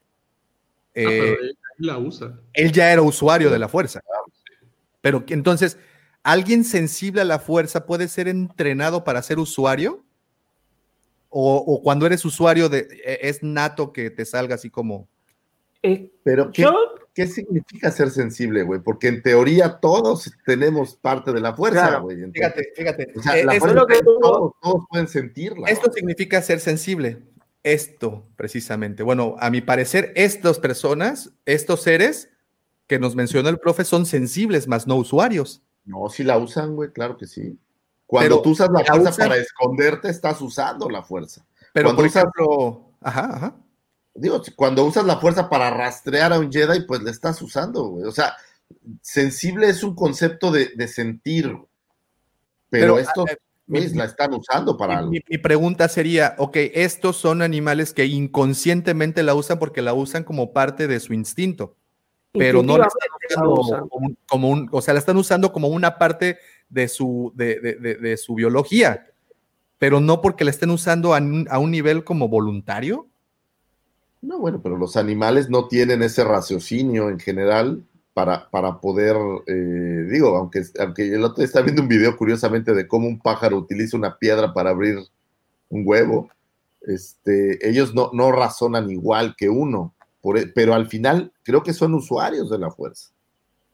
[0.96, 1.36] Ah, eh,
[1.78, 2.40] la usa.
[2.52, 4.00] Él ya era usuario de la fuerza.
[5.00, 5.78] Pero entonces,
[6.22, 10.04] ¿alguien sensible a la fuerza puede ser entrenado para ser usuario?
[11.36, 15.08] O, cuando eres usuario de, e, es nato que te salga así como.
[15.82, 16.64] Eh, Pero ¿qué,
[17.12, 18.80] ¿qué, significa ser sensible, güey?
[18.80, 22.30] Porque en teoría todos tenemos parte de la fuerza, güey.
[22.30, 23.12] fíjate, fíjate.
[23.16, 25.68] O sea, la fuerza que todos, todos, pueden sentirla.
[25.68, 27.20] Esto significa ser sensible.
[27.64, 29.02] Esto precisamente.
[29.02, 32.30] Bueno, a mi parecer, estas personas, estos seres
[32.86, 35.62] que nos mencionó el profe son sensibles, más no usuarios.
[35.84, 37.58] No, si la usan, güey, claro que sí.
[38.06, 41.44] Cuando tú usas la, fuerza para esconderte, estás usando la fuerza.
[41.72, 43.56] Pero cuando por ejemplo, ajá, ajá.
[44.14, 48.04] Digo, cuando usas la fuerza para rastrear a un Jedi, pues le estás usando, güey.
[48.04, 48.36] O sea,
[49.00, 51.58] sensible es un concepto de, sentir.
[52.68, 53.26] Pero, estos
[53.66, 59.34] la están usando para mi, Mi, pregunta sería, ok, estos son animales que inconscientemente la
[59.34, 61.76] usan porque la usan como parte de su instinto,
[62.32, 63.88] pero no la están usando
[64.28, 66.38] como, un, o sea, la están usando como una parte
[66.68, 69.06] de su, de, de, su biología,
[69.78, 71.18] pero no porque la estén usando a
[71.58, 73.08] un nivel como voluntario.
[74.20, 77.84] No, bueno, pero los animales no tienen ese raciocinio en general
[78.14, 79.16] para, para poder,
[79.46, 83.58] eh, digo, aunque, aunque el otro está viendo un video curiosamente de cómo un pájaro
[83.58, 84.98] utiliza una piedra para abrir
[85.68, 86.30] un huevo,
[86.82, 89.94] este, ellos no, no razonan igual que uno,
[90.36, 93.10] e, pero al final creo que son usuarios de la fuerza.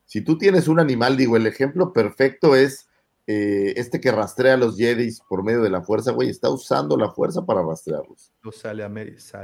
[0.07, 2.89] Si tú tienes un animal, digo, el ejemplo perfecto es
[3.33, 6.97] eh, este que rastrea a los Jedis por medio de la fuerza, güey, está usando
[6.97, 8.33] la fuerza para rastrearlos.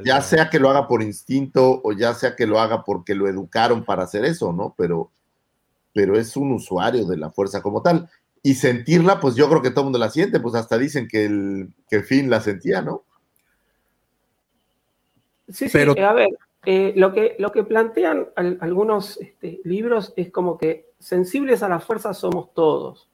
[0.04, 3.28] ya sea que lo haga por instinto o ya sea que lo haga porque lo
[3.28, 4.74] educaron para hacer eso, ¿no?
[4.76, 5.12] Pero,
[5.94, 8.10] pero es un usuario de la fuerza como tal.
[8.42, 11.26] Y sentirla, pues yo creo que todo el mundo la siente, pues hasta dicen que
[11.26, 13.04] el, que Finn la sentía, ¿no?
[15.48, 15.92] Sí, sí, pero...
[16.04, 16.30] a ver,
[16.64, 21.78] eh, lo, que, lo que plantean algunos este, libros es como que sensibles a la
[21.78, 23.08] fuerza somos todos.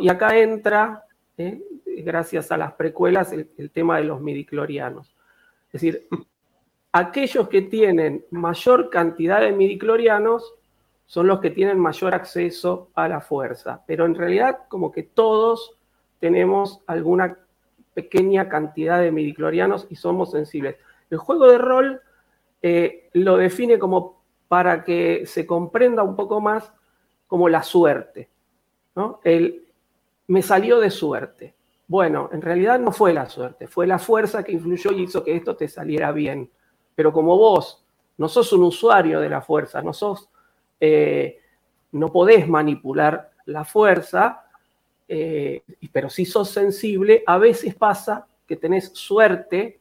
[0.00, 1.04] Y acá entra,
[1.36, 1.62] ¿eh?
[1.84, 5.14] gracias a las precuelas, el, tema de los midiclorianos.
[5.66, 6.08] Es decir,
[6.92, 10.54] aquellos que tienen mayor cantidad de midiclorianos
[11.06, 15.76] son los que tienen mayor acceso a la fuerza, pero en realidad como que todos
[16.18, 17.36] tenemos alguna
[17.92, 20.76] pequeña cantidad de midiclorianos y somos sensibles.
[21.10, 22.00] El juego de rol
[22.62, 26.72] eh, lo define como para que se comprenda un poco más
[27.26, 28.30] como la suerte.
[28.96, 29.20] ¿no?
[29.24, 29.63] El,
[30.28, 31.54] me salió de suerte.
[31.86, 35.36] Bueno, en realidad no fue la suerte, fue la fuerza que influyó y hizo que
[35.36, 36.50] esto te saliera bien.
[36.94, 37.84] Pero como vos
[38.16, 40.30] no sos un usuario de la fuerza, no sos,
[40.80, 41.40] eh,
[41.92, 44.44] no podés manipular la fuerza,
[45.06, 49.80] eh, pero si sos sensible, a veces pasa que tenés suerte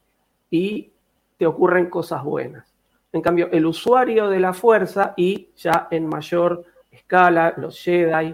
[0.49, 0.91] y
[1.37, 2.73] te ocurren cosas buenas.
[3.11, 8.33] En cambio, el usuario de la fuerza y ya en mayor escala, los Jedi,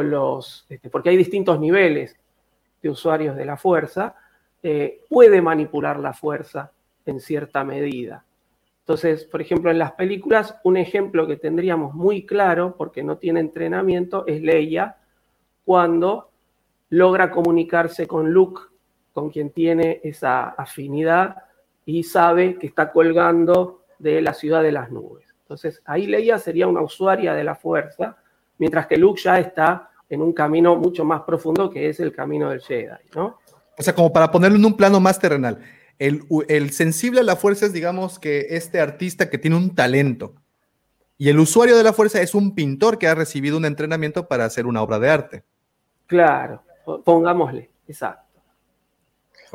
[0.00, 2.16] los, este, porque hay distintos niveles
[2.80, 4.14] de usuarios de la fuerza,
[4.62, 6.70] eh, puede manipular la fuerza
[7.06, 8.24] en cierta medida.
[8.80, 13.40] Entonces, por ejemplo, en las películas, un ejemplo que tendríamos muy claro, porque no tiene
[13.40, 14.96] entrenamiento, es Leia,
[15.64, 16.30] cuando
[16.88, 18.62] logra comunicarse con Luke,
[19.12, 21.44] con quien tiene esa afinidad,
[21.84, 25.26] y sabe que está colgando de la ciudad de las nubes.
[25.42, 28.16] Entonces, ahí Leia sería una usuaria de la fuerza,
[28.60, 32.50] mientras que Luke ya está en un camino mucho más profundo que es el camino
[32.50, 33.38] del Jedi, ¿no?
[33.76, 35.58] O sea, como para ponerlo en un plano más terrenal.
[35.98, 40.34] El, el sensible a la fuerza es, digamos, que este artista que tiene un talento.
[41.16, 44.44] Y el usuario de la fuerza es un pintor que ha recibido un entrenamiento para
[44.44, 45.44] hacer una obra de arte.
[46.06, 46.62] Claro,
[47.04, 48.30] pongámosle, exacto.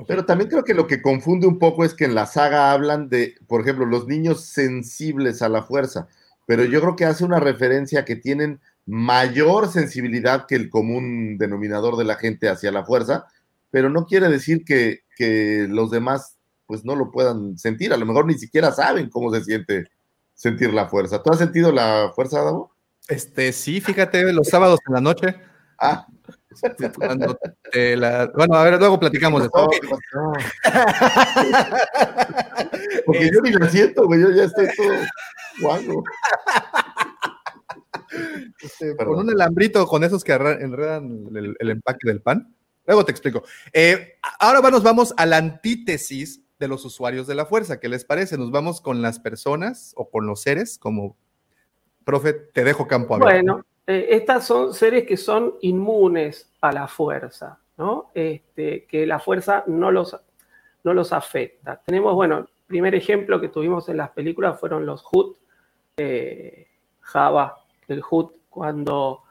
[0.07, 3.07] Pero también creo que lo que confunde un poco es que en la saga hablan
[3.09, 6.07] de, por ejemplo, los niños sensibles a la fuerza,
[6.45, 11.97] pero yo creo que hace una referencia que tienen mayor sensibilidad que el común denominador
[11.97, 13.25] de la gente hacia la fuerza,
[13.71, 15.03] pero no quiere decir que,
[15.69, 16.37] los demás
[16.67, 19.85] pues no lo puedan sentir, a lo mejor ni siquiera saben cómo se siente
[20.33, 21.21] sentir la fuerza.
[21.21, 22.71] ¿Tú has sentido la fuerza, Davo?
[23.07, 25.35] Este, sí, fíjate, los sábados en la noche.
[25.79, 26.07] Ah.
[28.33, 29.67] Bueno, a ver, luego platicamos de eso.
[33.05, 34.95] Porque yo ni la siento, güey, yo ya estoy todo
[35.61, 36.03] guango.
[38.61, 42.55] Este, con un alambrito con esos que enredan el, empaque del pan.
[42.85, 43.43] Luego te explico.
[43.73, 47.79] Eh, ahora nos vamos a la antítesis de los usuarios de la fuerza.
[47.79, 48.37] ¿Qué les parece?
[48.37, 51.17] Nos vamos con las personas o con los seres, como,
[52.03, 53.33] profe, te dejo campo abierto.
[53.33, 58.11] Bueno, eh, estas son seres que son inmunes a la fuerza, ¿no?
[58.13, 60.15] Este, que la fuerza no los,
[60.83, 61.81] no los afecta.
[61.85, 65.35] Tenemos, bueno, el primer ejemplo que tuvimos en las películas fueron los Hood,
[65.97, 66.67] eh,
[67.01, 69.23] Java, el Hood cuando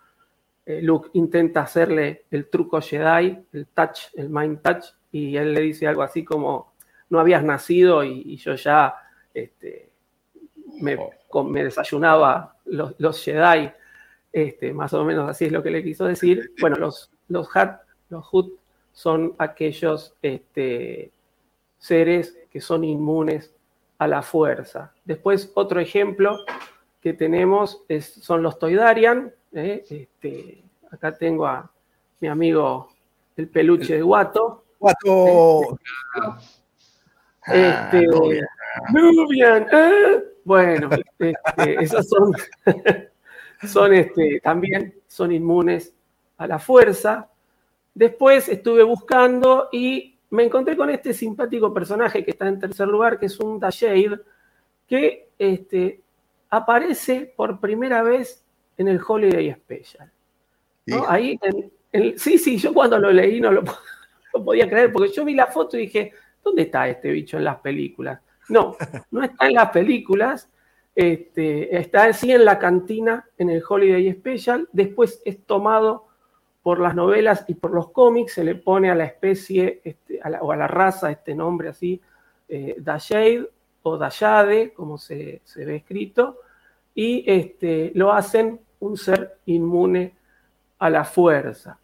[0.66, 5.60] eh, Luke intenta hacerle el truco Jedi, el touch, el mind touch, y él le
[5.60, 6.74] dice algo así como,
[7.10, 8.94] no habías nacido y, yo ya
[9.32, 9.90] este,
[10.80, 10.96] me,
[11.62, 13.70] desayunaba los, Jedi,
[14.32, 16.52] este, más o menos así es lo que le quiso decir.
[16.60, 17.48] Bueno, los, los,
[18.08, 18.52] los Hood
[18.92, 21.12] son aquellos este,
[21.78, 23.54] seres que son inmunes
[23.98, 24.92] a la fuerza.
[25.04, 26.38] Después, otro ejemplo
[27.04, 29.30] que tenemos es- son los Toidarian.
[29.52, 29.84] ¿eh?
[29.90, 31.70] Este, acá tengo a
[32.18, 32.88] mi amigo
[33.36, 34.64] el peluche de Guato.
[34.78, 35.78] ¡Guato!
[37.46, 38.06] Este,
[38.90, 40.24] Nubian, ¿eh?
[40.44, 42.32] Bueno, este, esos son,
[43.68, 45.94] son este, también son inmunes
[46.38, 47.28] a la fuerza.
[47.92, 53.18] Después estuve buscando y me encontré con este simpático personaje que está en tercer lugar,
[53.18, 54.20] que es un Dashade,
[54.88, 56.00] que este,
[56.56, 58.44] aparece por primera vez
[58.76, 60.10] en el Holiday Special.
[60.86, 61.08] ¿no?
[61.08, 63.72] Ahí, en- en- sí, sí, yo cuando lo leí no lo, no
[64.34, 66.12] lo podía creer, porque yo vi la foto y dije,
[66.42, 68.20] ¿dónde está este bicho en las películas?
[68.48, 68.76] No,
[69.10, 70.50] no está en las películas,
[70.94, 76.06] este, está así en la cantina, en el Holiday Special, después es tomado
[76.62, 80.30] por las novelas y por los cómics, se le pone a la especie este, a
[80.30, 82.00] la- o a la raza este nombre así,
[82.48, 83.48] eh, Dashade
[83.82, 86.40] o Dayade, como se, se ve escrito,
[86.94, 90.14] y este, lo hacen un ser inmune
[90.78, 91.78] a la fuerza.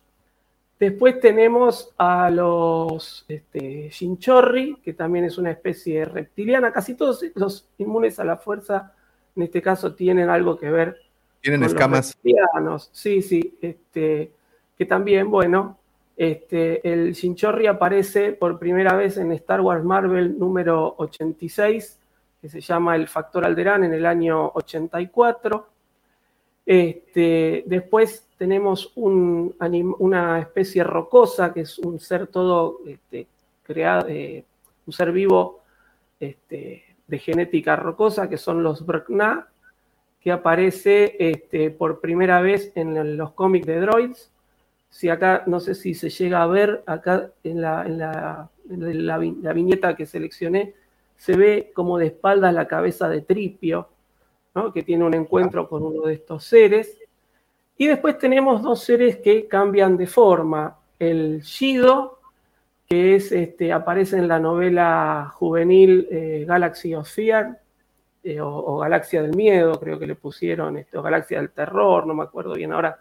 [0.79, 6.73] Después tenemos a los este, Shinchorri, que también es una especie reptiliana.
[6.73, 8.95] Casi todos los inmunes a la fuerza,
[9.37, 10.97] en este caso, tienen algo que ver
[11.43, 12.15] Tienen con los escamas.
[12.15, 12.89] reptilianos.
[12.93, 13.59] Sí, sí.
[13.61, 14.33] Este,
[14.79, 15.79] que también, bueno,
[16.17, 22.00] este, el Shinchorri aparece por primera vez en Star Wars Marvel número 86,
[22.41, 25.67] que se llama El Factor Alderán en el año 84.
[26.67, 29.55] Este, después tenemos un
[29.99, 33.27] una especie rocosa, que es un ser todo este,
[33.63, 34.45] creado, eh,
[34.87, 35.61] un ser vivo
[36.19, 39.49] este, de genética rocosa, que son los Brkna,
[40.21, 44.31] que aparece este, por primera vez en los cómics de Droids.
[44.91, 49.19] Si acá, no sé si se llega a ver, acá en la, en la- la
[49.19, 50.75] la viñeta que seleccioné,
[51.21, 53.91] se ve como de espaldas la cabeza de Tripio,
[54.73, 56.97] que tiene un encuentro con uno de estos seres.
[57.77, 60.79] Y después tenemos dos seres que cambian de forma.
[60.99, 62.21] El Shido,
[62.89, 67.61] que es, este, aparece en la novela juvenil eh, Galaxy of Fear,
[68.25, 72.07] eh, o, o Galaxia del Miedo, creo que le pusieron, este, o Galaxia del Terror,
[72.07, 72.99] no me acuerdo bien ahora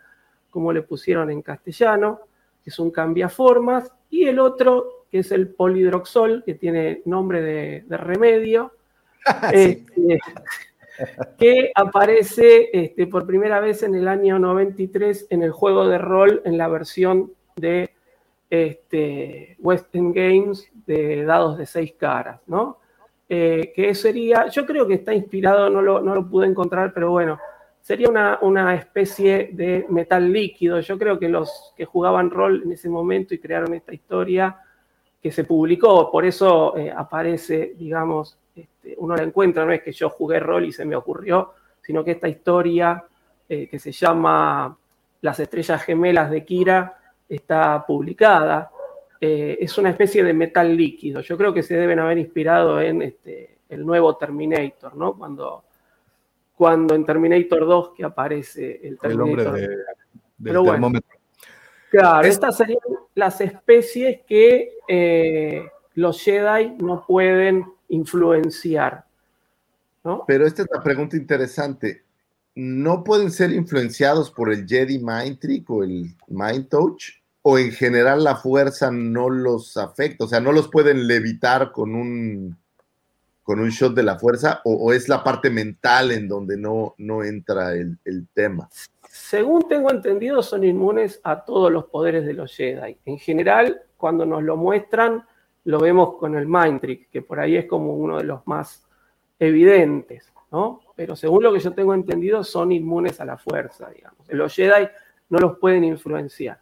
[0.49, 2.19] cómo le pusieron en castellano,
[2.61, 7.83] que es un cambiaformas, y el otro, que es el polidroxol, que tiene nombre de,
[7.87, 8.73] de remedio,
[9.53, 10.19] este,
[11.37, 16.41] que aparece este, por primera vez en el año 93 en el juego de rol,
[16.45, 17.91] en la versión de
[18.49, 22.79] este, Western Games de dados de seis caras, ¿no?
[23.31, 27.11] Eh, que sería, yo creo que está inspirado, no lo, no lo pude encontrar, pero
[27.11, 27.39] bueno,
[27.79, 30.79] sería una, una especie de metal líquido.
[30.79, 34.57] Yo creo que los que jugaban rol en ese momento y crearon esta historia
[35.21, 39.91] que se publicó, por eso eh, aparece, digamos, este, uno la encuentra, no es que
[39.91, 43.03] yo jugué rol y se me ocurrió, sino que esta historia
[43.47, 44.77] eh, que se llama
[45.21, 46.97] Las estrellas gemelas de Kira
[47.27, 48.71] está publicada.
[49.19, 51.19] Eh, es una especie de metal líquido.
[51.21, 55.13] Yo creo que se deben haber inspirado en este, el nuevo Terminator, ¿no?
[55.17, 55.65] Cuando,
[56.55, 59.53] cuando en Terminator 2 que aparece el El hombre Terminator.
[59.53, 59.85] de- del
[60.43, 60.91] Pero bueno.
[61.89, 62.79] Claro, Es- estas serían
[63.19, 69.05] las especies que eh, los Jedi no pueden influenciar.
[70.03, 70.23] ¿no?
[70.25, 72.03] Pero esta es la pregunta interesante.
[72.55, 77.03] ¿No pueden ser influenciados por el Jedi Mind Trick o el Mind Touch?
[77.41, 80.25] ¿O en general la fuerza no los afecta?
[80.25, 82.57] O sea, ¿no los pueden levitar con un,
[83.49, 84.61] con un shot de la fuerza?
[84.63, 88.69] ¿O, o es la parte mental en donde no, no entra el, el tema?
[89.09, 92.99] Según tengo entendido, son inmunes a todos los poderes de los Jedi.
[93.05, 95.25] En general, cuando nos lo muestran,
[95.63, 98.87] lo vemos con el Mind Trick, que por ahí es como uno de los más
[99.39, 100.81] evidentes, ¿no?
[100.95, 104.27] Pero según lo que yo tengo entendido, son inmunes a la fuerza, digamos.
[104.27, 104.87] Los Jedi
[105.29, 106.59] no los pueden influenciar.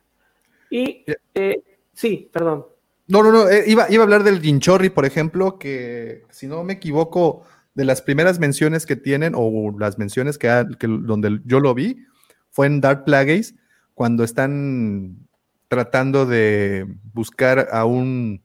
[0.70, 1.04] Y,
[1.34, 1.62] eh,
[1.92, 2.66] sí, perdón.
[3.08, 6.64] No, no, no, eh, iba, iba a hablar del Ginchorri, por ejemplo, que si no
[6.64, 7.44] me equivoco,
[7.74, 12.06] de las primeras menciones que tienen, o las menciones que, que donde yo lo vi,
[12.50, 13.56] fue en Dark Plagueis,
[13.94, 15.28] cuando están
[15.68, 18.42] tratando de buscar a un,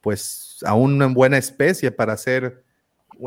[0.00, 2.64] pues, a una buena especie para ser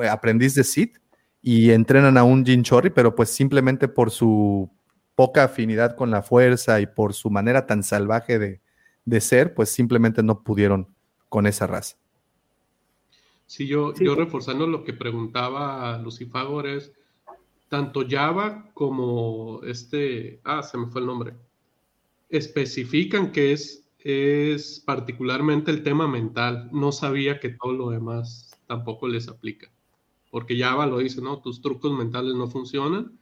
[0.01, 0.97] eh, aprendiz de Sith,
[1.45, 4.71] y entrenan a un Ginchorri, pero pues simplemente por su
[5.13, 8.61] poca afinidad con la fuerza y por su manera tan salvaje de,
[9.05, 10.87] de ser, pues simplemente no pudieron
[11.29, 11.97] con esa raza.
[13.45, 16.91] Sí, yo, yo reforzando lo que preguntaba Lucifagor es,
[17.69, 21.33] tanto Java como este, ah, se me fue el nombre,
[22.29, 26.69] especifican que es es particularmente el tema mental.
[26.71, 29.71] No sabía que todo lo demás tampoco les aplica.
[30.29, 31.39] Porque Java lo dice, ¿no?
[31.39, 33.17] Tus trucos mentales no funcionan.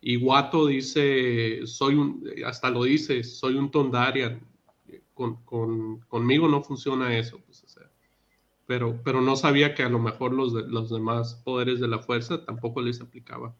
[0.00, 4.40] Y Wato dice, soy un, hasta lo dice, soy un Tondarian.
[5.16, 7.40] Con, con, conmigo no funciona eso.
[7.46, 7.88] Pues, o sea,
[8.66, 12.00] pero, pero no sabía que a lo mejor los, de, los demás poderes de la
[12.00, 13.54] fuerza tampoco les aplicaba.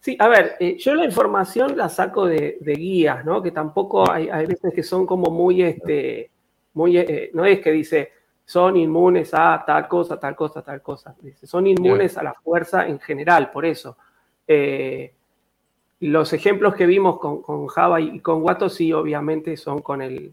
[0.00, 3.42] Sí, a ver, eh, yo la información la saco de, de guías, ¿no?
[3.42, 6.30] Que tampoco hay, hay, veces que son como muy, este,
[6.74, 8.12] muy, eh, no es que dice,
[8.44, 11.16] son inmunes a tal cosa, tal cosa, tal cosa.
[11.20, 12.20] Dice, son inmunes yeah.
[12.20, 13.98] a la fuerza en general, por eso.
[14.46, 15.12] Eh,
[16.00, 20.32] los ejemplos que vimos con, con, Java y con Watto sí, obviamente, son con el,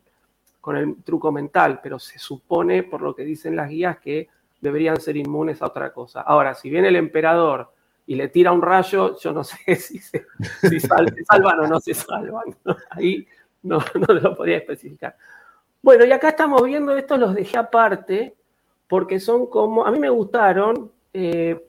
[0.66, 4.30] con el truco mental, pero se supone, por lo que dicen las guías, que
[4.60, 6.22] deberían ser inmunes a otra cosa.
[6.22, 7.72] Ahora, si viene el emperador
[8.08, 10.26] y le tira un rayo, yo no sé si se,
[10.80, 12.46] salvan o no se salvan.
[12.90, 13.28] Ahí
[13.62, 15.16] no, no lo podía especificar.
[15.84, 18.36] Bueno, y acá estamos viendo esto, los dejé aparte,
[18.88, 21.64] porque son como, a mí me gustaron, eh,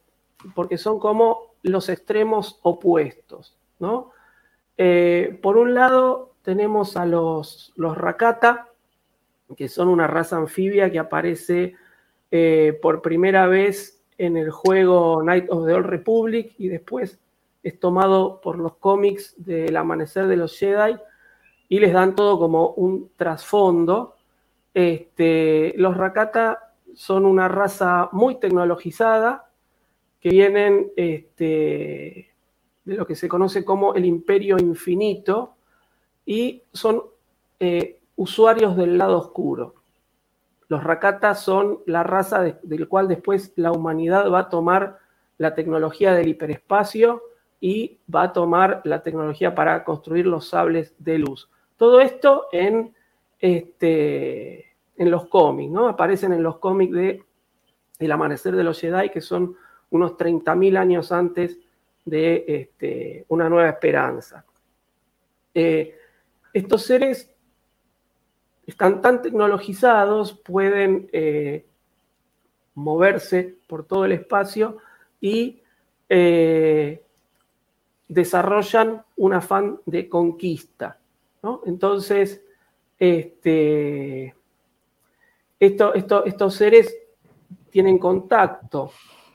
[0.54, 4.12] porque son como los extremos opuestos, ¿no?
[4.78, 8.70] Eh, por un lado tenemos a los, los Rakata,
[9.54, 11.74] que son una raza anfibia que aparece
[12.30, 17.20] eh, por primera vez en el juego Night of the Old Republic y después
[17.62, 20.96] es tomado por los cómics del Amanecer de los Jedi
[21.68, 24.16] y les dan todo como un trasfondo.
[24.72, 29.50] Este, los Rakata son una raza muy tecnologizada
[30.20, 32.34] que vienen este,
[32.84, 35.56] de lo que se conoce como el Imperio Infinito
[36.24, 37.02] y son
[37.60, 39.74] eh, usuarios del lado oscuro.
[40.68, 44.98] Los Rakata son la raza de, del cual después la humanidad va a tomar
[45.38, 47.22] la tecnología del hiperespacio
[47.60, 51.48] y va a tomar la tecnología para construir los sables de luz.
[51.76, 52.94] Todo esto en,
[53.38, 55.88] este, en los cómics, ¿no?
[55.88, 57.22] Aparecen en los cómics de
[57.98, 59.56] El Amanecer de los Jedi, que son
[59.90, 61.58] unos 30.000 años antes
[62.04, 64.44] de este, Una Nueva Esperanza.
[65.54, 65.96] Eh,
[66.52, 67.34] estos seres
[68.66, 71.66] están tan tecnologizados, pueden eh,
[72.74, 74.78] moverse por todo el espacio
[75.20, 75.62] y
[76.08, 77.02] eh,
[78.08, 80.98] desarrollan un afán de conquista.
[81.42, 81.62] ¿no?
[81.66, 82.42] Entonces,
[82.98, 84.34] este,
[85.60, 86.96] esto, esto, estos seres
[87.70, 88.90] tienen contacto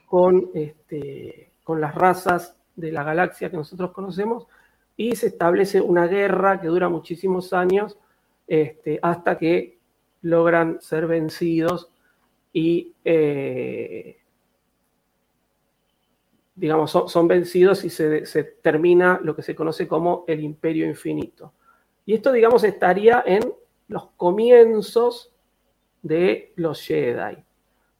[0.08, 4.48] con, este, con las razas de la galaxia que nosotros conocemos
[4.98, 7.98] y se establece una guerra que dura muchísimos años
[8.52, 9.80] este, hasta que
[10.24, 11.90] logran ser vencidos
[12.52, 14.18] y, eh,
[16.54, 21.54] digamos, son, vencidos y se, termina lo que se conoce como el imperio infinito.
[22.06, 23.54] Y esto, digamos, estaría en
[23.88, 25.32] los comienzos
[26.02, 27.38] de los Jedi.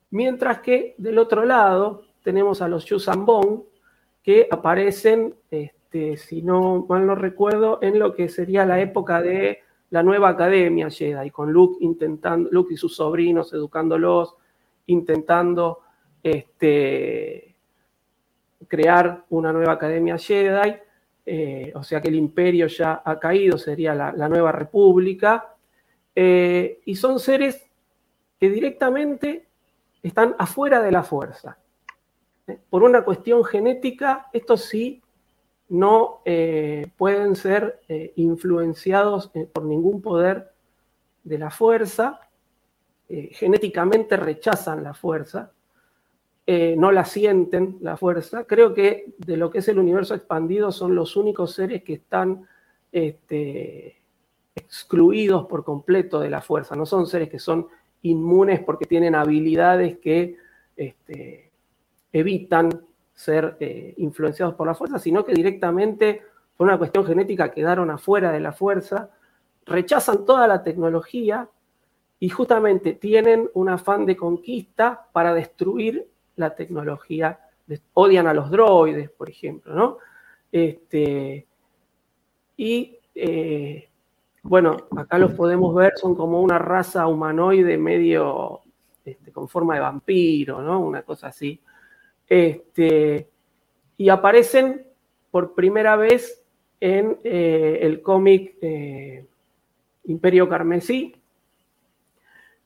[0.10, 3.64] Mientras que del otro lado tenemos a los Yusambon,
[4.22, 9.60] que aparecen, este, si no mal no recuerdo, en lo que sería la época de
[9.92, 14.36] la nueva academia Jedi, con Luke intentando, Luke y sus sobrinos educándolos,
[14.88, 15.82] intentando
[16.24, 17.56] este,
[18.68, 20.76] crear una nueva academia Jedi,
[21.26, 25.56] eh, o sea que el imperio ya ha caído, sería la, la nueva república,
[26.16, 27.70] eh, y son seres
[28.40, 29.48] que directamente
[30.02, 31.58] están afuera de la fuerza.
[32.48, 32.58] ¿eh?
[32.70, 35.02] Por una cuestión genética, esto sí
[35.72, 40.52] no eh, pueden ser eh, influenciados eh, por ningún poder
[41.24, 42.20] de la fuerza,
[43.08, 45.52] genéticamente rechazan la fuerza,
[46.48, 48.46] no la sienten la fuerza.
[48.46, 52.48] Creo que de lo que es el universo expandido son los únicos seres que están
[52.90, 54.02] este,
[54.56, 57.68] excluidos por completo de la fuerza, no son seres que son
[58.04, 60.38] inmunes porque tienen habilidades que
[60.78, 61.52] este,
[62.14, 62.70] evitan
[63.22, 66.24] ser eh, influenciados por la fuerza, sino que directamente
[66.58, 69.12] por una cuestión genética quedaron afuera de la fuerza,
[69.66, 71.48] rechazan toda la tecnología
[72.20, 77.40] y justamente tienen un afán de conquista para destruir la tecnología.
[77.94, 79.98] Odian a los droides, por ejemplo, ¿no?
[80.52, 81.46] Este,
[82.58, 83.88] y eh,
[84.44, 88.62] bueno, acá los podemos ver, son como una raza humanoide medio
[89.06, 90.80] este, con forma de vampiro, ¿no?
[90.80, 91.62] Una cosa así.
[92.32, 93.28] Este,
[93.98, 94.88] y aparecen
[95.32, 96.42] por primera vez
[96.80, 99.26] en eh, el cómic eh,
[100.06, 101.14] Imperio Carmesí,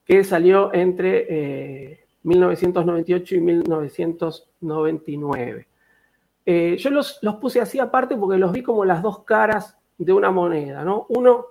[0.05, 5.67] que salió entre eh, 1998 y 1999.
[6.45, 10.13] Eh, yo los, los, puse así aparte porque los vi como las dos caras de
[10.13, 11.07] una moneda, ¿no?
[11.09, 11.47] Uno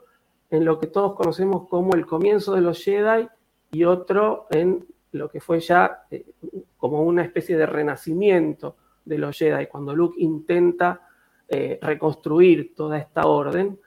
[0.51, 3.27] en lo que todos conocemos como el comienzo de los Jedi
[3.73, 6.25] y otro en lo que fue ya eh,
[6.77, 11.09] como una especie de renacimiento de los Jedi, cuando Luke intenta
[11.49, 13.79] eh, reconstruir toda esta orden.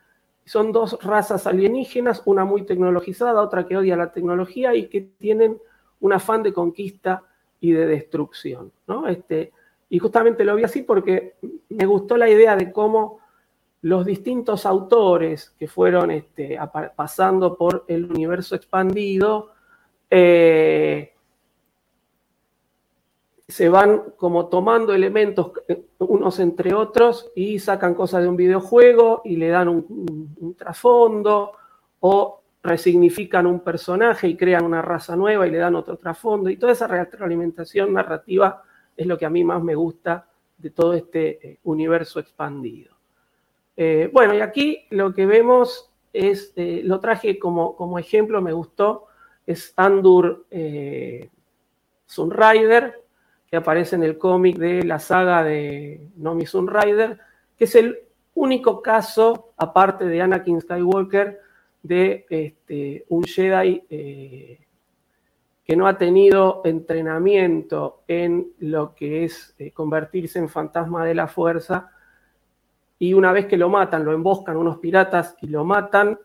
[0.46, 5.58] Son dos razas alienígenas, una muy tecnologizada, otra que odia la tecnología y que tienen
[6.00, 7.24] un afán de conquista
[7.60, 8.72] y de destrucción.
[8.88, 9.08] ¿no?
[9.08, 9.52] Este,
[9.90, 11.36] y justamente lo vi así porque
[11.70, 13.20] me gustó la idea de cómo
[13.82, 16.58] los distintos autores que fueron este,
[16.96, 19.52] pasando por el universo expandido
[20.10, 21.14] eh,
[23.48, 29.22] se van como tomando elementos eh, unos entre otros y sacan cosas de un videojuego
[29.24, 31.54] y le dan un, trasfondo
[32.02, 36.58] o resignifican un personaje y crean una raza nueva y le dan otro trasfondo y
[36.58, 38.64] toda esa retroalimentación narrativa
[38.96, 42.96] es lo que a mí más me gusta de todo este eh, universo expandido.
[43.78, 49.06] Eh, bueno, y aquí lo que vemos es, lo traje como, como, ejemplo, me gustó,
[49.46, 50.48] es Andur
[52.08, 53.07] Sunrider,
[53.50, 57.20] que aparece en el cómic de la saga de Nomi Sunrider,
[57.58, 57.98] que es el
[58.36, 61.40] único caso, aparte de Anakin Skywalker,
[61.82, 64.60] de este, un Jedi eh,
[65.64, 71.28] que no ha tenido entrenamiento en lo que es eh, convertirse en fantasma de la
[71.28, 71.92] fuerza,
[73.00, 76.20] y una vez que lo matan, lo emboscan unos piratas y lo matan,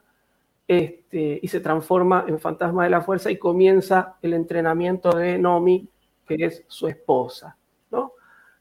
[0.67, 5.89] este, y se transforma en fantasma de la fuerza y comienza el entrenamiento de Nomi
[6.27, 7.57] que es su esposa,
[7.91, 8.13] ¿no?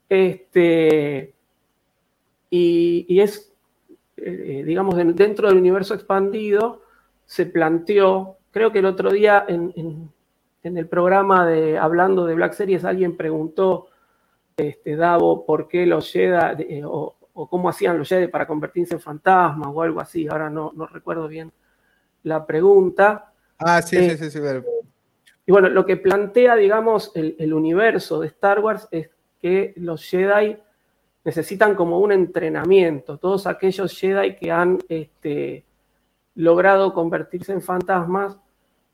[0.09, 1.33] Este,
[2.49, 3.53] y, es,
[4.17, 6.81] eh, digamos, dentro del universo expandido,
[7.25, 10.11] se planteó, creo que el otro día en,
[10.63, 13.87] el programa de Hablando de Black Series alguien preguntó,
[14.57, 17.15] este, Davo, por qué los Jedi, eh, o,
[17.49, 21.27] cómo hacían los Jedi para convertirse en fantasmas o algo así, ahora no, no recuerdo
[21.27, 21.51] bien
[22.23, 23.31] la pregunta.
[23.57, 24.39] Ah, sí, sí, sí, sí,
[25.51, 29.09] y bueno, lo que plantea, digamos, el, universo de Star Wars es
[29.41, 30.55] que los Jedi
[31.25, 33.17] necesitan como un entrenamiento.
[33.17, 35.65] Todos aquellos Jedi que han este,
[36.35, 38.37] logrado convertirse en fantasmas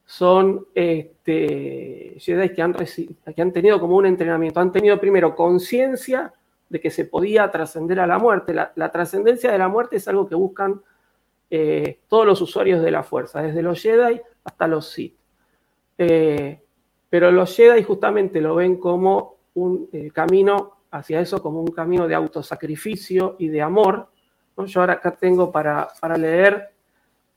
[0.03, 2.73] son este, Jedi que han,
[3.53, 4.59] tenido como un entrenamiento.
[4.59, 6.33] Han tenido primero conciencia
[6.69, 8.55] de que se podía trascender a la muerte.
[8.55, 10.81] La, trascendencia de la muerte es algo que buscan
[11.51, 15.13] eh, todos los usuarios de la fuerza, desde los Jedi hasta los Sith.
[15.97, 16.61] Eh,
[17.09, 22.07] pero los Jedi justamente lo ven como un eh, camino hacia eso, como un camino
[22.07, 24.09] de autosacrificio y de amor.
[24.65, 26.69] Yo ahora acá tengo para, para leer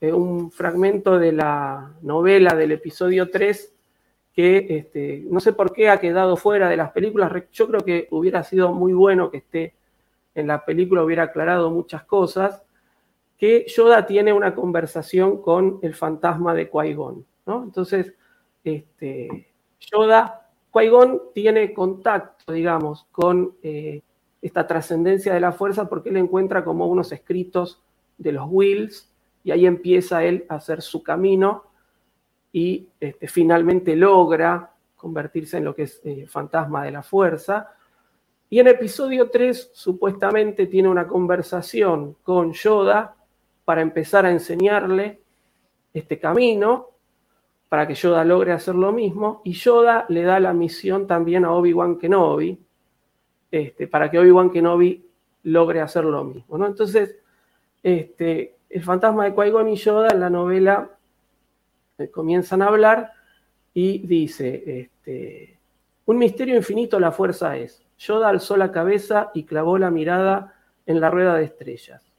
[0.01, 3.75] eh, un fragmento de la novela del episodio 3
[4.33, 7.33] que este, no sé por qué ha quedado fuera de las películas.
[7.53, 9.75] Yo creo que hubiera sido muy bueno que esté
[10.35, 12.63] en la película, hubiera aclarado muchas cosas,
[13.37, 17.25] que Yoda tiene una conversación con el fantasma de Qui-Gon.
[17.47, 18.15] Entonces,
[18.65, 19.49] este,
[19.81, 24.03] Yoda, Qui-Gon tiene contacto, digamos, con eh,
[24.41, 27.83] esta trascendencia de la fuerza porque él encuentra como unos escritos
[28.19, 29.11] de los Wills
[29.43, 31.65] y ahí empieza él a hacer su camino
[32.53, 37.75] y este, finalmente logra convertirse en lo que es eh, fantasma de la fuerza.
[38.51, 43.17] Y en episodio 3 supuestamente tiene una conversación con Yoda
[43.65, 45.21] para empezar a enseñarle
[45.95, 46.91] este camino
[47.71, 51.53] para que Yoda logre hacer lo mismo, y Yoda le da la misión también a
[51.53, 52.59] Obi-Wan Kenobi,
[53.49, 55.07] este, para que Obi-Wan Kenobi
[55.45, 56.59] logre hacer lo mismo.
[56.59, 56.67] ¿no?
[56.67, 57.17] Entonces,
[57.81, 60.91] este, el fantasma de Qui-Gon y Yoda en la novela
[61.97, 63.13] eh, comienzan a hablar
[63.73, 65.57] y dice, este,
[66.07, 67.87] un misterio infinito la fuerza es.
[67.99, 70.57] Yoda alzó la cabeza y clavó la mirada
[70.87, 72.10] en la rueda de estrellas.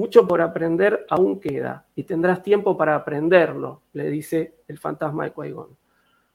[0.00, 5.32] Mucho por aprender aún queda, y tendrás tiempo para aprenderlo, le dice el fantasma de
[5.32, 5.54] qui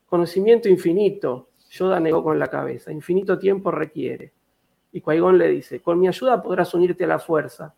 [0.06, 4.34] Conocimiento infinito, Yoda negó con la cabeza, infinito tiempo requiere.
[4.92, 7.74] Y qui le dice, con mi ayuda podrás unirte a la fuerza,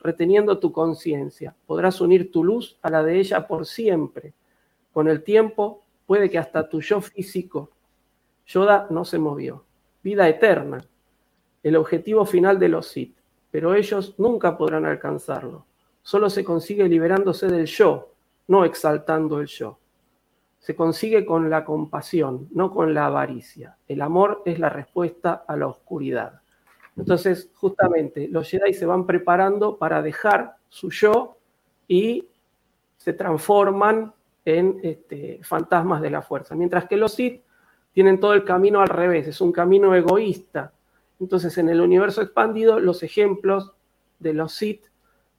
[0.00, 4.34] reteniendo tu conciencia, podrás unir tu luz a la de ella por siempre.
[4.92, 7.70] Con el tiempo puede que hasta tu yo físico,
[8.44, 9.64] Yoda no se movió.
[10.02, 10.84] Vida eterna,
[11.62, 13.17] el objetivo final de los Sith
[13.50, 15.66] pero ellos nunca podrán alcanzarlo.
[16.02, 18.12] Solo se consigue liberándose del yo,
[18.46, 19.78] no exaltando el yo.
[20.58, 23.76] Se consigue con la compasión, no con la avaricia.
[23.86, 26.40] El amor es la respuesta a la oscuridad.
[26.96, 31.36] Entonces, justamente, los Jedi se van preparando para dejar su yo
[31.86, 32.28] y
[32.96, 34.12] se transforman
[34.44, 36.54] en este, fantasmas de la fuerza.
[36.54, 37.42] Mientras que los Sith
[37.92, 40.72] tienen todo el camino al revés, es un camino egoísta,
[41.20, 43.72] entonces, en el universo expandido, los ejemplos
[44.18, 44.84] de los Sith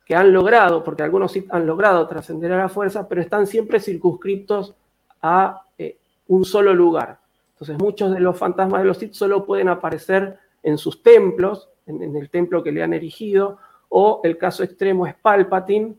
[0.05, 3.79] que han logrado, porque algunos sí han logrado trascender a la fuerza, pero están siempre
[3.79, 4.75] circunscriptos
[5.21, 5.97] a eh,
[6.27, 7.19] un solo lugar.
[7.53, 12.01] Entonces muchos de los fantasmas de los Sith solo pueden aparecer en sus templos, en,
[12.01, 15.95] en el templo que le han erigido, o el caso extremo es Palpatine,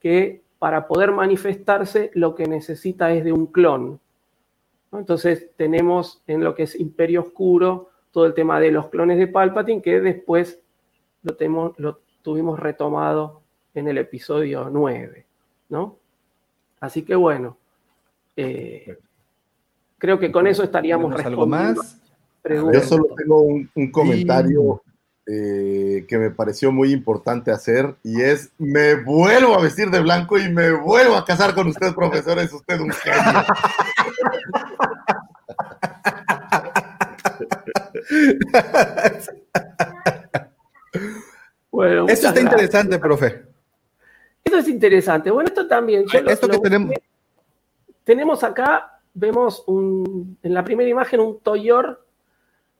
[0.00, 4.00] que para poder manifestarse lo que necesita es de un clon.
[4.92, 9.26] Entonces tenemos en lo que es Imperio Oscuro todo el tema de los clones de
[9.26, 10.60] Palpatine, que después
[11.22, 13.40] lo, tenemos, lo tuvimos retomado
[13.74, 15.26] en el episodio 9.
[15.70, 15.96] ¿no?
[16.80, 17.56] Así que bueno,
[18.36, 18.98] eh,
[19.98, 21.82] creo que con eso estaríamos ¿Tenemos algo respondiendo.
[21.82, 21.98] más?
[22.74, 24.82] Yo solo tengo un, un comentario
[25.24, 30.36] eh, que me pareció muy importante hacer y es, me vuelvo a vestir de blanco
[30.36, 33.22] y me vuelvo a casar con usted, profesor, es usted un genio.
[41.70, 42.44] Bueno, Esto está gracias.
[42.52, 43.42] interesante, profe.
[44.44, 45.30] Esto es interesante.
[45.30, 46.04] Bueno, esto también.
[46.06, 46.94] yo lo- Esto que lo- tenemos,
[48.04, 52.04] Tenemos acá, vemos un- en la primera imagen un Toyor.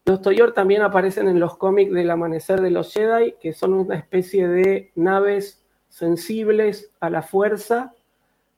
[0.05, 3.95] Los Toyor también aparecen en los cómics del Amanecer de los Jedi, que son una
[3.95, 7.95] especie de naves sensibles a la fuerza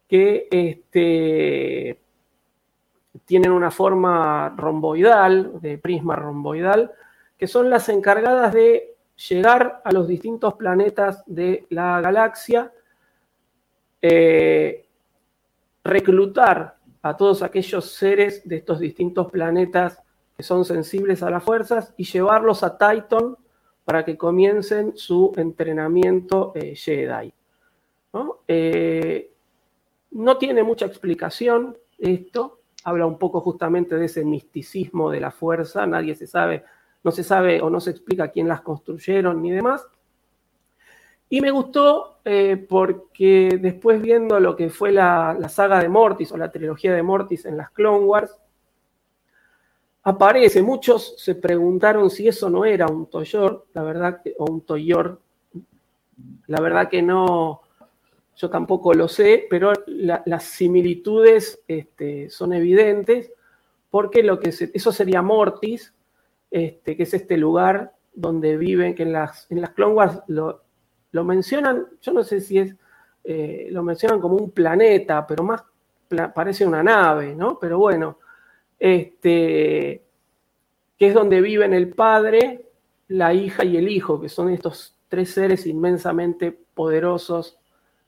[0.08, 1.98] que este,
[3.24, 6.92] tienen una forma romboidal, de prisma romboidal,
[7.38, 8.94] que son las encargadas de
[9.28, 12.72] llegar a los distintos planetas de la galaxia,
[14.02, 14.86] eh,
[15.82, 20.02] reclutar a todos aquellos seres de estos distintos planetas
[20.36, 23.36] que son sensibles a las fuerzas y llevarlos a Titan
[23.84, 27.32] para que comiencen su entrenamiento eh, Jedi.
[28.48, 29.30] Eh,
[30.12, 35.86] no tiene mucha explicación esto, habla un poco justamente de ese misticismo de la fuerza,
[35.86, 36.64] nadie se sabe,
[37.02, 39.86] no se sabe o no se explica quién las construyeron ni demás.
[41.28, 46.30] Y me gustó eh, porque después viendo lo que fue la, la saga de Mortis
[46.32, 48.38] o la trilogía de Mortis en las Clone Wars,
[50.04, 54.60] aparece, muchos se preguntaron si eso no era un Toyor, la verdad, que- o un
[54.60, 55.20] Toyor,
[56.46, 57.62] la verdad que no,
[58.36, 63.32] yo tampoco lo sé, pero la- las similitudes este, son evidentes,
[63.90, 65.92] porque lo que eso sería Mortis,
[66.50, 70.62] este, que es este lugar donde viven, que en las, en las Clone Wars lo,
[71.12, 72.74] lo mencionan, yo no sé si es,
[73.24, 75.62] eh, lo mencionan como un planeta, pero más
[76.34, 77.58] parece una nave, ¿no?
[77.58, 78.18] Pero bueno,
[78.78, 80.04] este,
[80.98, 82.66] que es donde viven el padre,
[83.08, 87.58] la hija y el hijo, que son estos tres seres inmensamente poderosos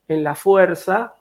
[0.09, 1.15] en la fuerza.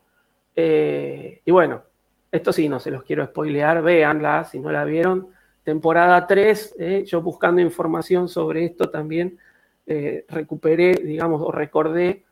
[0.56, 1.84] Eh, y bueno,
[2.32, 5.30] esto sí, no se los quiero spoilear, véanla si no la vieron.
[5.64, 9.40] Temporada 3, eh, yo buscando información sobre esto también
[9.88, 12.24] eh, recuperé, digamos, o recordé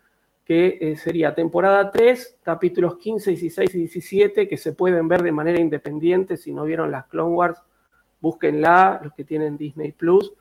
[0.46, 5.60] que sería temporada 3, capítulos 15, 16 y 17, que se pueden ver de manera
[5.60, 6.36] independiente.
[6.36, 7.62] Si no vieron las Clone Wars,
[8.20, 10.34] búsquenla, los que tienen Disney Plus,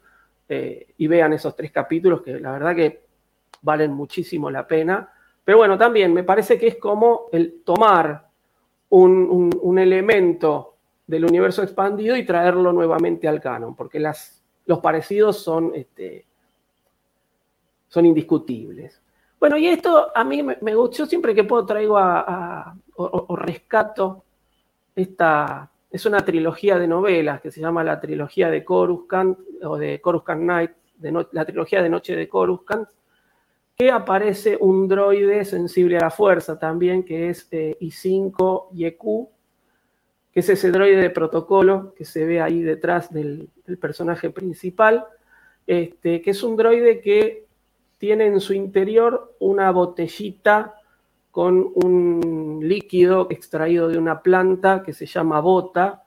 [0.49, 3.01] y vean esos tres capítulos que la verdad que
[3.63, 5.09] valen muchísimo la pena.
[5.45, 8.29] Pero bueno, también me parece que es como el tomar
[8.91, 15.39] un, un- elemento del universo expandido y traerlo nuevamente al canon, porque las, los parecidos
[15.43, 16.27] son, este,
[17.89, 19.01] son indiscutibles.
[19.41, 24.23] Bueno, y esto a mí me, me gusta, siempre que puedo traigo a, o, rescato
[24.95, 30.01] esta, es una trilogía de novelas que se llama la trilogía de Coruscant, o de
[30.01, 32.89] Coruscant Night, de la trilogía de Noche de Coruscant,
[33.77, 39.29] que aparece un droide sensible a la fuerza también, que es eh, I5 YQ,
[40.33, 43.49] que es ese droide de protocolo que se ve ahí detrás del,
[43.81, 45.05] personaje principal,
[45.67, 47.47] este, que es un droide que
[47.99, 50.75] tiene en su interior una botellita
[51.31, 56.05] con un líquido extraído de una planta que se llama bota,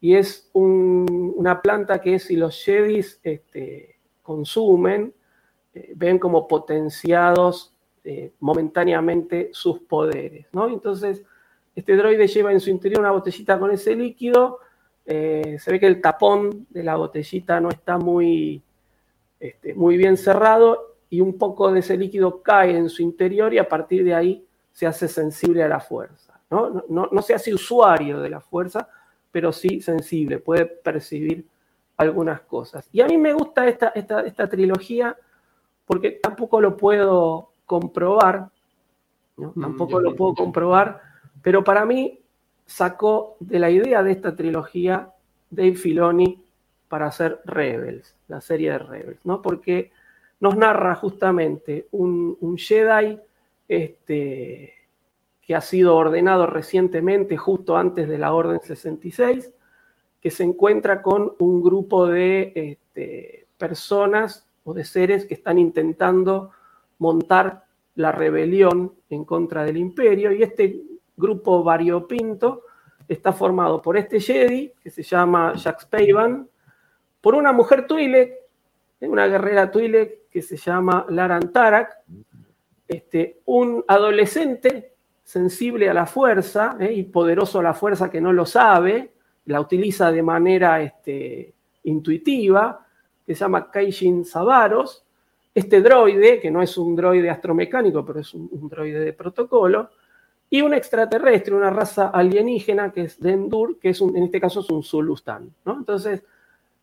[0.00, 5.12] y es un- una planta que si los Jedis este, consumen,
[5.74, 7.74] eh, ven como potenciados
[8.04, 10.46] eh, momentáneamente sus poderes.
[10.52, 10.68] ¿no?
[10.68, 11.22] Entonces,
[11.74, 14.58] este droide lleva en su interior una botellita con ese líquido,
[15.06, 18.62] eh, se ve que el tapón de la botellita no está muy,
[19.40, 23.58] este, muy bien cerrado y un poco de ese líquido cae en su interior y
[23.58, 26.40] a partir de ahí se hace sensible a la fuerza.
[26.50, 26.84] ¿no?
[26.88, 28.88] No, no- se hace usuario de la fuerza,
[29.30, 31.46] pero sí sensible, puede percibir
[31.96, 32.88] algunas cosas.
[32.92, 35.16] Y a mí me gusta esta, esta, esta trilogía
[35.92, 38.48] porque tampoco lo puedo comprobar,
[39.36, 39.52] ¿no?
[39.60, 41.02] tampoco lo puedo comprobar,
[41.42, 42.18] pero para mí
[42.64, 45.10] sacó de la idea de esta trilogía
[45.50, 46.42] Dave Filoni
[46.88, 49.42] para hacer Rebels, la serie de Rebels, ¿no?
[49.42, 49.92] Porque
[50.40, 53.20] nos narra justamente un, un Jedi
[53.68, 54.72] este,
[55.42, 59.52] que ha sido ordenado recientemente, justo antes de la Orden 66,
[60.22, 66.50] que se encuentra con un grupo de este, personas o de seres que están intentando
[66.98, 67.64] montar
[67.94, 70.82] la rebelión en contra del imperio y este
[71.16, 72.62] grupo variopinto
[73.08, 76.48] está formado por este Jedi que se llama Jack Spavan,
[77.20, 78.34] por una mujer Twi'lek,
[79.00, 81.98] una guerrera Twi'lek que se llama Laran Tarak,
[82.88, 86.92] este, un adolescente sensible a la fuerza ¿eh?
[86.92, 89.12] y poderoso a la fuerza que no lo sabe,
[89.46, 92.81] la utiliza de manera este, intuitiva,
[93.26, 95.04] que se llama Kaijin Savaros,
[95.54, 99.90] este droide, que no es un droide astromecánico, pero es un, droide de protocolo,
[100.48, 104.60] y un extraterrestre, una raza alienígena que es Dendur, que es un, en este caso
[104.60, 105.50] es un Zulustán.
[105.64, 105.78] ¿no?
[105.78, 106.22] Entonces,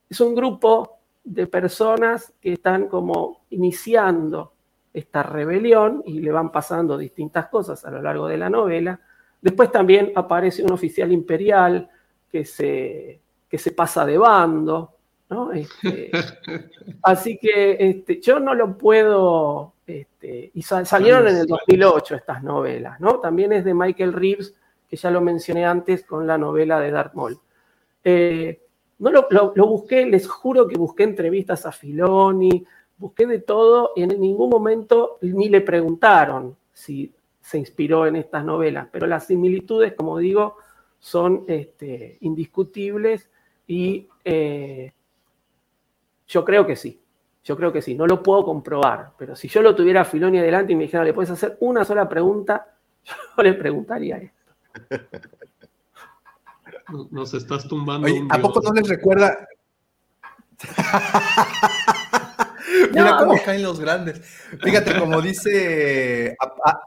[0.10, 4.54] es un grupo de personas que están como iniciando
[4.92, 9.00] esta rebelión y le van pasando distintas cosas a lo largo de la novela.
[9.40, 11.90] Después también aparece un oficial imperial
[12.32, 14.96] que se, que se pasa de bando,
[15.54, 16.12] este,
[17.04, 23.00] así que este, yo no lo puedo, este, y salieron en el 2008 estas novelas,
[23.00, 23.20] ¿no?
[23.20, 24.56] También es de Michael Reeves,
[24.88, 27.40] que ya lo mencioné antes con la novela de Darth Maul.
[28.04, 28.60] Eh,
[28.98, 32.66] no lo, lo, busqué, les juro que busqué entrevistas a Filoni,
[32.98, 38.44] busqué de todo y en ningún momento ni le preguntaron si se inspiró en estas
[38.44, 40.58] novelas, pero las similitudes, como digo,
[41.00, 43.30] son este, indiscutibles
[43.68, 44.92] y eh,
[46.30, 47.02] yo creo que sí.
[47.44, 47.96] Yo creo que sí.
[47.96, 49.12] No lo puedo comprobar.
[49.18, 51.84] Pero si yo lo tuviera a Filoni adelante y me dijera, ¿le puedes hacer una
[51.84, 52.68] sola pregunta?
[53.38, 54.54] Yo le preguntaría esto.
[57.12, 58.08] Nos estás tumbando.
[58.30, 59.48] ¿A poco no les recuerda?
[62.92, 64.22] Mira cómo caen los grandes.
[64.62, 66.36] Fíjate, como dice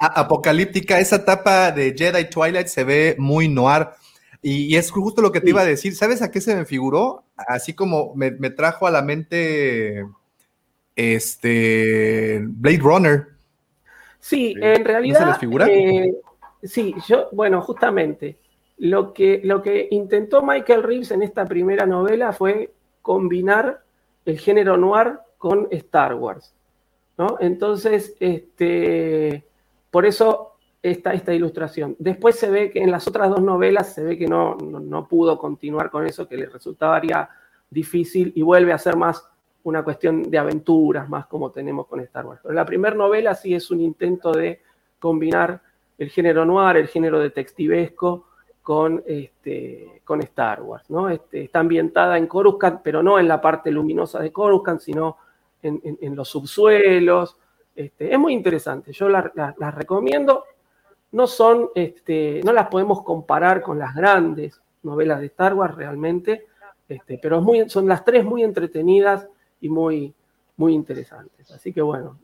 [0.01, 3.91] Apocalíptica, esa etapa de Jedi Twilight se ve muy noir.
[4.43, 5.95] Y, es justo lo que te iba a decir.
[5.95, 7.25] ¿Sabes a qué se me figuró?
[7.37, 10.05] Así como me, trajo a la mente
[10.97, 13.29] este Blade Runner.
[14.19, 15.21] Sí, en realidad.
[15.21, 15.67] ¿No se les figura?
[15.69, 16.13] Eh,
[16.63, 18.39] sí, yo, bueno, justamente.
[18.79, 23.83] Lo que, lo que intentó Michael Reeves en esta primera novela fue combinar
[24.25, 26.53] el género noir con Star Wars.
[27.17, 27.37] ¿no?
[27.41, 29.45] Entonces, este,
[29.91, 30.52] por eso
[30.83, 31.95] esta, esta ilustración.
[31.99, 35.39] Después se ve que en las otras dos novelas se ve que no, no, pudo
[35.39, 37.29] continuar con eso, que le resultaría
[37.71, 39.29] difícil y vuelve a ser más
[39.63, 42.41] una cuestión de aventuras, más como tenemos con Star Wars.
[42.43, 44.61] Pero la primera novela sí es un intento de
[44.99, 45.63] combinar
[45.99, 48.27] el género noir, el género detectivesco,
[48.61, 50.91] con, este, con Star Wars.
[50.91, 51.09] ¿no?
[51.09, 55.17] Este, está ambientada en Coruscant, pero no en la parte luminosa de Coruscant, sino
[55.63, 57.37] en, en, los subsuelos.
[57.75, 60.45] Este, es muy interesante, yo la, la recomiendo
[61.13, 66.47] no son, este, no las podemos comparar con las grandes novelas de Star Wars realmente,
[66.89, 69.29] este, pero son las tres muy entretenidas
[69.61, 70.15] y muy,
[70.57, 71.51] muy interesantes.
[71.51, 72.19] Así que bueno,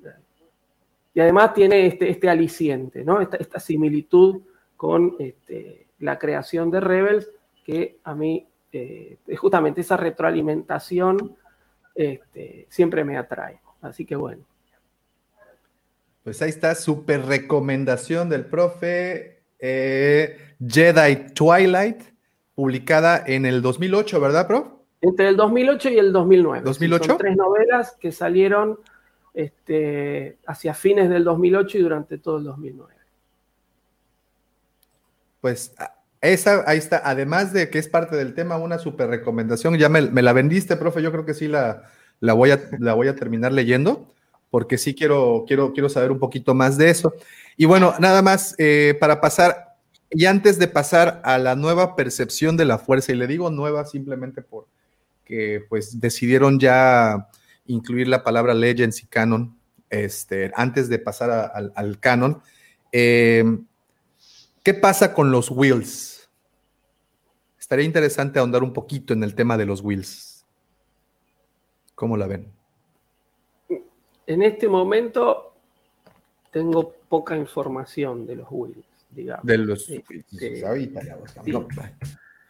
[1.15, 3.21] y además tiene este, este aliciente, ¿no?
[3.21, 4.41] esta, esta similitud
[4.77, 7.31] con este, la creación de Rebels,
[7.65, 11.37] que a mí eh, justamente esa retroalimentación
[12.69, 13.61] siempre me atrae.
[13.81, 14.45] Así que bueno.
[16.29, 22.03] Pues ahí está, súper recomendación del profe eh, Jedi Twilight,
[22.55, 24.85] publicada en el 2008, ¿verdad, pro?
[25.01, 26.67] Entre el 2008 y el 2009.
[26.67, 27.07] ¿2008?
[27.07, 28.79] Son tres novelas que salieron
[29.33, 32.93] este, hacia fines del 2008 y durante todo el 2009.
[35.41, 35.75] Pues
[36.21, 39.79] esa, ahí está, además de que es parte del tema, una súper recomendación.
[39.79, 41.85] Ya me, la vendiste, profe, yo creo que sí la,
[42.21, 44.13] la, voy, a, la voy a terminar leyendo
[44.51, 47.13] porque sí quiero, quiero, quiero saber un poquito más de eso.
[47.57, 49.77] Y bueno, nada más eh, para pasar,
[50.11, 53.85] y antes de pasar a la nueva percepción de la fuerza, y le digo nueva
[53.85, 57.29] simplemente porque pues decidieron ya
[57.67, 59.57] incluir la palabra legends y canon,
[59.91, 62.43] este, antes de pasar al canon,
[62.93, 63.45] eh,
[64.63, 66.31] ¿qué pasa con los wheels?
[67.59, 70.47] Estaría interesante ahondar un poquito en el tema de los wheels.
[71.95, 72.58] ¿Cómo la ven?
[74.29, 75.55] En este momento
[76.51, 79.47] tengo poca información de los Wills, digamos.
[79.47, 80.63] De los este,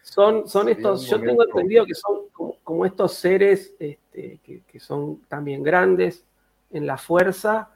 [0.02, 2.22] Son, son estos, yo tengo entendido que son
[2.64, 6.24] como, estos seres este, que, son también grandes
[6.72, 7.70] en la fuerza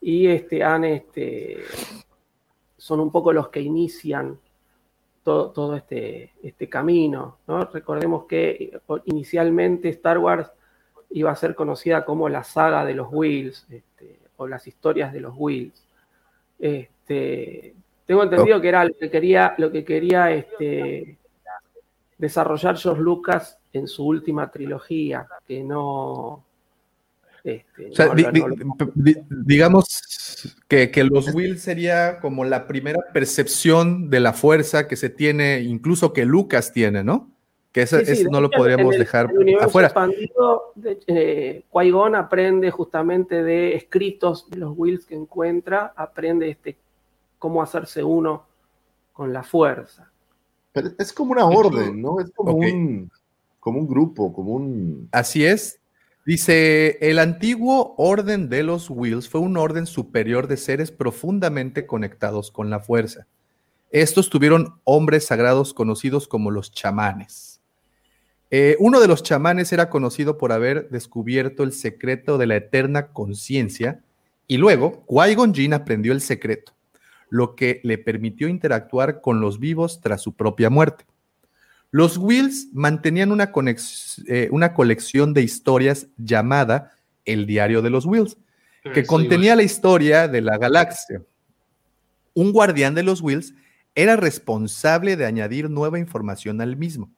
[0.00, 1.58] y este, han, este,
[2.78, 4.38] son un poco los que inician
[5.22, 7.36] todo, todo este, este camino.
[7.46, 7.66] ¿no?
[7.66, 10.50] Recordemos que inicialmente Star Wars
[11.14, 15.20] iba a ser conocida como la saga de los Wheels este, o las historias de
[15.20, 15.84] los Wheels.
[16.58, 17.74] Este,
[18.06, 21.18] tengo entendido que era lo que quería, lo que quería este,
[22.18, 26.44] desarrollar George Lucas en su última trilogía, que no.
[27.42, 28.46] este, O sea, no di- no
[28.94, 34.96] di- digamos que, que los Will sería como la primera percepción de la fuerza que
[34.96, 37.30] se tiene, incluso que Lucas tiene, ¿no?
[37.72, 39.88] Que Sí, sí, de no lo podríamos en el- dejar en el universo afuera.
[39.88, 46.76] expandido, de- eh, Qui-Gon aprende justamente de escritos de los Wills que encuentra, aprende este,
[47.38, 48.44] cómo hacerse uno
[49.14, 50.10] con la fuerza.
[50.72, 52.20] Pero es como una orden, ¿no?
[52.20, 53.10] Es como, un,
[53.58, 55.08] como un grupo, como un...
[55.12, 55.78] Así es.
[56.24, 62.50] Dice, el antiguo orden de los Wills fue un orden superior de seres profundamente conectados
[62.50, 63.26] con la fuerza.
[63.90, 67.51] Estos tuvieron hombres sagrados conocidos como los chamanes.
[68.54, 73.06] Eh, uno de los chamanes era conocido por haber descubierto el secreto de la eterna
[73.06, 74.02] conciencia
[74.46, 76.74] y luego Qui-Gon Jinn aprendió el secreto,
[77.30, 81.06] lo que le permitió interactuar con los vivos tras su propia muerte.
[81.90, 83.50] Los Wills mantenían una,
[84.26, 86.92] eh, una colección de historias llamada
[87.24, 88.36] El Diario de los Wills,
[88.92, 91.22] que contenía la historia de la galaxia.
[92.34, 93.54] Un guardián de los Wills
[93.94, 97.10] era responsable de añadir nueva información al mismo.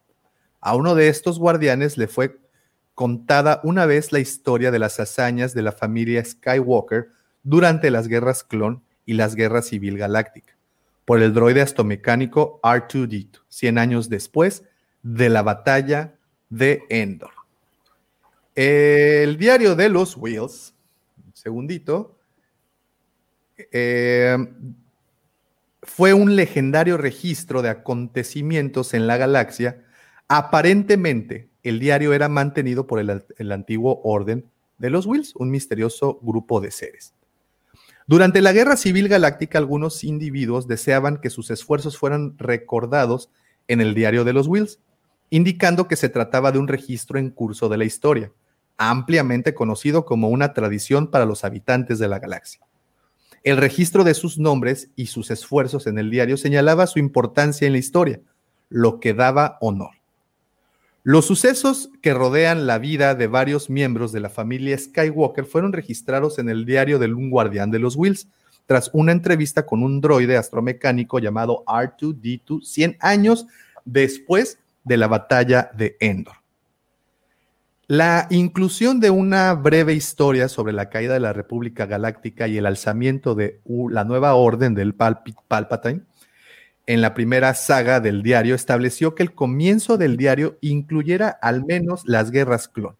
[0.65, 2.39] A uno de estos guardianes le fue
[2.95, 7.09] contada una vez la historia de las hazañas de la familia Skywalker
[7.43, 10.57] durante las guerras clon y las guerras civil galáctica
[11.05, 14.63] por el droide astomecánico R2D2, 100 años después
[15.03, 16.15] de la batalla
[16.49, 17.29] de Endor.
[18.55, 20.73] El diario de los Wheels,
[21.23, 22.17] un segundito,
[23.71, 24.35] eh,
[25.83, 29.84] fue un legendario registro de acontecimientos en la galaxia.
[30.27, 34.45] Aparentemente, el diario era mantenido por el, antiguo orden
[34.77, 37.13] de los Wills, un misterioso grupo de seres.
[38.07, 43.29] Durante la Guerra Civil Galáctica, algunos individuos deseaban que sus esfuerzos fueran recordados
[43.67, 44.79] en el diario de los Wills,
[45.29, 48.31] indicando que se trataba de un registro en curso de la historia,
[48.77, 52.61] ampliamente conocido como una tradición para los habitantes de la galaxia.
[53.43, 57.73] El registro de sus nombres y sus esfuerzos en el diario señalaba su importancia en
[57.73, 58.21] la historia,
[58.69, 59.91] lo que daba honor.
[61.07, 66.39] Los sucesos que rodean la vida de varios miembros de la familia Skywalker fueron registrados
[66.39, 68.27] en el diario del un guardián de los Wills,
[68.65, 73.45] tras una entrevista con un droide astromecánico llamado R2D2 100 años
[73.85, 76.37] después de la batalla de Endor.
[77.85, 82.65] La inclusión de una breve historia sobre la caída de la República Galáctica y el
[82.65, 83.61] alzamiento de
[83.91, 86.01] la nueva orden del Palpatine
[86.87, 92.03] en la primera saga del diario estableció que el comienzo del diario incluyera al menos
[92.05, 92.95] las guerras clon,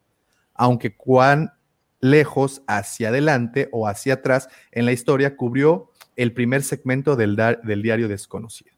[0.54, 1.52] aunque cuán
[2.00, 7.82] lejos hacia adelante o hacia atrás en la historia cubrió el primer segmento del, del
[7.82, 8.72] diario desconocido.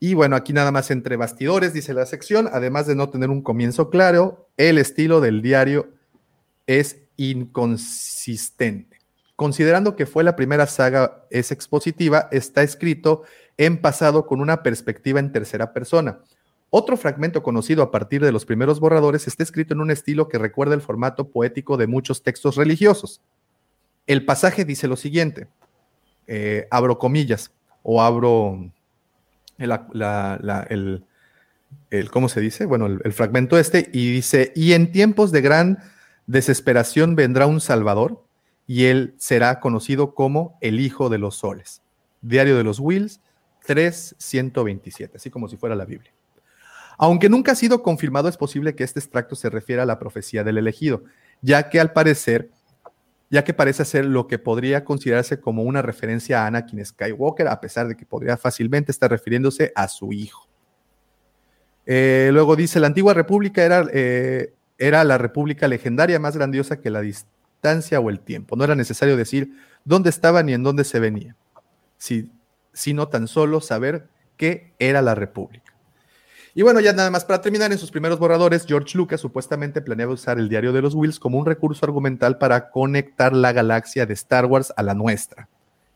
[0.00, 3.42] Y bueno, aquí nada más entre bastidores, dice la sección, además de no tener un
[3.42, 5.88] comienzo claro, el estilo del diario
[6.66, 8.93] es inconsistente.
[9.36, 13.22] Considerando que fue la primera saga es expositiva, está escrito
[13.56, 16.20] en pasado con una perspectiva en tercera persona.
[16.70, 20.38] Otro fragmento conocido a partir de los primeros borradores está escrito en un estilo que
[20.38, 23.20] recuerda el formato poético de muchos textos religiosos.
[24.06, 25.46] El pasaje dice lo siguiente,
[26.26, 27.52] eh, abro comillas
[27.82, 28.70] o abro
[29.58, 32.66] el, la- el- ¿cómo se dice?
[32.66, 35.78] Bueno, el, el fragmento este y dice, y en tiempos de gran
[36.26, 38.23] desesperación vendrá un Salvador
[38.66, 41.82] y él será conocido como el Hijo de los Soles.
[42.22, 43.20] Diario de los Wills
[43.66, 46.12] 3.127, así como si fuera la Biblia.
[46.96, 50.44] Aunque nunca ha sido confirmado, es posible que este extracto se refiera a la profecía
[50.44, 51.04] del elegido,
[51.42, 52.50] ya que al parecer,
[53.30, 57.60] ya que parece ser lo que podría considerarse como una referencia a Anakin Skywalker, a
[57.60, 60.48] pesar de que podría fácilmente estar refiriéndose a su hijo.
[61.86, 66.90] Eh, luego dice, la antigua república era, eh, era la república legendaria más grandiosa que
[66.90, 67.00] la
[68.00, 68.56] o el tiempo.
[68.56, 71.34] No era necesario decir dónde estaba ni en dónde se venía,
[71.96, 72.30] si-
[72.72, 75.72] sino tan solo saber qué era la república.
[76.54, 80.12] Y bueno, ya nada más para terminar, en sus primeros borradores, George Lucas supuestamente planeaba
[80.12, 84.14] usar el diario de los Wills como un recurso argumental para conectar la galaxia de
[84.14, 85.48] Star Wars a la nuestra.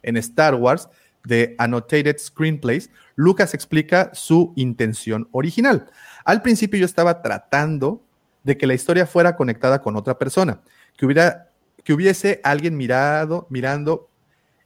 [0.02, 0.88] En Star Wars,
[1.24, 5.90] de Annotated Screenplays, Lucas explica su intención original.
[6.24, 8.02] Al principio yo estaba tratando
[8.42, 10.60] de que la historia fuera conectada con otra persona,
[10.96, 11.47] que, hubiera,
[11.88, 14.10] que hubiese alguien mirado, mirando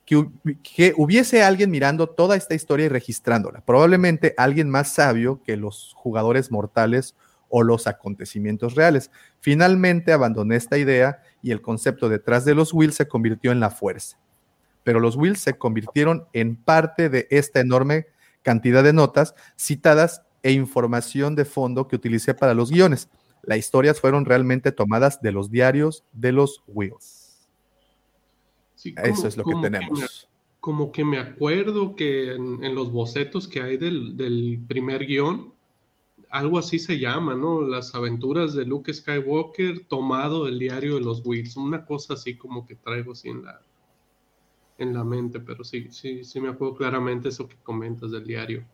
[0.05, 0.27] que,
[0.65, 3.61] que hubiese alguien mirando toda esta historia y registrándola.
[3.61, 7.15] Probablemente alguien más sabio que los jugadores mortales
[7.49, 9.13] o los acontecimientos reales.
[9.39, 13.71] Finalmente abandoné esta idea y el concepto detrás de los Wills se convirtió en la
[13.71, 14.19] fuerza.
[14.83, 18.07] pero los Wills se convirtieron en parte de esta enorme
[18.43, 23.09] cantidad de notas citadas e información de fondo que utilicé para los guiones.
[23.43, 27.49] Las historias fueron realmente tomadas de los diarios de los Wills.
[28.75, 30.29] Sí, Eso es lo que me- tenemos.
[30.61, 35.53] como que me acuerdo que en, en los bocetos que hay del, del primer guion,
[36.31, 37.63] algo así se llama, ¿no?
[37.63, 41.57] Las aventuras de Luke Skywalker tomado del diario de los Wills.
[41.57, 43.61] Una cosa así como que traigo así en la,
[44.79, 48.65] en la mente, pero sí, sí, sí me acuerdo claramente eso que comentas del diario.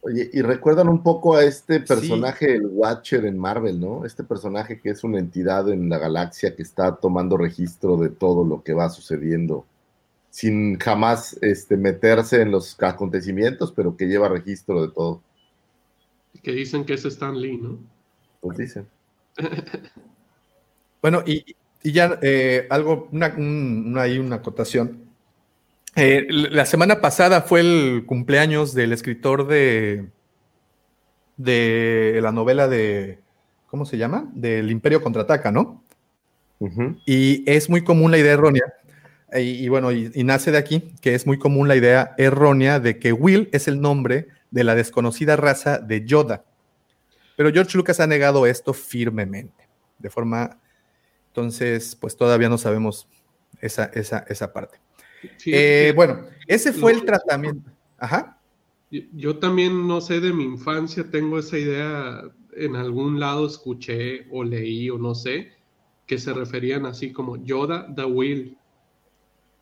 [0.00, 4.04] Oye, y recuerdan un poco a este personaje, el Watcher en Marvel, ¿no?
[4.04, 8.44] Este personaje que es una entidad en la galaxia que está tomando registro de todo
[8.44, 9.66] lo que va sucediendo,
[10.30, 15.20] sin jamás este, meterse en los acontecimientos, pero que lleva registro de todo.
[16.42, 17.78] Que dicen que es Stan Lee, ¿no?
[18.40, 18.86] Pues dicen.
[21.00, 21.44] Bueno, y,
[21.82, 25.07] y ya eh, algo, una, un- una, ahí una acotación.
[25.96, 30.08] Eh, la semana pasada fue el cumpleaños del escritor de,
[31.36, 33.18] de la novela de,
[33.66, 34.30] ¿cómo se llama?
[34.34, 35.82] Del Imperio Contraataca, ¿no?
[37.06, 38.64] Y es muy común la idea errónea,
[39.32, 42.80] y, y bueno, y, y nace de aquí, que es muy común la idea errónea
[42.80, 46.44] de que Will es el nombre de la desconocida raza de Yoda.
[47.36, 50.58] Pero George Lucas ha negado esto firmemente, de forma,
[51.28, 53.08] entonces, pues todavía no sabemos
[53.60, 54.78] esa, esa, esa parte.
[55.36, 57.70] Sí, Eh, bueno, ese fue el tratamiento.
[57.98, 58.40] Ajá.
[58.90, 62.22] Yo, yo también, no sé, de mi infancia tengo esa idea,
[62.52, 65.52] en algún lado escuché o leí o no sé,
[66.06, 68.56] que se referían así como Yoda the Will.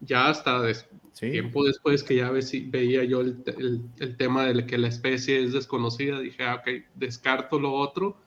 [0.01, 0.89] Ya hasta des-
[1.33, 4.89] tiempo después que ya ve- veía yo el, te- el- el tema de que la
[4.89, 8.19] especie es desconocida, dije, ah, ok, descarto lo otro,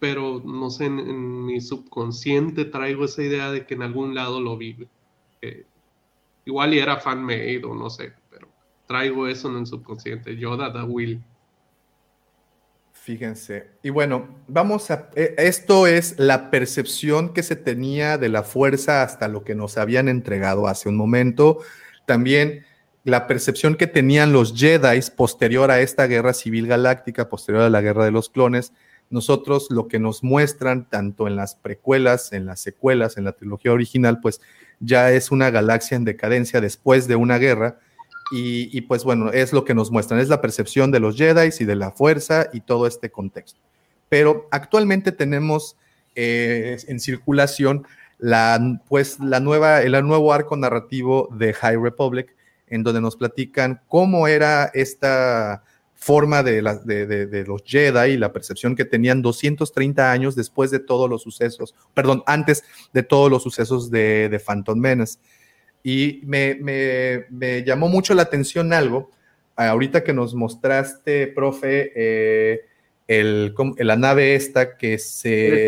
[0.00, 4.40] pero no sé, en, en mi subconsciente traigo esa idea de que en algún lado
[4.40, 4.76] lo vi.
[5.40, 5.66] que
[6.46, 8.48] igual y era fan made o no sé, pero
[8.86, 10.36] traigo eso en el subconsciente.
[10.36, 11.22] Yoda the Will.
[12.92, 13.70] Fíjense.
[13.82, 15.10] Y bueno, vamos a...
[15.14, 19.76] eh, Esto es la percepción que se tenía de la fuerza hasta lo que nos
[19.78, 21.58] habían entregado hace un momento.
[22.04, 22.64] También
[23.04, 27.80] la percepción que tenían los Jedi posterior a esta guerra civil galáctica, posterior a la
[27.80, 28.72] guerra de los clones.
[29.08, 33.72] Nosotros lo que nos muestran, tanto en las precuelas, en las secuelas, en la trilogía
[33.72, 34.40] original, pues
[34.80, 37.78] ya es una galaxia en decadencia después de una guerra.
[38.32, 41.64] Y, pues bueno, es lo que nos muestran, es la percepción de los Jedi y
[41.64, 43.60] de la fuerza y todo este contexto.
[44.08, 45.76] Pero actualmente tenemos
[46.16, 47.86] eh, en circulación
[48.18, 52.34] la, pues, la nueva, el nuevo arco narrativo de High Republic,
[52.66, 55.62] en donde nos platican cómo era esta
[56.06, 60.36] forma de, la, de, de, de, los Jedi y la percepción que tenían 230 años
[60.36, 62.62] después de todos los sucesos, perdón, antes
[62.92, 65.18] de todos los sucesos de, de Phantom Menace.
[65.82, 69.10] Y me, me, me, llamó mucho la atención algo,
[69.56, 72.60] ahorita que nos mostraste, profe, eh,
[73.08, 75.66] el, la nave esta que se...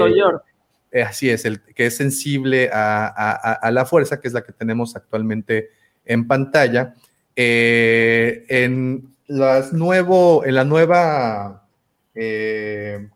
[0.90, 4.42] Eh, así es, el, que es sensible a, a, a, la fuerza, que es la
[4.42, 5.70] que tenemos actualmente
[6.04, 6.94] en pantalla.
[7.34, 11.68] Eh, en, las nuevo, en la nueva...
[12.14, 13.08] Eh,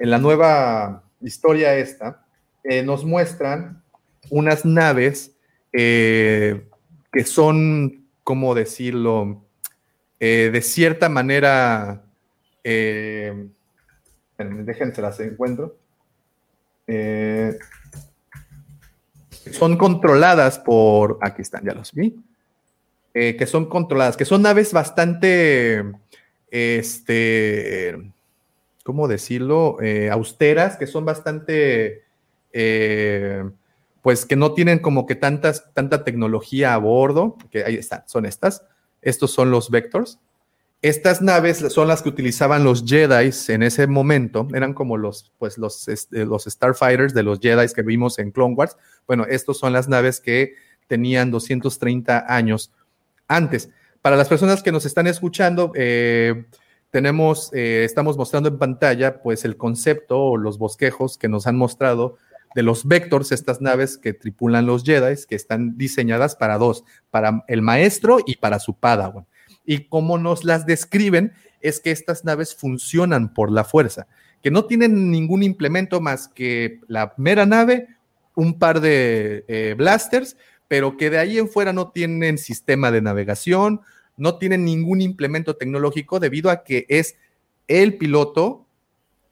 [0.00, 2.24] en la nueva historia esta,
[2.84, 3.82] nos muestran
[4.30, 5.32] unas naves
[5.72, 6.68] eh,
[7.12, 9.44] que son, ¿cómo decirlo?
[10.20, 12.02] Eh, de cierta manera,
[12.64, 13.48] eh,
[14.38, 15.76] déjense las encuentro.
[16.86, 17.58] Eh,
[19.52, 22.20] son controladas por, aquí están, ya los vi,
[23.14, 25.84] eh, que son controladas, que son naves bastante,
[26.50, 27.96] este,
[28.84, 29.78] ¿cómo decirlo?
[29.82, 32.04] Eh, austeras, que son bastante
[34.02, 38.26] pues que no tienen como que tantas, tanta tecnología a bordo, que ahí están, son
[38.26, 38.64] estas.
[39.02, 40.18] Estos son los vectors.
[40.80, 45.58] Estas naves son las que utilizaban los Jedi en ese momento, eran como los, pues
[45.58, 48.76] los, este, los Starfighters de los Jedi que vimos en Clone Wars.
[49.06, 50.54] Bueno, estos son las naves que
[50.86, 52.72] tenían 230 años
[53.28, 53.70] antes.
[54.02, 56.46] Para las personas que nos están escuchando, eh,
[56.90, 61.56] tenemos, eh, estamos mostrando en pantalla, pues el concepto o los bosquejos que nos han
[61.56, 62.16] mostrado
[62.54, 67.44] de los Vectors, estas naves que tripulan los Jedi, que están diseñadas para dos, para
[67.46, 69.26] el maestro y para su Padawan.
[69.64, 74.06] Y como nos las describen, es que estas naves funcionan por la fuerza,
[74.42, 77.88] que no tienen ningún implemento más que la mera nave,
[78.34, 80.36] un par de eh, blasters,
[80.68, 83.80] pero que de ahí en fuera no tienen sistema de navegación,
[84.16, 87.16] no tienen ningún implemento tecnológico debido a que es
[87.66, 88.66] el piloto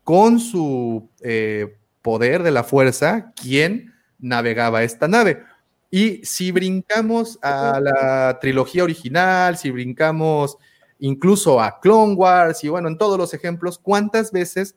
[0.04, 5.42] con su eh, poder de la fuerza quien navegaba esta nave.
[5.90, 10.56] Y si brincamos a la trilogía original, si brincamos
[10.98, 14.76] incluso a Clone Wars y bueno, en todos los ejemplos, ¿cuántas veces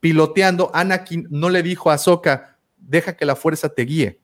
[0.00, 4.20] piloteando Anakin no le dijo a Ahsoka, deja que la fuerza te guíe?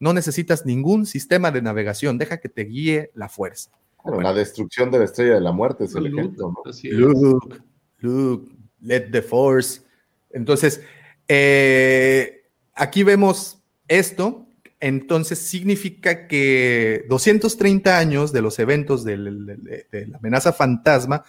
[0.00, 3.70] No necesitas ningún sistema de navegación, deja que te guíe la fuerza.
[4.02, 6.72] Bueno, la destrucción de la estrella de la muerte es el ejemplo, ¿no?
[6.84, 7.58] Luke,
[7.98, 8.50] Luke,
[8.80, 9.82] let the force.
[10.30, 10.80] Entonces,
[11.28, 14.46] eh, aquí vemos esto,
[14.80, 21.24] entonces significa que 230 años de los eventos de, la amenaza fantasma,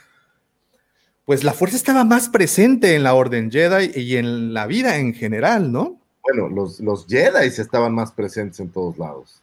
[1.25, 5.13] pues la fuerza estaba más presente en la Orden Jedi y en la vida en
[5.13, 6.00] general, ¿no?
[6.23, 9.41] Bueno, los, los Jedi estaban más presentes en todos lados.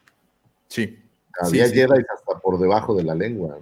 [0.69, 0.99] Sí.
[1.41, 1.77] Había sí, sí.
[1.79, 3.59] Jedi hasta por debajo de la lengua.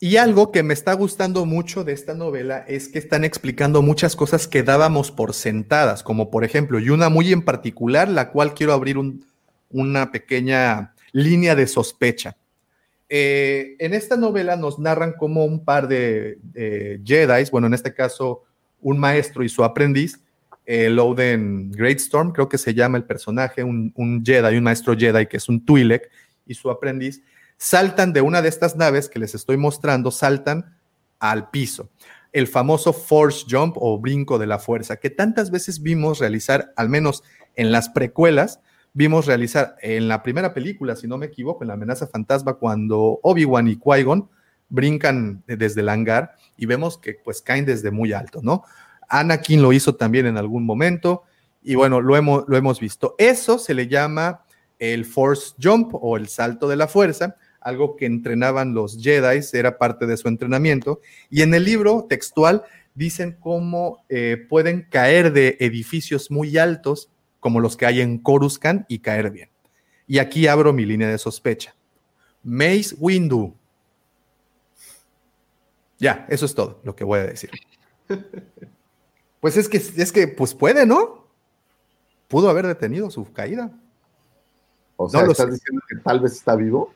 [0.00, 4.14] Y algo que me está gustando mucho de esta novela es que están explicando muchas
[4.14, 8.54] cosas que dábamos por sentadas, como por ejemplo, y una muy en particular, la cual
[8.54, 9.24] quiero abrir un,
[9.70, 12.36] una pequeña línea de sospecha.
[13.08, 17.92] Eh, en esta novela nos narran cómo un par de eh, Jedi, bueno, en este
[17.92, 18.44] caso
[18.80, 20.20] un maestro y su aprendiz,
[20.70, 25.24] eh, Loden Greatstorm, creo que se llama el personaje, un, un Jedi, un maestro Jedi
[25.24, 26.10] que es un Twi'lek
[26.44, 27.22] y su aprendiz,
[27.56, 30.76] saltan de una de estas naves que les estoy mostrando, saltan
[31.20, 31.88] al piso.
[32.32, 36.90] El famoso Force Jump o brinco de la fuerza, que tantas veces vimos realizar, al
[36.90, 37.22] menos
[37.56, 38.60] en las precuelas,
[38.92, 43.20] vimos realizar en la primera película, si no me equivoco, en la amenaza fantasma, cuando
[43.22, 44.28] Obi-Wan y Qui-Gon
[44.68, 48.64] brincan desde el hangar y vemos que pues caen desde muy alto, ¿no?
[49.08, 51.24] Anakin lo hizo también en algún momento
[51.62, 53.14] y bueno, lo hemos, lo hemos visto.
[53.18, 54.44] Eso se le llama
[54.78, 59.76] el Force Jump o el salto de la fuerza, algo que entrenaban los Jedi, era
[59.78, 61.00] parte de su entrenamiento.
[61.30, 62.62] Y en el libro textual
[62.94, 67.10] dicen cómo eh, pueden caer de edificios muy altos,
[67.40, 69.50] como los que hay en Coruscant, y caer bien.
[70.06, 71.74] Y aquí abro mi línea de sospecha.
[72.42, 73.54] Mace Windu.
[75.98, 77.50] Ya, eso es todo lo que voy a decir.
[79.40, 81.26] Pues es que, es que, pues puede, ¿no?
[82.28, 83.70] Pudo haber detenido su caída.
[84.96, 85.52] O sea, No lo ¿estás sé.
[85.52, 86.92] diciendo que tal vez está vivo?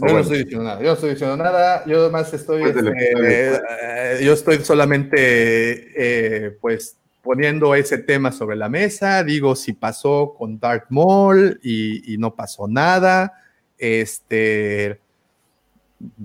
[0.00, 3.60] Yo no estoy diciendo nada, yo no estoy diciendo nada, yo más estoy, del este,
[3.80, 10.34] eh, yo estoy solamente, eh, pues, poniendo ese tema sobre la mesa, digo si pasó
[10.36, 13.40] con Darth Maul y, y no pasó nada,
[13.78, 15.00] este,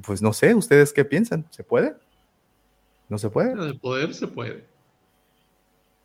[0.02, 1.46] pues no sé, ¿ustedes qué piensan?
[1.52, 1.94] ¿Se puede?
[3.10, 3.56] ¿No se puede?
[3.56, 4.64] De poder se puede.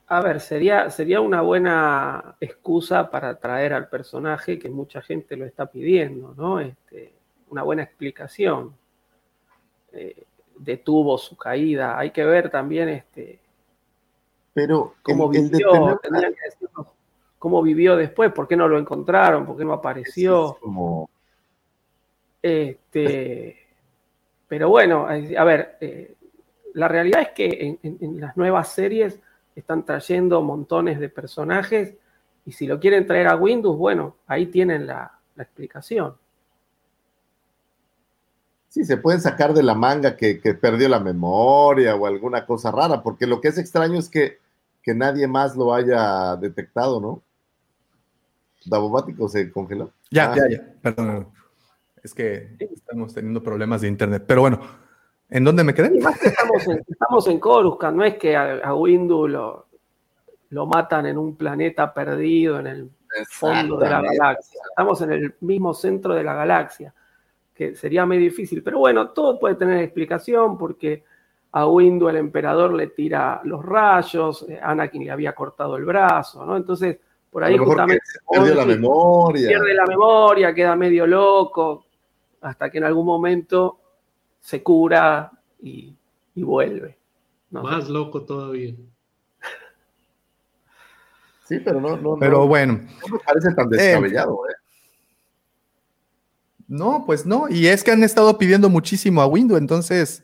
[0.07, 5.45] A ver, sería, sería una buena excusa para traer al personaje que mucha gente lo
[5.47, 6.61] está pidiendo, ¿no?
[6.61, 7.15] Este,
[7.51, 8.75] una buena explicación.
[9.93, 10.25] Eh,
[10.59, 11.99] detuvo su caída.
[11.99, 13.39] Hay que ver también este,
[14.53, 16.87] Pero cómo el- el vivió, detener- tendrían que decirnos
[17.39, 20.57] cómo vivió después, por qué no lo encontraron, por qué no apareció.
[20.61, 21.09] como
[22.43, 23.57] Este,
[24.49, 26.15] pero bueno, eh, a ver, eh,
[26.75, 29.19] la realidad es que en, en- en las nuevas series
[29.57, 31.95] están trayendo montones de personajes
[32.47, 36.15] y si lo quieren traer a Windows, bueno, ahí tienen la, la explicación.
[38.69, 42.73] Sí, se pueden sacar de la manga que, que perdió la memoria o alguna cosa
[42.73, 44.39] rara, porque lo que es extraño es que,
[44.83, 47.23] que nadie más lo haya detectado, ¿no?
[48.67, 49.93] Davomático se congeló.
[50.11, 51.29] Ya, Ah, ya, ya, perdón.
[52.03, 54.61] Es que estamos teniendo problemas de internet, pero bueno,
[55.31, 55.97] ¿en dónde me quedé?
[55.97, 59.67] Y más que estamos en, estamos en Coruscant, no es que a, a Windu lo,
[60.51, 62.91] lo matan en un planeta perdido en el
[63.29, 64.61] fondo de la galaxia.
[64.71, 66.95] Estamos en el mismo centro de la galaxia,
[67.55, 68.63] que sería medio difícil.
[68.63, 71.05] Pero bueno, todo puede tener explicación porque
[71.53, 76.45] a Windu el emperador le tira los rayos, eh, Anakin le había cortado el brazo,
[76.45, 76.57] ¿no?
[76.57, 76.99] Entonces,
[77.31, 79.49] por ahí justamente perdió la memoria.
[79.49, 81.87] pierde la memoria, queda medio loco,
[82.41, 83.79] hasta que en algún momento
[84.45, 85.97] se cura y,
[86.35, 86.99] y vuelve.
[87.51, 87.67] No sé.
[87.67, 88.75] Más loco todavía.
[91.49, 94.55] Sí, pero no, no, Pero no, bueno, no me parece tan descabellado, ¿eh?
[96.69, 100.23] no, pues no, y es que han estado pidiendo muchísimo a Windows, entonces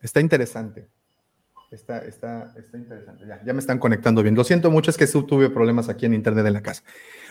[0.00, 0.88] está interesante.
[1.70, 3.24] Está, está, está interesante.
[3.28, 4.34] Ya, ya me están conectando bien.
[4.34, 6.82] Lo siento mucho, es que tuve problemas aquí en internet en la casa.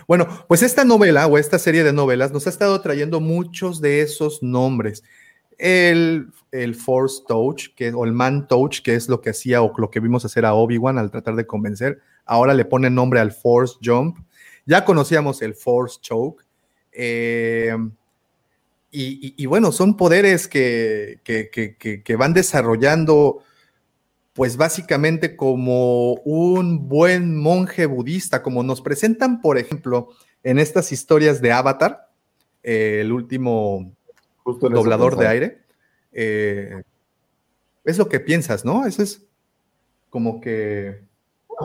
[0.08, 4.02] Bueno, pues esta novela o esta serie de novelas nos ha estado trayendo muchos de
[4.02, 5.04] esos nombres.
[5.58, 9.74] El, el Force Touch, que, o el Man Touch, que es lo que hacía o
[9.76, 12.00] lo que vimos hacer a Obi-Wan al tratar de convencer.
[12.24, 14.20] Ahora le pone nombre al Force Jump.
[14.68, 16.44] Ya conocíamos el Force Choke.
[16.92, 17.76] Eh,
[18.92, 23.44] y, y- y bueno, son poderes que- que- que van desarrollando
[24.38, 30.10] pues básicamente como un buen monje budista, como nos presentan, por ejemplo,
[30.44, 32.12] en estas historias de Avatar,
[32.62, 33.92] eh, el último
[34.46, 35.62] doblador de aire.
[36.12, 36.84] Eh,
[37.84, 38.86] es lo que piensas, ¿no?
[38.86, 39.24] Eso es
[40.12, 41.02] como que...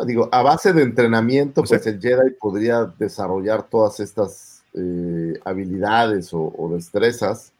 [0.07, 6.71] digo, a base de entrenamiento, pues el Jedi podría desarrollar todas estas eh, habilidades o,
[6.73, 7.52] destrezas.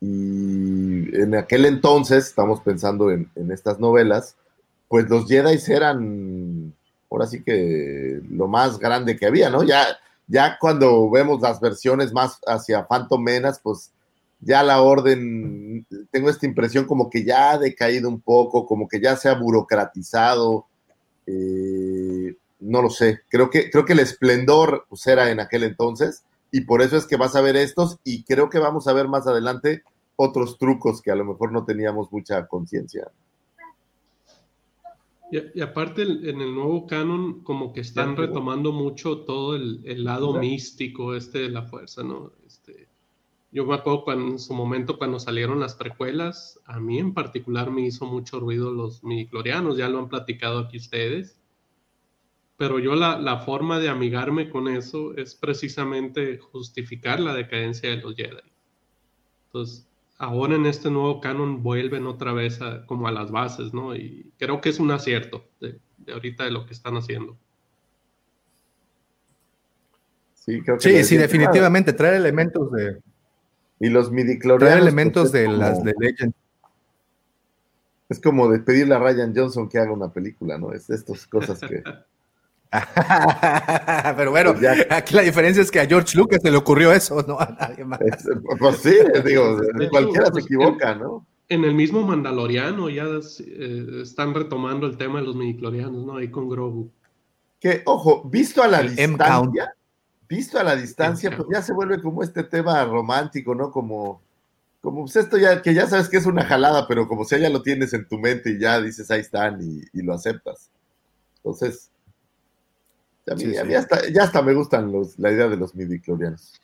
[0.00, 4.36] Y en aquel entonces, estamos pensando en, estas novelas,
[4.88, 6.74] pues los Jedi eran,
[7.10, 9.62] ahora sí que lo más grande que había, ¿no?
[9.62, 9.84] Ya,
[10.26, 13.90] ya cuando vemos las versiones más hacia Phantom Menace, pues
[14.40, 19.00] ya la orden, tengo esta impresión como que ya ha decaído un poco, como que
[19.00, 20.66] ya se ha burocratizado.
[21.26, 26.22] Eh, no lo sé, creo que, creo que el esplendor pues, era en aquel entonces
[26.50, 29.08] y por eso es que vas a ver estos y creo que vamos a ver
[29.08, 29.82] más adelante
[30.16, 33.10] otros trucos que a lo mejor no teníamos mucha conciencia.
[35.30, 41.16] Y, aparte en el nuevo canon como que están retomando mucho todo el, lado místico
[41.16, 42.32] este de la fuerza, ¿no?
[42.46, 42.88] Este,
[43.50, 47.72] yo me acuerdo cuando, en su momento cuando salieron las precuelas, a mí en particular
[47.72, 51.40] me hizo mucho ruido los midiclorianos, ya lo han platicado aquí ustedes,
[52.56, 57.96] pero yo la, la forma de amigarme con eso es precisamente justificar la decadencia de
[57.96, 58.36] los Jedi.
[59.46, 59.86] Entonces,
[60.18, 63.94] ahora en este nuevo canon vuelven otra vez como a las bases, ¿no?
[63.94, 65.78] Y creo que es un acierto de,
[66.12, 67.36] ahorita de lo que están haciendo.
[70.34, 73.00] Sí, creo que sí, definitivamente, traer elementos de...
[73.78, 76.32] Y los midi Traer elementos pues, de las de Legend.
[78.08, 80.72] Es como de pedirle a Ryan Johnson que haga una película, ¿no?
[80.72, 81.82] Es estas cosas que...
[84.16, 87.22] Pero bueno, pues aquí la diferencia es que a George Lucas se le ocurrió eso,
[87.26, 88.00] no a nadie más.
[88.58, 88.94] Pues sí,
[89.24, 89.58] digo,
[89.90, 91.26] cualquiera se equivoca, ¿no?
[91.48, 96.16] En el mismo Mandaloriano ya eh, están retomando el tema de los midiclorianos, ¿no?
[96.16, 96.90] Ahí con Grogu.
[97.60, 99.72] Que, ojo, visto a la distancia,
[100.28, 103.70] visto a la distancia, pues ya se vuelve como este tema romántico, ¿no?
[103.70, 104.20] Como,
[104.80, 107.48] como pues esto ya, que ya sabes que es una jalada, pero como si ya
[107.48, 110.70] lo tienes en tu mente y ya dices, ahí están y, y lo aceptas.
[111.36, 111.90] Entonces,
[113.28, 113.52] a mí,
[114.12, 116.60] ya hasta me gustan los, la idea de los midiclorianos.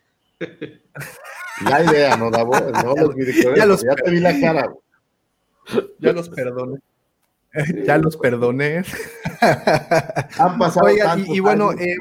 [1.65, 2.59] La idea, ¿no, Davo?
[2.59, 3.83] No, los midiclorianos.
[3.83, 4.73] Ya, te vi la cara.
[5.99, 6.81] Ya los perdoné.
[7.85, 8.83] Ya los perdoné.
[10.39, 11.97] Han pasado Oiga, y, bueno, eh...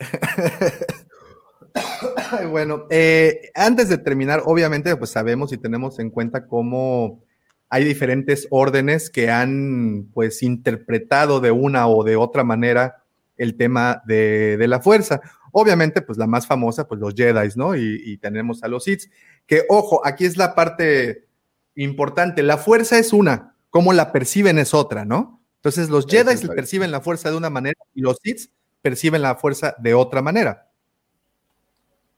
[2.50, 7.22] bueno, eh, antes de terminar, obviamente, pues sabemos y tenemos en cuenta cómo
[7.70, 13.04] hay diferentes órdenes que han pues interpretado de una o de otra manera
[13.36, 15.20] el tema de, la fuerza.
[15.52, 17.76] Obviamente, pues la más famosa, pues los Jedi, ¿no?
[17.76, 19.10] Y, tenemos a los Sith,
[19.46, 21.26] que ojo, aquí es la parte
[21.74, 25.42] importante, la fuerza es una, cómo la perciben es otra, ¿no?
[25.56, 28.50] Entonces los Jedi perciben la fuerza de una manera y los Sith
[28.82, 30.70] perciben la fuerza de otra manera.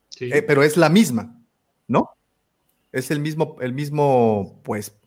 [0.09, 0.31] Sí.
[0.33, 1.39] Eh, pero es la misma,
[1.89, 2.11] ¿no?
[2.93, 5.00] Es el mismo, el mismo, pues,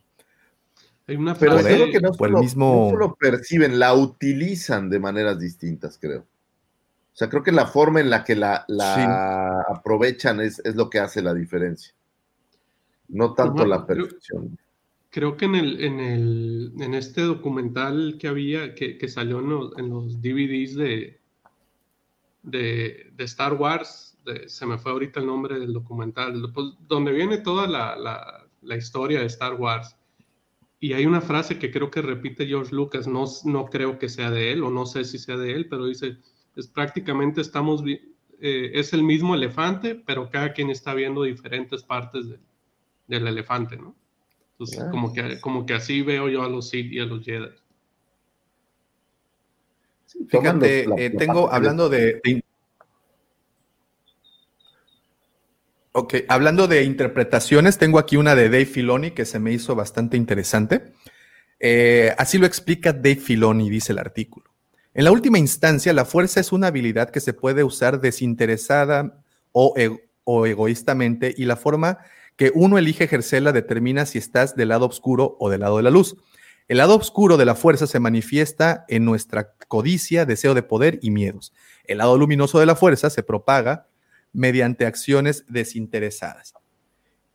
[1.07, 3.15] hay una Pero creo que no solo, mismo...
[3.19, 6.21] perciben, la utilizan de maneras distintas, creo.
[6.21, 8.65] O sea, creo que la forma en la que la,
[9.69, 11.93] aprovechan es, lo que hace la diferencia.
[13.09, 14.57] No tanto la percepción.
[15.09, 19.39] Creo, que en, el, en, el, en este documental que había, que, salió
[19.77, 21.19] en los, DVDs de,
[22.41, 24.17] de, Star Wars,
[24.47, 29.19] se me fue ahorita el nombre del documental, pues, donde viene toda la, la historia
[29.19, 29.95] de Star Wars
[30.83, 34.29] y hay una frase que creo que repite George Lucas, no, no creo que sea
[34.29, 36.17] de él, o no sé si sea de él, pero dice,
[36.57, 42.25] es prácticamente estamos, eh, es el mismo elefante, pero cada quien está viendo diferentes partes
[43.07, 43.95] del elefante, ¿no?
[44.51, 44.91] Entonces, ah.
[44.91, 47.47] como, que, como que así veo yo a los Sith y a los Jedi.
[50.27, 52.42] Fíjate, eh, tengo, hablando de,
[55.95, 60.17] Ok, hablando de interpretaciones, tengo aquí una de Dave Filoni que se me hizo bastante
[60.17, 60.91] interesante.
[61.59, 64.49] Eh, así lo explica Dave Filoni, dice el artículo.
[64.95, 69.75] En la última instancia, la fuerza es una habilidad que se puede usar desinteresada o,
[70.23, 71.99] o egoístamente y la forma
[72.37, 75.91] que uno elige ejercerla determina si estás del lado oscuro o del lado de la
[75.91, 76.15] luz.
[76.67, 81.11] El lado oscuro de la fuerza se manifiesta en nuestra codicia, deseo de poder y
[81.11, 81.53] miedos.
[81.83, 83.89] El lado luminoso de la fuerza se propaga
[84.33, 86.53] mediante acciones desinteresadas,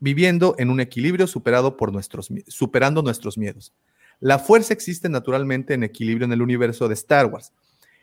[0.01, 3.73] viviendo en un equilibrio superado por nuestros, superando nuestros miedos.
[4.21, 7.53] La fuerza existe naturalmente en equilibrio en el universo de Star Wars.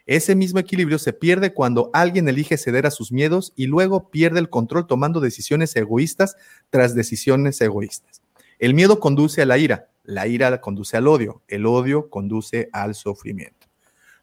[0.06, 4.40] Ese mismo equilibrio se pierde cuando alguien elige ceder a sus miedos y luego pierde
[4.40, 6.38] el control tomando decisiones egoístas
[6.70, 8.22] tras decisiones egoístas.
[8.60, 12.94] El miedo conduce a la ira, La ira conduce al odio, el odio conduce al
[12.94, 13.65] sufrimiento.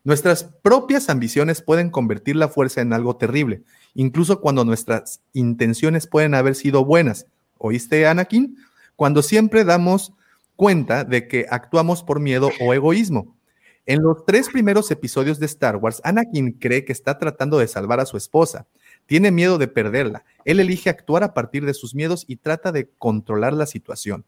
[0.04, 3.62] Nuestras propias ambiciones pueden convertir la fuerza en algo terrible,
[3.94, 7.26] incluso cuando nuestras intenciones pueden haber sido buenas.
[7.58, 8.56] ¿Oíste, Anakin?
[8.96, 10.12] Cuando siempre damos
[10.56, 13.36] cuenta de que actuamos por miedo o egoísmo.
[13.86, 18.00] En los tres primeros episodios de Star Wars, Anakin cree que está tratando de salvar
[18.00, 18.66] a su esposa.
[19.06, 20.24] Tiene miedo de perderla.
[20.44, 24.24] Él elige actuar a partir de sus miedos y trata de controlar la situación.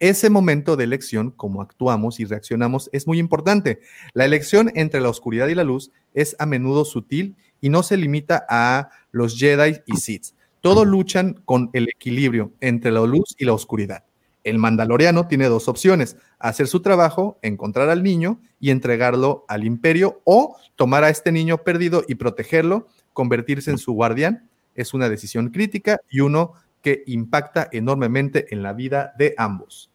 [0.00, 3.80] Ese momento de elección, como actuamos y reaccionamos, es muy importante.
[4.14, 7.98] La elección entre la oscuridad y la luz es a menudo sutil y no se
[7.98, 10.28] limita a los Jedi y Sith.
[10.62, 14.04] Todos luchan con el equilibrio entre la luz y la oscuridad.
[14.42, 20.22] El mandaloriano tiene dos opciones, hacer su trabajo, encontrar al niño y entregarlo al imperio
[20.24, 24.48] o tomar a este niño perdido y protegerlo, convertirse en su guardián.
[24.74, 29.89] Es una decisión crítica y uno que impacta enormemente en la vida de ambos.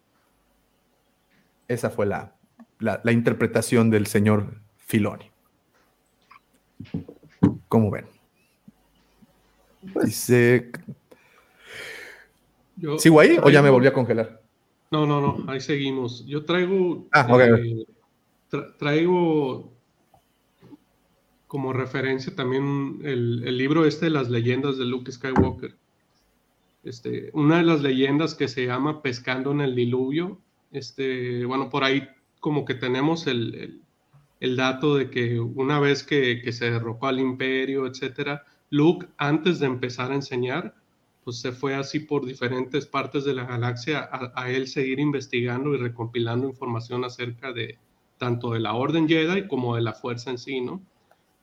[1.68, 2.36] Esa fue la,
[2.80, 5.32] la, interpretación del señor Filoni.
[7.68, 8.06] ¿Cómo ven?
[10.04, 10.72] Dice.
[12.98, 14.42] ¿Sigo ahí o ya me volví a congelar?
[14.92, 16.26] No, no, no, ahí seguimos.
[16.26, 17.08] Yo traigo.
[17.12, 17.86] Ah, eh,
[18.78, 19.74] traigo
[21.48, 25.76] como referencia también el, el, libro este de las leyendas de Luke Skywalker.
[26.84, 30.40] Este, una de las leyendas que se llama Pescando en el Diluvio
[30.76, 32.08] este, bueno, por ahí
[32.40, 33.82] como que tenemos el,
[34.40, 40.12] dato de que una vez que, se derrocó al imperio, etcétera, Luke, antes de empezar
[40.12, 40.76] a enseñar,
[41.24, 45.78] pues se fue así por diferentes partes de la galaxia a, él seguir investigando y
[45.78, 47.80] recompilando información acerca de
[48.20, 50.82] tanto de la Orden Jedi como de la Fuerza en sí, ¿no?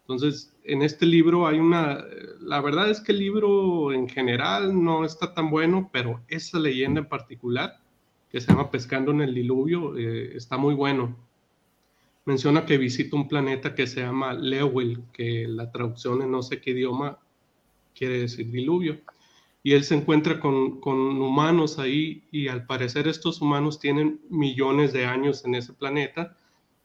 [0.03, 2.05] Entonces, en este libro hay una,
[2.41, 7.01] la verdad es que el libro en general no está tan bueno, pero esa leyenda
[7.01, 7.82] en particular
[8.33, 11.15] que se llama Pescando en el Diluvio, eh, está muy bueno.
[12.25, 16.59] Menciona que visita un planeta que se llama Lewil, que la traducción en no sé
[16.59, 17.19] qué idioma
[17.95, 19.01] quiere decir diluvio.
[19.63, 24.95] Y él se encuentra con, con humanos ahí y al parecer estos humanos tienen millones
[24.95, 26.35] de años en ese planeta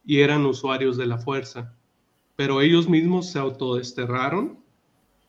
[0.05, 1.73] y eran usuarios de la fuerza.
[2.35, 4.59] Pero ellos mismos se autodesterraron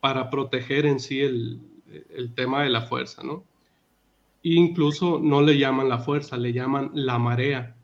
[0.01, 1.61] para proteger en sí el,
[2.09, 3.45] el tema de la fuerza, ¿no?
[4.43, 7.75] Incluso no le llaman la fuerza, le llaman la marea.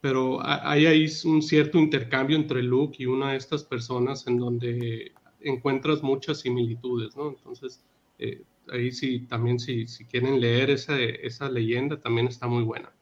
[0.00, 5.12] Pero hay ahí un cierto intercambio entre Luke y una de estas personas en donde
[5.40, 7.28] encuentras muchas similitudes, ¿no?
[7.28, 7.82] Entonces,
[8.18, 12.92] eh, ahí sí, también si, si quieren leer esa, esa leyenda, también está muy buena.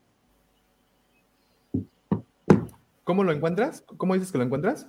[3.02, 3.84] ¿Cómo lo encuentras?
[3.98, 4.88] ¿Cómo dices que lo encuentras?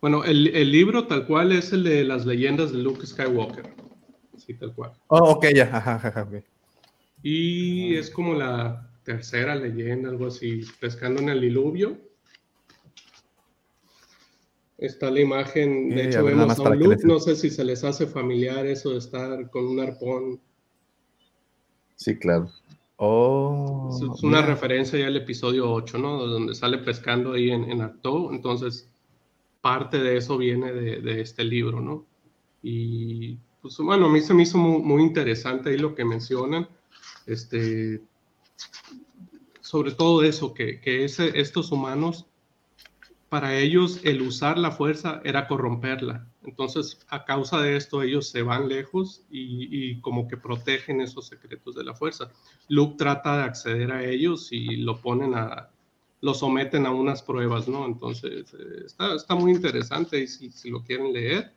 [0.00, 3.74] Bueno, el, el, libro tal cual es el de las leyendas de Luke Skywalker.
[4.38, 4.92] Sí, tal cual.
[5.08, 5.64] Oh, ok, ya.
[5.64, 6.42] Ajá, ajá, okay.
[7.22, 11.98] Y es como la tercera leyenda, algo así, pescando en el diluvio.
[14.78, 18.64] Está la imagen, de hecho vemos a Luke, no sé si se les hace familiar
[18.66, 20.40] eso de estar con un arpón.
[21.96, 22.50] Sí, claro.
[22.96, 26.26] Oh, es una referencia ya al episodio 8, ¿no?
[26.26, 27.80] Donde sale pescando ahí en, en
[28.30, 28.90] entonces
[29.60, 32.06] parte de eso viene de, este libro, ¿no?
[32.62, 36.68] Y pues bueno, a mí se me hizo muy, muy interesante ahí lo que mencionan
[37.30, 38.02] este,
[39.60, 42.26] sobre todo eso, que, que estos humanos,
[43.28, 46.26] para ellos el usar la fuerza era corromperla.
[46.42, 51.76] Entonces, a causa de esto, ellos se van lejos y, como que protegen esos secretos
[51.76, 52.32] de la fuerza.
[52.68, 55.70] Luke trata de acceder a ellos y lo ponen a,
[56.20, 57.86] lo someten a unas pruebas, ¿no?
[57.86, 61.52] Entonces, eh, está, está, muy interesante y si, si lo quieren leer.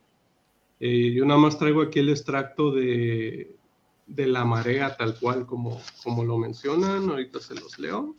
[0.80, 3.56] Eh, yo nada más traigo aquí el extracto de,
[4.08, 8.16] de la marea tal cual como, como lo mencionan, ahorita se los leo.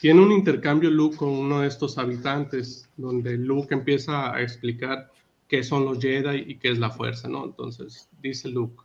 [0.00, 5.10] Tiene un intercambio Luke con uno de estos habitantes, donde Luke empieza a explicar
[5.48, 7.44] qué son los Jedi y qué es la fuerza, ¿no?
[7.44, 8.82] Entonces dice Luke,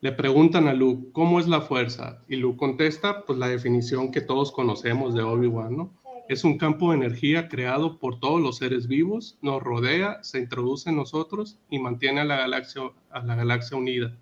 [0.00, 2.22] le preguntan a Luke, ¿cómo es la fuerza?
[2.28, 5.92] Y Luke contesta, pues la definición que todos conocemos de Obi-Wan, ¿no?
[6.32, 10.88] Es un campo de energía creado por todos los seres vivos, nos rodea, se introduce
[10.88, 14.16] en nosotros y mantiene a la galaxia, a la galaxia unida.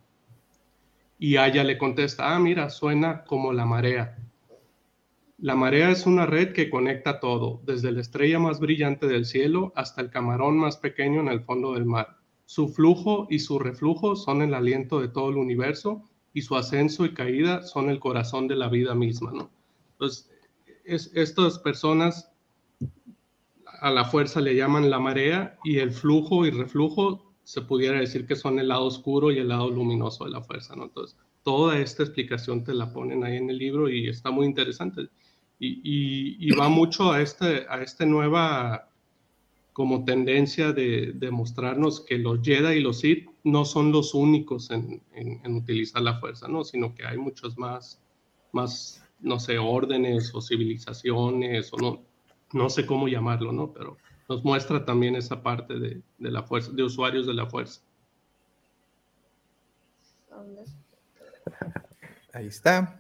[1.21, 4.19] Y Aya le contesta, ah, mira, suena como la marea.
[5.39, 9.73] La marea es una red que conecta todo, desde la estrella más brillante del cielo
[9.77, 12.17] hasta el camarón más pequeño en el fondo del mar.
[12.45, 16.03] Su flujo y su reflujo son el aliento de todo el universo
[16.35, 19.49] y su ascenso y caída son el corazón de la vida misma, ¿no?
[19.93, 20.30] Entonces,
[20.91, 22.31] estas personas
[23.81, 28.27] a la fuerza le llaman la marea y el flujo y reflujo se pudiera decir
[28.27, 30.85] que son el lado oscuro y el lado luminoso de la fuerza, ¿no?
[30.85, 35.09] Entonces, toda esta explicación te la ponen ahí en el libro y está muy interesante.
[35.59, 38.89] Y, va mucho a, este, a esta nueva
[39.73, 44.71] como tendencia de, de mostrarnos que los Jedi y los Sith no son los únicos
[44.71, 46.65] en, en- en utilizar la fuerza, ¿no?
[46.65, 48.01] Sino que hay muchos más,
[48.53, 52.03] más, no sé, órdenes o civilizaciones o no,
[52.53, 53.73] no sé cómo llamarlo, ¿no?
[53.73, 53.97] Pero
[54.29, 57.81] nos muestra también esa parte de, de la fuerza, de usuarios de la fuerza.
[62.33, 62.97] Ahí está.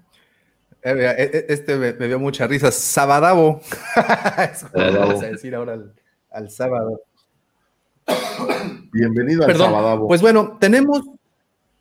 [0.82, 2.70] Eh, eh, eh, Este me, me dio mucha risa.
[2.72, 3.60] Sabadabo.
[3.62, 4.98] Eso le Sabadabo.
[5.08, 5.94] vamos a decir ahora al,
[6.30, 7.00] al sábado.
[8.92, 9.70] Bienvenido al Perdón.
[9.70, 10.08] Sabadabo.
[10.08, 11.02] Pues bueno, tenemos.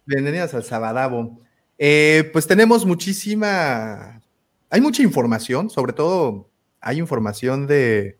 [0.05, 1.39] Bienvenidas al Sabadabo.
[1.77, 4.21] Eh, pues tenemos muchísima.
[4.69, 6.49] Hay mucha información, sobre todo
[6.81, 8.17] hay información de.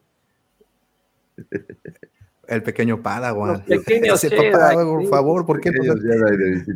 [2.47, 3.63] El pequeño Padawan.
[3.67, 5.71] Los pequeños Ese Jedi, papá, por favor, ¿por qué?
[5.71, 5.93] no?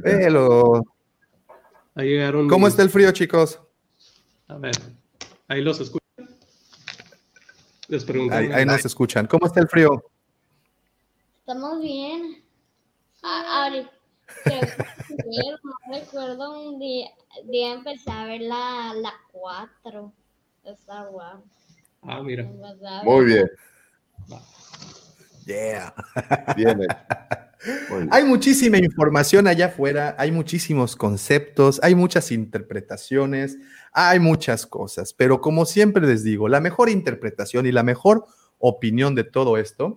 [0.04, 0.84] Velo.
[1.96, 2.48] Ahí llegaron.
[2.48, 3.60] ¿Cómo mis- está el frío, chicos?
[4.48, 4.76] A ver,
[5.48, 6.00] ahí los escuchan.
[7.88, 8.38] Les preguntan.
[8.40, 9.26] Ahí, ahí nos escuchan.
[9.28, 10.04] ¿Cómo está el frío?
[11.40, 12.44] Estamos bien.
[13.24, 13.92] A- ahorita,
[14.46, 17.08] ayer, no recuerdo un día,
[17.50, 20.14] día empecé a ver la, la 4
[20.64, 21.44] de Star Wars.
[22.02, 22.50] Ah, mira.
[23.04, 23.50] Muy bien.
[25.46, 25.94] Yeah.
[26.56, 26.80] Bien.
[28.12, 33.58] Hay muchísima información allá afuera, hay muchísimos conceptos, hay muchas interpretaciones,
[33.92, 38.26] hay muchas cosas, pero como siempre les digo, la mejor interpretación y la mejor
[38.60, 39.96] opinión de todo esto,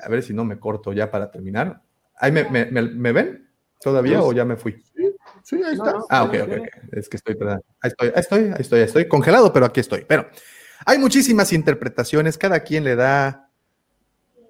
[0.00, 1.82] a ver si no me corto ya para terminar.
[2.18, 3.45] ¿Ahí me, me- me- me ven
[3.80, 4.82] todavía o ya me fui?
[5.42, 5.94] Sí, ahí está.
[6.08, 6.68] Ah, ok, ok, ok.
[6.92, 7.62] Es que estoy, perdón.
[7.80, 10.04] Ahí estoy, ahí estoy, ahí estoy, ahí estoy congelado, pero aquí estoy.
[10.08, 10.28] Pero
[10.84, 13.50] hay muchísimas interpretaciones, cada quien le da,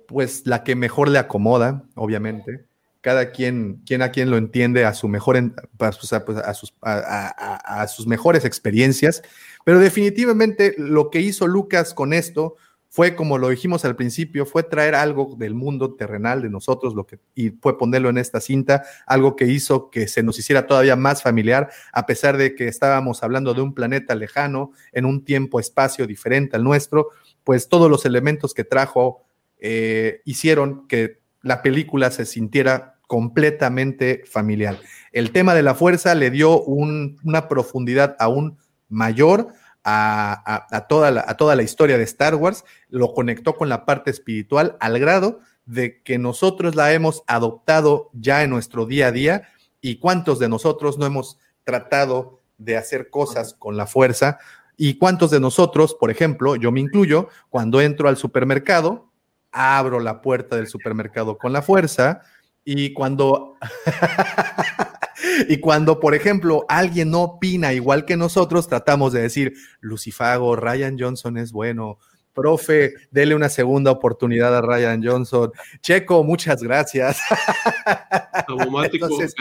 [0.06, 2.66] pues, la que mejor le acomoda, obviamente.
[3.00, 6.38] Cada quien, quien a quien lo entiende a su mejor, en- a sus, a- pues,
[6.38, 7.34] a sus, a- a-
[7.78, 9.22] a- a sus mejores experiencias.
[9.64, 12.56] Pero definitivamente lo que hizo Lucas con esto
[12.88, 17.06] fue, como lo dijimos al principio, fue traer algo del mundo terrenal de nosotros, lo
[17.06, 20.96] que, y fue ponerlo en esta cinta, algo que hizo que se nos hiciera todavía
[20.96, 26.06] más familiar, a pesar de que estábamos hablando de un planeta lejano, en un tiempo-espacio
[26.06, 27.08] diferente al nuestro,
[27.44, 29.24] pues todos los elementos que trajo
[29.58, 34.78] eh, hicieron que la película se sintiera completamente familiar.
[35.12, 38.58] El tema de la fuerza le dio un- una profundidad aún
[38.88, 39.48] mayor
[39.88, 45.38] a, toda la historia de Star Wars, lo conectó con la parte espiritual al grado
[45.64, 49.48] de que nosotros la hemos adoptado ya en nuestro día a día
[49.80, 54.38] y cuántos de nosotros no hemos tratado de hacer cosas con la fuerza
[54.76, 59.12] y cuántos de nosotros, por ejemplo, yo me incluyo, cuando entro al supermercado,
[59.52, 62.22] abro la puerta del supermercado con la fuerza
[62.64, 63.56] y cuando
[65.48, 70.96] y cuando, por ejemplo, alguien no opina igual que nosotros, tratamos de decir, Lucifago, Ryan
[70.98, 71.98] Johnson es bueno.
[72.32, 75.50] Profe, dele una segunda oportunidad a Ryan Johnson.
[75.80, 77.18] Checo, muchas gracias.
[78.46, 79.34] Automático, Entonces,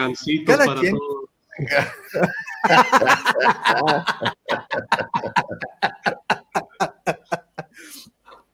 [0.45, 1.25] cada para quien- todo.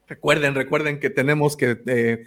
[0.06, 2.24] Recuerden, recuerden que tenemos que, eh,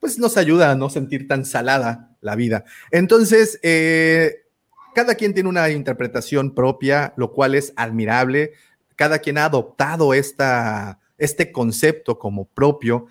[0.00, 2.64] pues nos ayuda a no sentir tan salada la vida.
[2.90, 4.44] Entonces, eh,
[4.94, 8.52] cada quien tiene una interpretación propia, lo cual es admirable.
[8.96, 13.06] Cada quien ha adoptado esta, este concepto como propio.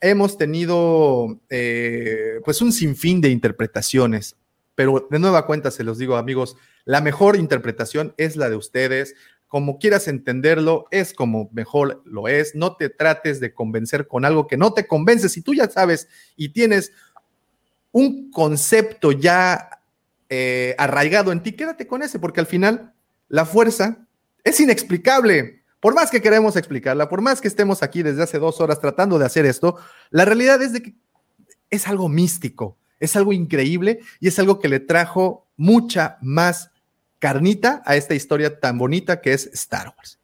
[0.00, 4.36] Hemos tenido, eh, pues, un sinfín de interpretaciones,
[4.74, 9.14] pero de nueva cuenta se los digo, amigos, la mejor interpretación es la de ustedes
[9.52, 12.54] como quieras entenderlo, es como mejor lo es.
[12.54, 15.28] No te trates de convencer con algo que no te convence.
[15.28, 16.90] Si tú ya sabes y tienes
[17.90, 19.82] un concepto ya
[20.30, 22.94] eh, arraigado en ti, quédate con ese, porque al final
[23.28, 24.06] la fuerza
[24.42, 25.62] es inexplicable.
[25.80, 29.18] Por más que queremos explicarla, por más que estemos aquí desde hace dos horas tratando
[29.18, 29.76] de hacer esto,
[30.08, 30.94] la realidad es de que
[31.68, 36.71] es algo místico, es algo increíble y es algo que le trajo mucha más
[37.22, 40.18] carnita a esta historia tan bonita que es Star Wars.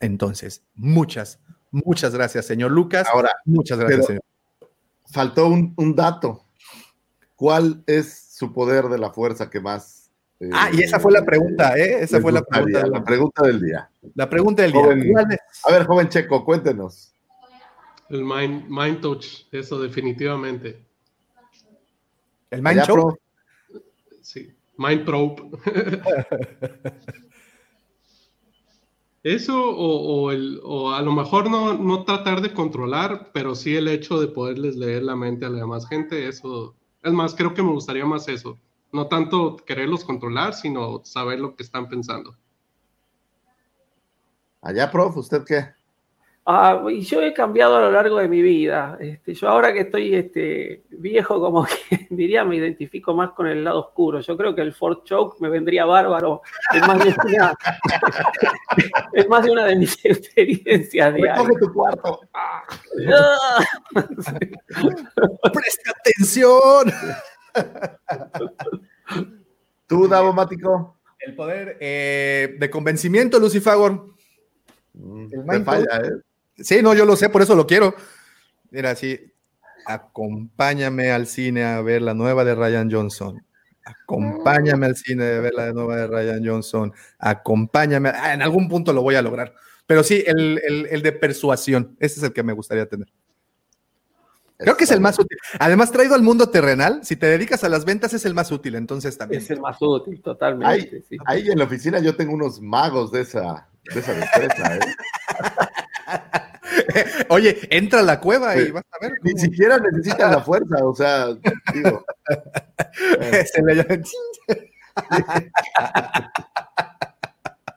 [0.00, 1.38] Entonces, muchas,
[1.70, 3.06] muchas gracias, señor Lucas.
[3.12, 4.22] Ahora, muchas gracias, pero señor.
[5.12, 6.42] faltó un, un dato.
[7.36, 10.10] ¿Cuál es su poder de la fuerza que más?
[10.40, 12.02] eh, Ah, y esa fue la pregunta, ¿eh?
[12.02, 12.80] Esa fue la pregunta.
[12.80, 13.90] del- La pregunta del día.
[14.14, 15.26] La pregunta del día.
[15.64, 17.12] A ver, joven Checo, cuéntenos.
[18.08, 20.82] El mind, mind touch, eso definitivamente.
[22.50, 23.18] ¿El Mind pro.
[24.22, 25.36] Sí, mind probe.
[29.24, 33.74] Eso o, o el, o a lo mejor no, no tratar de controlar, pero sí
[33.74, 37.54] el hecho de poderles leer la mente a la demás gente, eso, es más, creo
[37.54, 38.58] que me gustaría más eso,
[38.92, 42.36] No tanto quererlos controlar, sino saber lo que están pensando.
[44.60, 45.68] Allá, prof, ¿usted qué?
[46.46, 48.98] Ah, y yo he cambiado a lo largo de mi vida.
[49.00, 53.64] Este, yo ahora que estoy este, viejo, como que diría, me identifico más con el
[53.64, 54.20] lado oscuro.
[54.20, 56.42] Yo creo que el Ford Choke me vendría bárbaro.
[56.74, 57.54] Es más de una,
[59.14, 62.20] es más de, una de mis experiencias Recoge tu cuarto.
[65.52, 66.92] ¡Presta atención!
[69.86, 70.98] ¿Tú, Davo Mático?
[71.20, 74.14] El poder eh, de convencimiento, Lucifagor.
[74.92, 76.00] Mm, El te falla.
[76.04, 76.33] ¿eh?
[76.56, 77.94] Sí, no, yo lo sé, por eso lo quiero.
[78.70, 79.32] Mira, así,
[79.86, 83.44] acompáñame al cine a ver la nueva de Ryan Johnson.
[83.84, 86.92] Acompáñame al cine a ver la nueva de Ryan Johnson.
[87.18, 88.10] Acompáñame.
[88.10, 89.54] Ah, en algún punto lo voy a lograr.
[89.86, 93.08] Pero sí, el, el- el de persuasión, ese es el que me gustaría tener.
[94.56, 95.36] Creo que es el más útil.
[95.58, 98.76] Además, traído al mundo terrenal, si te dedicas a las ventas, es el más útil,
[98.76, 99.42] entonces también.
[99.42, 100.66] Es el más útil, totalmente.
[100.66, 101.16] Ahí, sí.
[101.26, 104.78] ahí en la oficina yo tengo unos magos de esa, de esa destreza, ¿eh?
[107.28, 109.12] Oye, entra a la cueva y vas a ver.
[109.22, 111.28] Ni siquiera necesitan la fuerza, o sea,
[111.72, 112.04] digo.
[113.52, 114.02] Se le llama-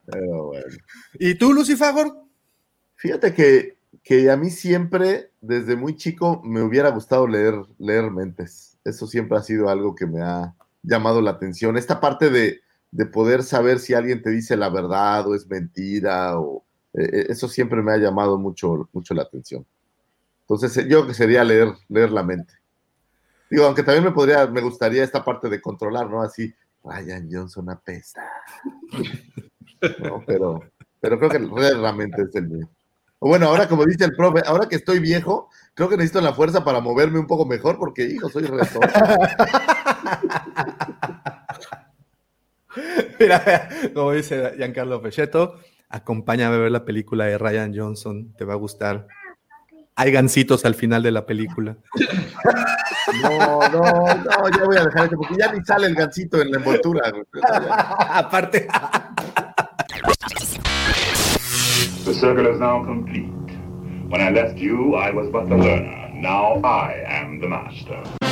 [0.05, 0.75] pero bueno.
[1.19, 2.23] ¿Y tú, Lucifagor?
[2.95, 8.77] Fíjate que, que a mí siempre, desde muy chico, me hubiera gustado leer, leer mentes.
[8.83, 11.77] Eso siempre ha sido algo que me ha llamado la atención.
[11.77, 16.39] Esta parte de, de poder saber si alguien te dice la verdad o es mentira,
[16.39, 16.65] o
[16.97, 19.65] eso siempre me ha llamado mucho, mucho la atención.
[20.41, 22.53] Entonces, eh, yo que sería leer, leer la mente.
[23.49, 26.21] Digo, aunque también me podría, me gustaría esta parte de controlar, ¿no?
[26.21, 26.53] Así,
[26.83, 28.23] Ryan Johnson apesta.
[29.99, 30.63] No, pero,
[30.99, 32.67] pero creo que leer la mente es el mío.
[33.19, 36.63] Bueno, ahora como dice el profe, ahora que estoy viejo, creo que necesito la fuerza
[36.63, 38.79] para moverme un poco mejor porque, hijo, soy reto.
[43.19, 45.59] Mira, como dice Giancarlo Pechetto,
[45.89, 49.07] acompáñame a ver la película de Ryan Johnson, te va a gustar.
[49.95, 51.77] Hay gancitos al final de la película.
[53.23, 56.51] No, no, no, ya voy a dejar esto porque ya ni sale el gancito en
[56.51, 57.11] la envoltura.
[58.13, 58.67] Aparte.
[62.05, 63.31] The circle is now complete.
[64.09, 66.11] When I left you, I was but the learner.
[66.13, 68.26] Now I am the master.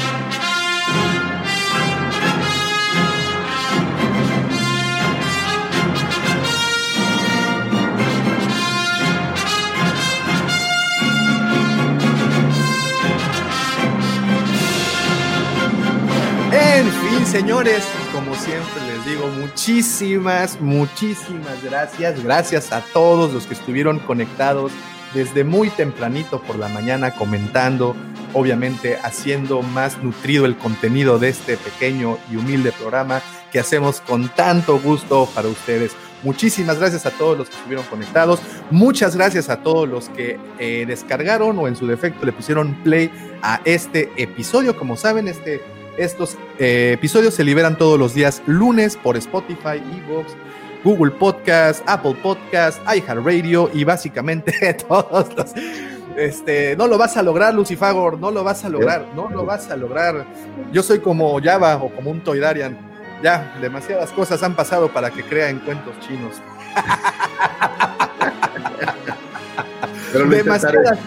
[16.76, 22.22] En fin, señores, como siempre les digo, muchísimas, muchísimas gracias.
[22.22, 24.74] Gracias a todos los que estuvieron conectados
[25.14, 27.96] desde muy tempranito por la mañana comentando,
[28.34, 33.22] obviamente haciendo más nutrido el contenido de este pequeño y humilde programa
[33.54, 35.94] que hacemos con tanto gusto para ustedes.
[36.24, 38.42] Muchísimas gracias a todos los que estuvieron conectados.
[38.70, 43.10] Muchas gracias a todos los que eh, descargaron o en su defecto le pusieron play
[43.42, 44.76] a este episodio.
[44.76, 45.62] Como saben, este
[45.98, 50.36] estos eh, episodios se liberan todos los días lunes por Spotify, Evox,
[50.84, 55.54] Google Podcast, Apple Podcast, iHeartRadio y básicamente todos los.
[56.16, 59.70] Este, no lo vas a lograr, Lucifagor, no lo vas a lograr, no lo vas
[59.70, 60.26] a lograr.
[60.72, 62.78] Yo soy como Java o como un Toydarian.
[63.24, 66.36] Ya, demasiadas cosas han pasado para que crea en cuentos chinos.
[70.14, 71.00] Pero demasiadas,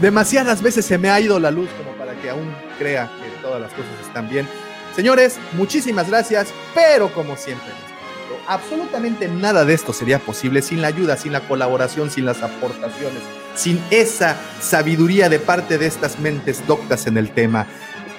[0.00, 3.10] demasiadas veces se me ha ido la luz como para que aún crea
[3.44, 4.48] todas las cosas están bien.
[4.96, 7.68] Señores, muchísimas gracias, pero como siempre,
[8.48, 13.22] absolutamente nada de esto sería posible sin la ayuda, sin la colaboración, sin las aportaciones,
[13.54, 17.66] sin esa sabiduría de parte de estas mentes doctas en el tema.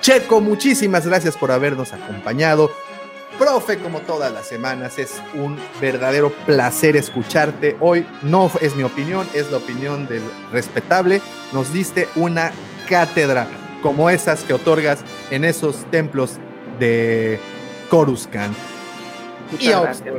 [0.01, 2.71] Checo, muchísimas gracias por habernos acompañado.
[3.39, 7.75] Profe, como todas las semanas, es un verdadero placer escucharte.
[7.79, 10.21] Hoy no es mi opinión, es la opinión del
[10.51, 11.21] respetable.
[11.51, 12.51] Nos diste una
[12.87, 13.47] cátedra
[13.85, 16.39] como esas que otorgas en esos templos
[16.79, 17.39] de
[17.87, 18.57] Coruscant.
[19.59, 20.11] Y, gracias.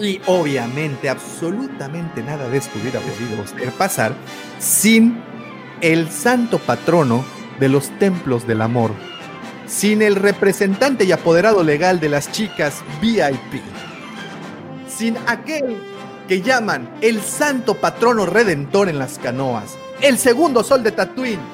[0.00, 4.12] y obviamente, absolutamente nada de esto hubiera podido pasar
[4.58, 5.22] sin
[5.82, 7.24] el santo patrono
[7.60, 8.90] de los templos del amor,
[9.68, 13.62] sin el representante y apoderado legal de las chicas VIP,
[14.88, 15.76] sin aquel
[16.26, 21.53] que llaman el santo patrono redentor en las canoas, el segundo sol de Tatooine,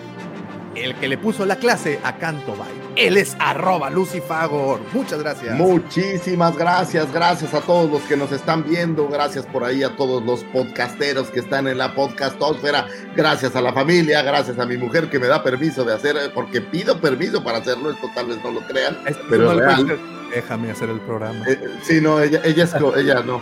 [0.74, 2.68] el que le puso la clase a Canto Bay.
[2.96, 4.80] Él es arroba Lucifagor.
[4.92, 5.56] Muchas gracias.
[5.56, 10.24] Muchísimas gracias, gracias a todos los que nos están viendo, gracias por ahí a todos
[10.24, 15.08] los podcasteros que están en la podcastósfera, gracias a la familia, gracias a mi mujer
[15.08, 18.50] que me da permiso de hacer, porque pido permiso para hacerlo, esto tal vez no
[18.50, 20.19] lo crean, pero no real.
[20.34, 21.44] Déjame hacer el programa.
[21.48, 23.40] Eh, sí, no, ella, ella, es, ella no,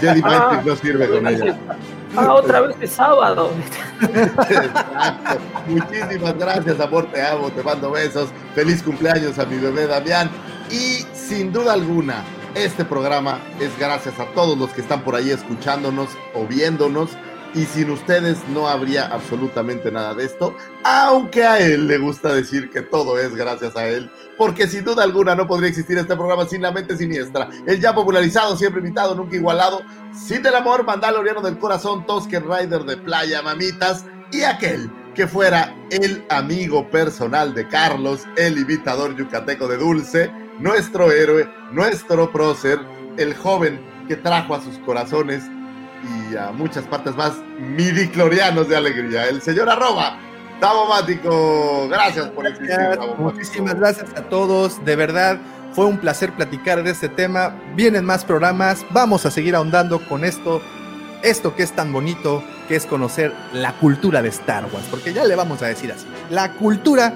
[0.00, 0.62] Jedi Ah.
[0.64, 1.56] No sirve con ella.
[2.16, 3.50] Ah, otra vez es sábado.
[4.00, 5.38] Exacto.
[5.66, 8.30] Muchísimas gracias, amor, te amo, te mando besos.
[8.54, 10.30] Feliz cumpleaños a mi bebé Damián.
[10.70, 15.30] Y sin duda alguna, este programa es gracias a todos los que están por ahí
[15.30, 17.10] escuchándonos o viéndonos.
[17.56, 20.54] Y sin ustedes no habría absolutamente nada de esto,
[20.84, 25.02] aunque a él le gusta decir que todo es gracias a él, porque sin duda
[25.02, 29.14] alguna no podría existir este programa sin la mente siniestra, el ya popularizado, siempre invitado,
[29.14, 29.80] nunca igualado,
[30.12, 35.74] sin el amor, Mandaloriano del corazón, Tosken Rider de playa, mamitas, y aquel que fuera
[35.90, 42.78] el amigo personal de Carlos, el imitador yucateco de Dulce, nuestro héroe, nuestro prócer,
[43.16, 45.42] el joven que trajo a sus corazones
[46.30, 50.18] y a muchas partes más midiclorianos de alegría, el señor arroba,
[50.60, 53.18] Tabomático, gracias por existir, Gracias.
[53.18, 54.82] Muchísimas gracias a todos.
[54.84, 55.38] De verdad,
[55.72, 57.54] fue un placer platicar de este tema.
[57.74, 58.84] Vienen más programas.
[58.90, 60.62] Vamos a seguir ahondando con esto.
[61.22, 64.86] Esto que es tan bonito, que es conocer la cultura de Star Wars.
[64.90, 66.06] Porque ya le vamos a decir así.
[66.30, 67.12] La cultura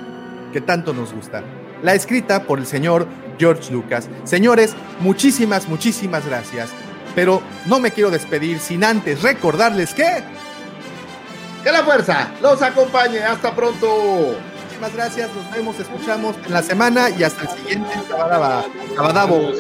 [0.52, 1.43] que tanto nos gusta.
[1.83, 3.07] La escrita por el señor
[3.39, 4.10] George Lucas.
[4.25, 6.70] Señores, muchísimas, muchísimas gracias.
[7.15, 10.23] Pero no me quiero despedir sin antes recordarles que...
[11.65, 13.19] Que la fuerza los acompañe.
[13.21, 14.35] Hasta pronto.
[14.65, 15.29] Muchísimas gracias.
[15.35, 18.65] Nos vemos, escuchamos en la semana y hasta el siguiente Sabadaba-
[18.97, 19.53] Sabadabo.